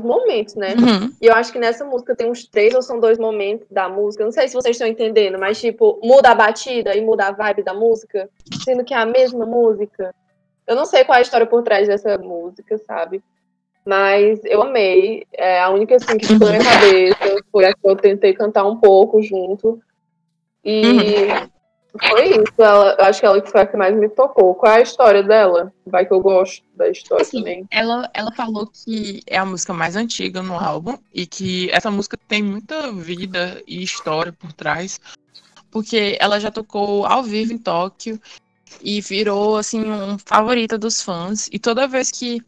[0.02, 0.74] momentos, né?
[0.74, 1.12] Uhum.
[1.20, 4.24] E eu acho que nessa música tem uns três ou são dois momentos da música.
[4.24, 7.62] Não sei se vocês estão entendendo, mas tipo, muda a batida e muda a vibe
[7.62, 8.28] da música,
[8.64, 10.14] sendo que é a mesma música.
[10.66, 13.22] Eu não sei qual é a história por trás dessa música, sabe?
[13.84, 15.26] Mas eu amei.
[15.32, 18.64] É a única assim que ficou na minha cabeça foi a que eu tentei cantar
[18.64, 19.80] um pouco junto.
[20.64, 21.48] E uhum.
[22.08, 24.54] Foi isso, ela, acho que ela que foi a que mais me tocou.
[24.56, 25.72] Qual é a história dela?
[25.86, 27.66] Vai que eu gosto da história assim, também.
[27.70, 32.18] Ela, ela falou que é a música mais antiga no álbum e que essa música
[32.28, 35.00] tem muita vida e história por trás,
[35.70, 38.20] porque ela já tocou ao vivo em Tóquio
[38.82, 41.48] e virou assim um favorita dos fãs.
[41.52, 42.42] E toda vez que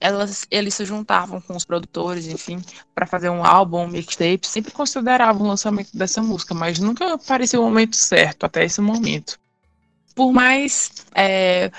[0.00, 2.62] elas, eles se juntavam com os produtores, enfim,
[2.94, 7.60] para fazer um álbum, um mixtape, sempre consideravam o lançamento dessa música, mas nunca apareceu
[7.62, 9.38] o momento certo até esse momento.
[10.14, 11.70] Por mais é,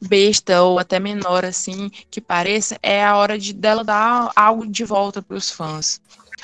[0.00, 4.84] besta ou até menor assim que pareça, é a hora de dela dar algo de
[4.84, 6.00] volta para os fãs.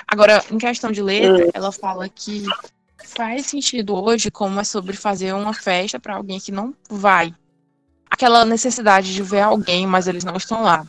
[0.07, 2.45] Agora, em questão de letra, ela fala que
[3.05, 7.35] faz sentido hoje como é sobre fazer uma festa para alguém que não vai
[8.23, 10.87] aquela necessidade de ver alguém, mas eles não estão lá.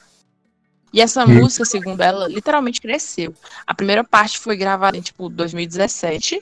[0.94, 1.42] E essa hum.
[1.42, 3.34] música, segundo ela, literalmente cresceu.
[3.66, 6.40] A primeira parte foi gravada em tipo 2017,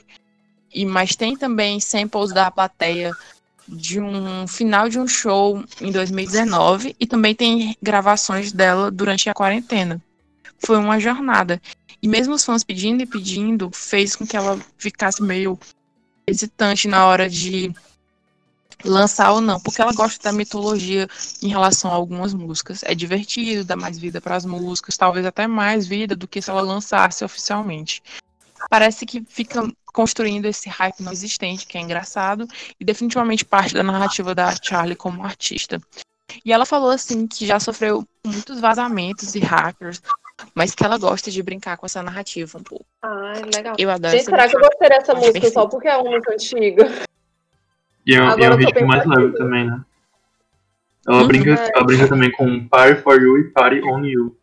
[0.74, 3.12] e mas tem também samples da plateia
[3.66, 9.34] de um final de um show em 2019 e também tem gravações dela durante a
[9.34, 10.02] quarentena.
[10.58, 11.60] Foi uma jornada.
[12.02, 15.58] E mesmo os fãs pedindo e pedindo, fez com que ela ficasse meio
[16.26, 17.72] hesitante na hora de
[18.84, 21.08] lançar ou não, porque ela gosta da mitologia
[21.40, 22.82] em relação a algumas músicas.
[22.84, 26.50] É divertido, dá mais vida para as músicas, talvez até mais vida do que se
[26.50, 28.02] ela lançasse oficialmente.
[28.70, 32.46] Parece que fica construindo esse hype não existente, que é engraçado,
[32.78, 35.80] e definitivamente parte da narrativa da Charlie como artista.
[36.44, 40.00] E ela falou assim que já sofreu muitos vazamentos e hackers,
[40.54, 42.86] mas que ela gosta de brincar com essa narrativa um pouco.
[43.02, 43.74] Ah, legal.
[43.78, 47.02] Eu adoro Gente, será que eu gostei dessa música só porque é uma música antiga?
[48.06, 49.80] E é, é um ritmo mais leve também, né?
[51.06, 51.26] Ela, uhum.
[51.26, 54.36] brinca, ela brinca também com Party for You e Party on You.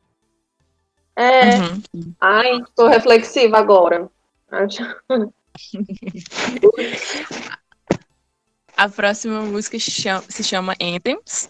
[1.16, 1.56] É.
[1.56, 1.82] Uhum.
[2.20, 4.10] Ai, tô reflexiva agora.
[8.78, 11.50] A próxima música se chama Anthems.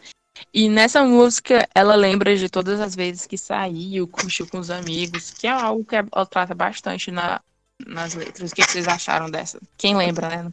[0.54, 5.32] E nessa música ela lembra de todas as vezes que saiu, curtiu com os amigos,
[5.32, 7.42] que é algo que ela trata bastante na,
[7.86, 8.52] nas letras.
[8.52, 9.60] O que vocês acharam dessa?
[9.78, 10.50] Quem lembra, né?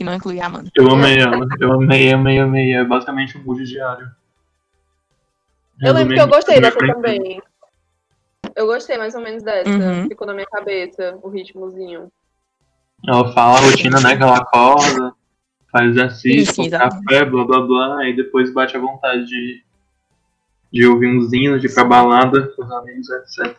[0.00, 0.70] Que não inclui a Amanda.
[0.74, 1.46] Eu amei ela.
[1.60, 2.74] Eu amei, amei, amei.
[2.74, 4.10] É basicamente um mood diário.
[5.78, 7.42] Eu lembro que eu gostei dessa também.
[8.56, 9.68] Eu gostei mais ou menos dessa.
[9.68, 10.08] Uhum.
[10.08, 12.10] Ficou na minha cabeça o ritmozinho.
[13.06, 14.16] Ela fala a rotina, né?
[14.16, 15.12] Que ela acorda,
[15.70, 19.62] faz exercício, café, blá blá blá, e depois bate a vontade de,
[20.72, 23.54] de ouvir uns hinos, de ir pra balada com os amigos, etc.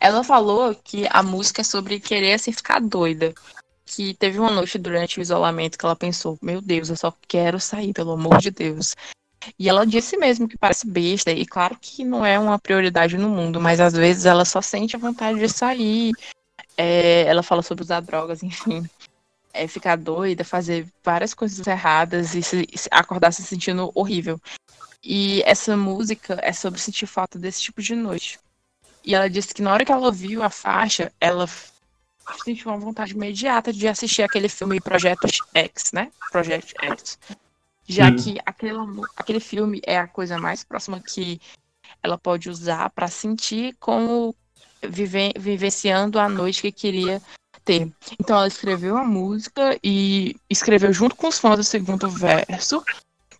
[0.00, 3.34] Ela falou que a música é sobre querer assim ficar doida.
[3.86, 7.60] Que teve uma noite durante o isolamento que ela pensou: Meu Deus, eu só quero
[7.60, 8.94] sair, pelo amor de Deus.
[9.58, 13.28] E ela disse mesmo que parece besta, e claro que não é uma prioridade no
[13.28, 16.12] mundo, mas às vezes ela só sente a vontade de sair.
[16.76, 18.88] É, ela fala sobre usar drogas, enfim.
[19.52, 24.40] É, ficar doida, fazer várias coisas erradas e se, acordar se sentindo horrível.
[25.02, 28.38] E essa música é sobre sentir falta desse tipo de noite.
[29.04, 31.48] E ela disse que na hora que ela ouviu a faixa, ela
[32.42, 36.10] sentiu uma vontade imediata de assistir aquele filme Projeto X, né?
[36.30, 37.18] Project X
[37.88, 38.16] já Sim.
[38.16, 38.78] que aquele,
[39.16, 41.40] aquele filme é a coisa mais próxima que
[42.02, 44.34] ela pode usar para sentir como
[44.82, 47.22] vive, vivenciando a noite que queria
[47.64, 47.90] ter.
[48.18, 52.82] Então ela escreveu a música e escreveu junto com os fãs do segundo verso,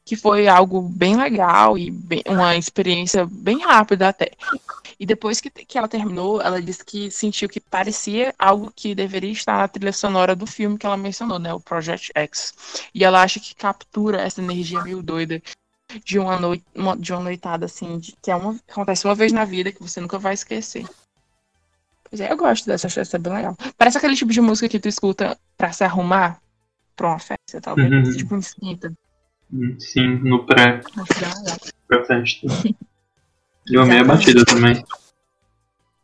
[0.07, 4.31] que foi algo bem legal e bem, uma experiência bem rápida até.
[5.01, 9.33] E depois que, que ela terminou, ela disse que sentiu que parecia algo que deveria
[9.33, 11.53] estar na trilha sonora do filme que ela mencionou, né?
[11.53, 12.55] O Project X.
[12.95, 15.43] E ela acha que captura essa energia meio doida
[16.05, 19.33] de uma, noite, uma, de uma noitada, assim, de, que é uma, acontece uma vez
[19.33, 20.87] na vida que você nunca vai esquecer.
[22.09, 23.57] Pois é, eu gosto dessa, festa, é bem legal.
[23.77, 26.41] Parece aquele tipo de música que tu escuta pra se arrumar
[26.95, 27.91] pra uma festa, talvez.
[27.91, 28.17] Uhum.
[28.17, 28.93] Tipo, esquenta.
[29.79, 30.81] Sim, no pré.
[31.87, 32.47] Pré-festa.
[33.69, 34.83] Eu amei a batida também.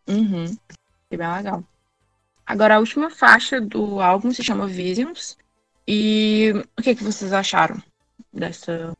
[0.08, 0.56] Uhum.
[1.10, 1.64] Que bem legal.
[2.46, 5.36] Agora, a última faixa do álbum se chama Visions.
[5.86, 7.82] E o que, que vocês acharam
[8.32, 8.92] dessa.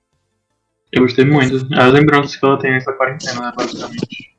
[0.91, 1.57] Eu gostei muito.
[1.75, 4.33] As lembranças que ela tem nessa quarentena, né, basicamente.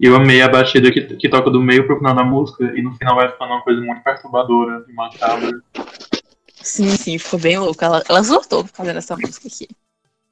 [0.00, 2.82] E eu amei a batida que, que toca do meio pro final da música e
[2.82, 5.50] no final vai ficando uma coisa muito perturbadora e macabra.
[6.64, 7.84] Sim, sim, ficou bem louco.
[7.84, 9.68] Ela, ela surtou fazendo essa música aqui.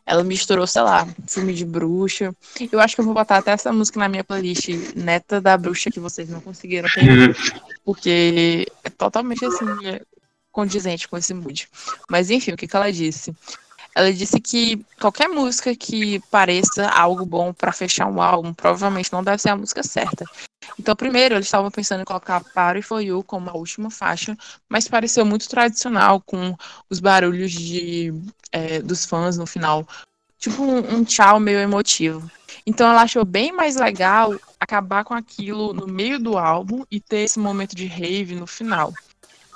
[0.05, 2.35] Ela misturou, sei lá, filme de bruxa.
[2.73, 5.91] Eu acho que eu vou botar até essa música na minha playlist, Neta da Bruxa,
[5.91, 7.37] que vocês não conseguiram ter.
[7.85, 10.03] porque é totalmente assim, é
[10.51, 11.69] condizente com esse mood.
[12.11, 13.35] Mas enfim, o que, que ela disse?
[13.95, 19.23] Ela disse que qualquer música que pareça algo bom para fechar um álbum, provavelmente não
[19.23, 20.25] deve ser a música certa.
[20.79, 24.37] Então, primeiro, eles estavam pensando em colocar Party For You como a última faixa,
[24.69, 26.57] mas pareceu muito tradicional, com
[26.89, 28.15] os barulhos de,
[28.51, 29.87] é, dos fãs no final.
[30.39, 32.31] Tipo um, um tchau meio emotivo.
[32.67, 37.19] Então, ela achou bem mais legal acabar com aquilo no meio do álbum e ter
[37.19, 38.93] esse momento de rave no final.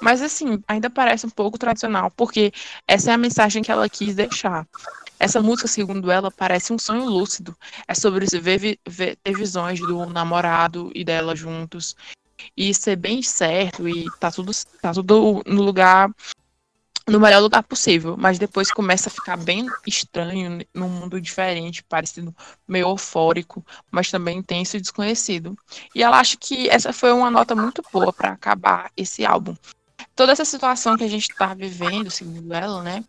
[0.00, 2.52] Mas assim, ainda parece um pouco tradicional, porque
[2.86, 4.66] essa é a mensagem que ela quis deixar.
[5.18, 7.56] Essa música, segundo ela, parece um sonho lúcido.
[7.88, 11.96] É sobre ver, ver, ter visões do namorado e dela juntos.
[12.54, 14.52] E ser bem certo e tá tudo,
[14.82, 16.10] tá tudo no lugar.
[17.08, 18.16] No melhor lugar possível.
[18.18, 22.34] Mas depois começa a ficar bem estranho, num mundo diferente, parecido
[22.68, 25.56] meio eufórico, mas também intenso e desconhecido.
[25.94, 29.56] E ela acha que essa foi uma nota muito boa para acabar esse álbum
[30.16, 33.04] toda essa situação que a gente está vivendo, segundo ela, né?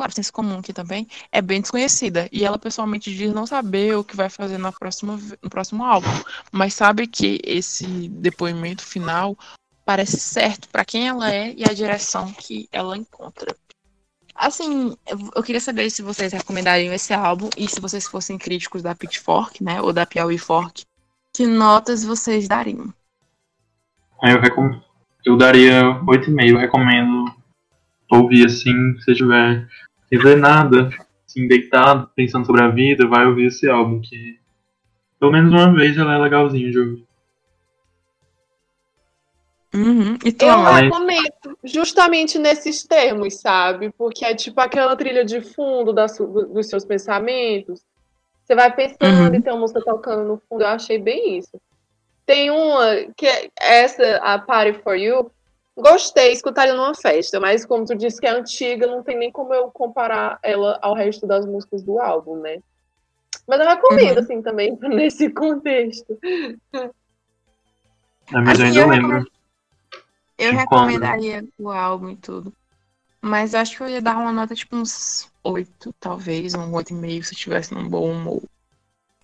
[0.00, 2.26] claro, senso comum aqui também, é bem desconhecida.
[2.32, 6.08] E ela pessoalmente diz não saber o que vai fazer na próxima, no próximo álbum.
[6.50, 9.36] Mas sabe que esse depoimento final
[9.84, 13.54] parece certo para quem ela é e a direção que ela encontra.
[14.34, 14.96] Assim,
[15.34, 19.62] eu queria saber se vocês recomendariam esse álbum e se vocês fossem críticos da Pitchfork,
[19.62, 20.82] né, ou da Piauí Fork,
[21.34, 22.90] que notas vocês dariam?
[24.22, 24.80] Eu, recom...
[25.24, 26.48] eu daria 8,5.
[26.50, 27.24] Eu recomendo
[28.10, 29.66] ouvir assim, se você tiver
[30.08, 30.90] sem ver nada,
[31.26, 34.38] assim, deitado, pensando sobre a vida, vai ouvir esse álbum, que
[35.18, 37.06] pelo menos uma vez ela é legalzinho de ouvir.
[39.72, 40.16] Uhum.
[40.24, 43.90] E Eu Mas- recomendo justamente nesses termos, sabe?
[43.96, 47.80] Porque é tipo aquela trilha de fundo das, do- dos seus pensamentos.
[48.44, 49.34] Você vai pensando Uhum.
[49.34, 50.62] e tem uma música tocando no fundo.
[50.62, 51.50] Eu achei bem isso.
[52.30, 55.32] Tem uma que é essa, a Party for You.
[55.76, 59.52] Gostei, escutaria numa festa, mas como tu disse que é antiga, não tem nem como
[59.52, 62.60] eu comparar ela ao resto das músicas do álbum, né?
[63.48, 64.22] Mas eu recomendo, Uhum.
[64.22, 66.16] assim, também, nesse contexto.
[66.72, 66.80] É,
[68.32, 69.26] mas eu Assim, ainda eu lembro.
[70.38, 72.52] Eu recomendaria o álbum e tudo.
[73.20, 77.24] Mas eu acho que eu ia dar uma nota tipo uns 8, talvez, um 8,5
[77.24, 78.40] se eu tivesse num bom humor.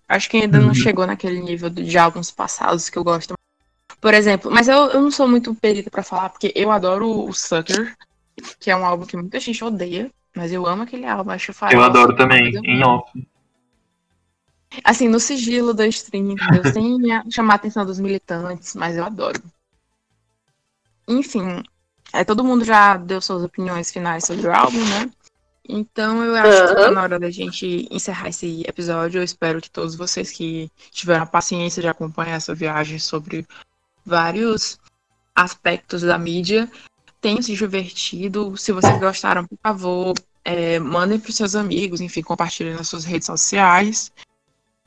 [0.08, 0.74] Acho que ainda não Uhum.
[0.74, 3.34] chegou naquele nível de álbuns passados que eu gosto.
[4.00, 7.32] Por exemplo, mas eu, eu não sou muito perita pra falar, porque eu adoro o
[7.32, 7.96] Sucker,
[8.60, 11.54] que é um álbum que muita gente odeia, mas eu amo aquele álbum, acho Eu
[11.54, 13.10] farofa, adoro uma também, em off.
[14.84, 16.64] Assim, no sigilo da stream, entendeu?
[16.64, 16.98] Sem
[17.30, 19.42] chamar a atenção dos militantes, mas eu adoro.
[21.08, 21.62] Enfim,
[22.12, 25.10] é, todo mundo já deu suas opiniões finais sobre o álbum, né?
[25.68, 29.20] Então eu acho que tá na hora da gente encerrar esse episódio.
[29.20, 33.46] Eu espero que todos vocês que tiveram a paciência de acompanhar essa viagem sobre
[34.04, 34.78] vários
[35.34, 36.70] aspectos da mídia
[37.20, 38.56] tenham se divertido.
[38.56, 40.14] Se vocês gostaram, por favor,
[40.44, 44.12] é, mandem para os seus amigos, enfim, compartilhem nas suas redes sociais.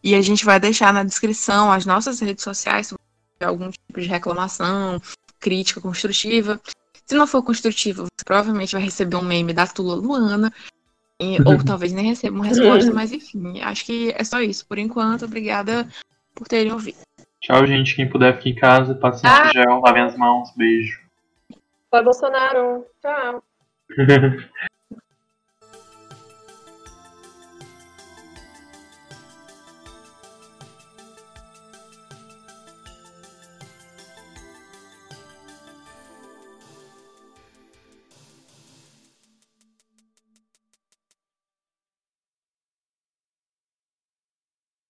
[0.01, 2.99] E a gente vai deixar na descrição as nossas redes sociais se você
[3.33, 5.01] tiver algum tipo de reclamação,
[5.39, 6.59] crítica construtiva.
[7.09, 10.53] Se não for construtiva, você provavelmente vai receber um meme da Tula Luana.
[11.19, 14.63] e- ou talvez nem receba uma resposta, mas enfim, acho que é só isso.
[14.67, 15.87] Por enquanto, obrigada
[16.35, 16.99] por terem ouvido.
[17.41, 17.95] Tchau, gente.
[17.95, 19.47] Quem puder ficar em casa, passe Ah.
[19.49, 20.49] em gel, lave as mãos.
[20.55, 20.99] Beijo.
[21.91, 22.85] Vai, Bolsonaro.
[23.01, 23.43] Tchau.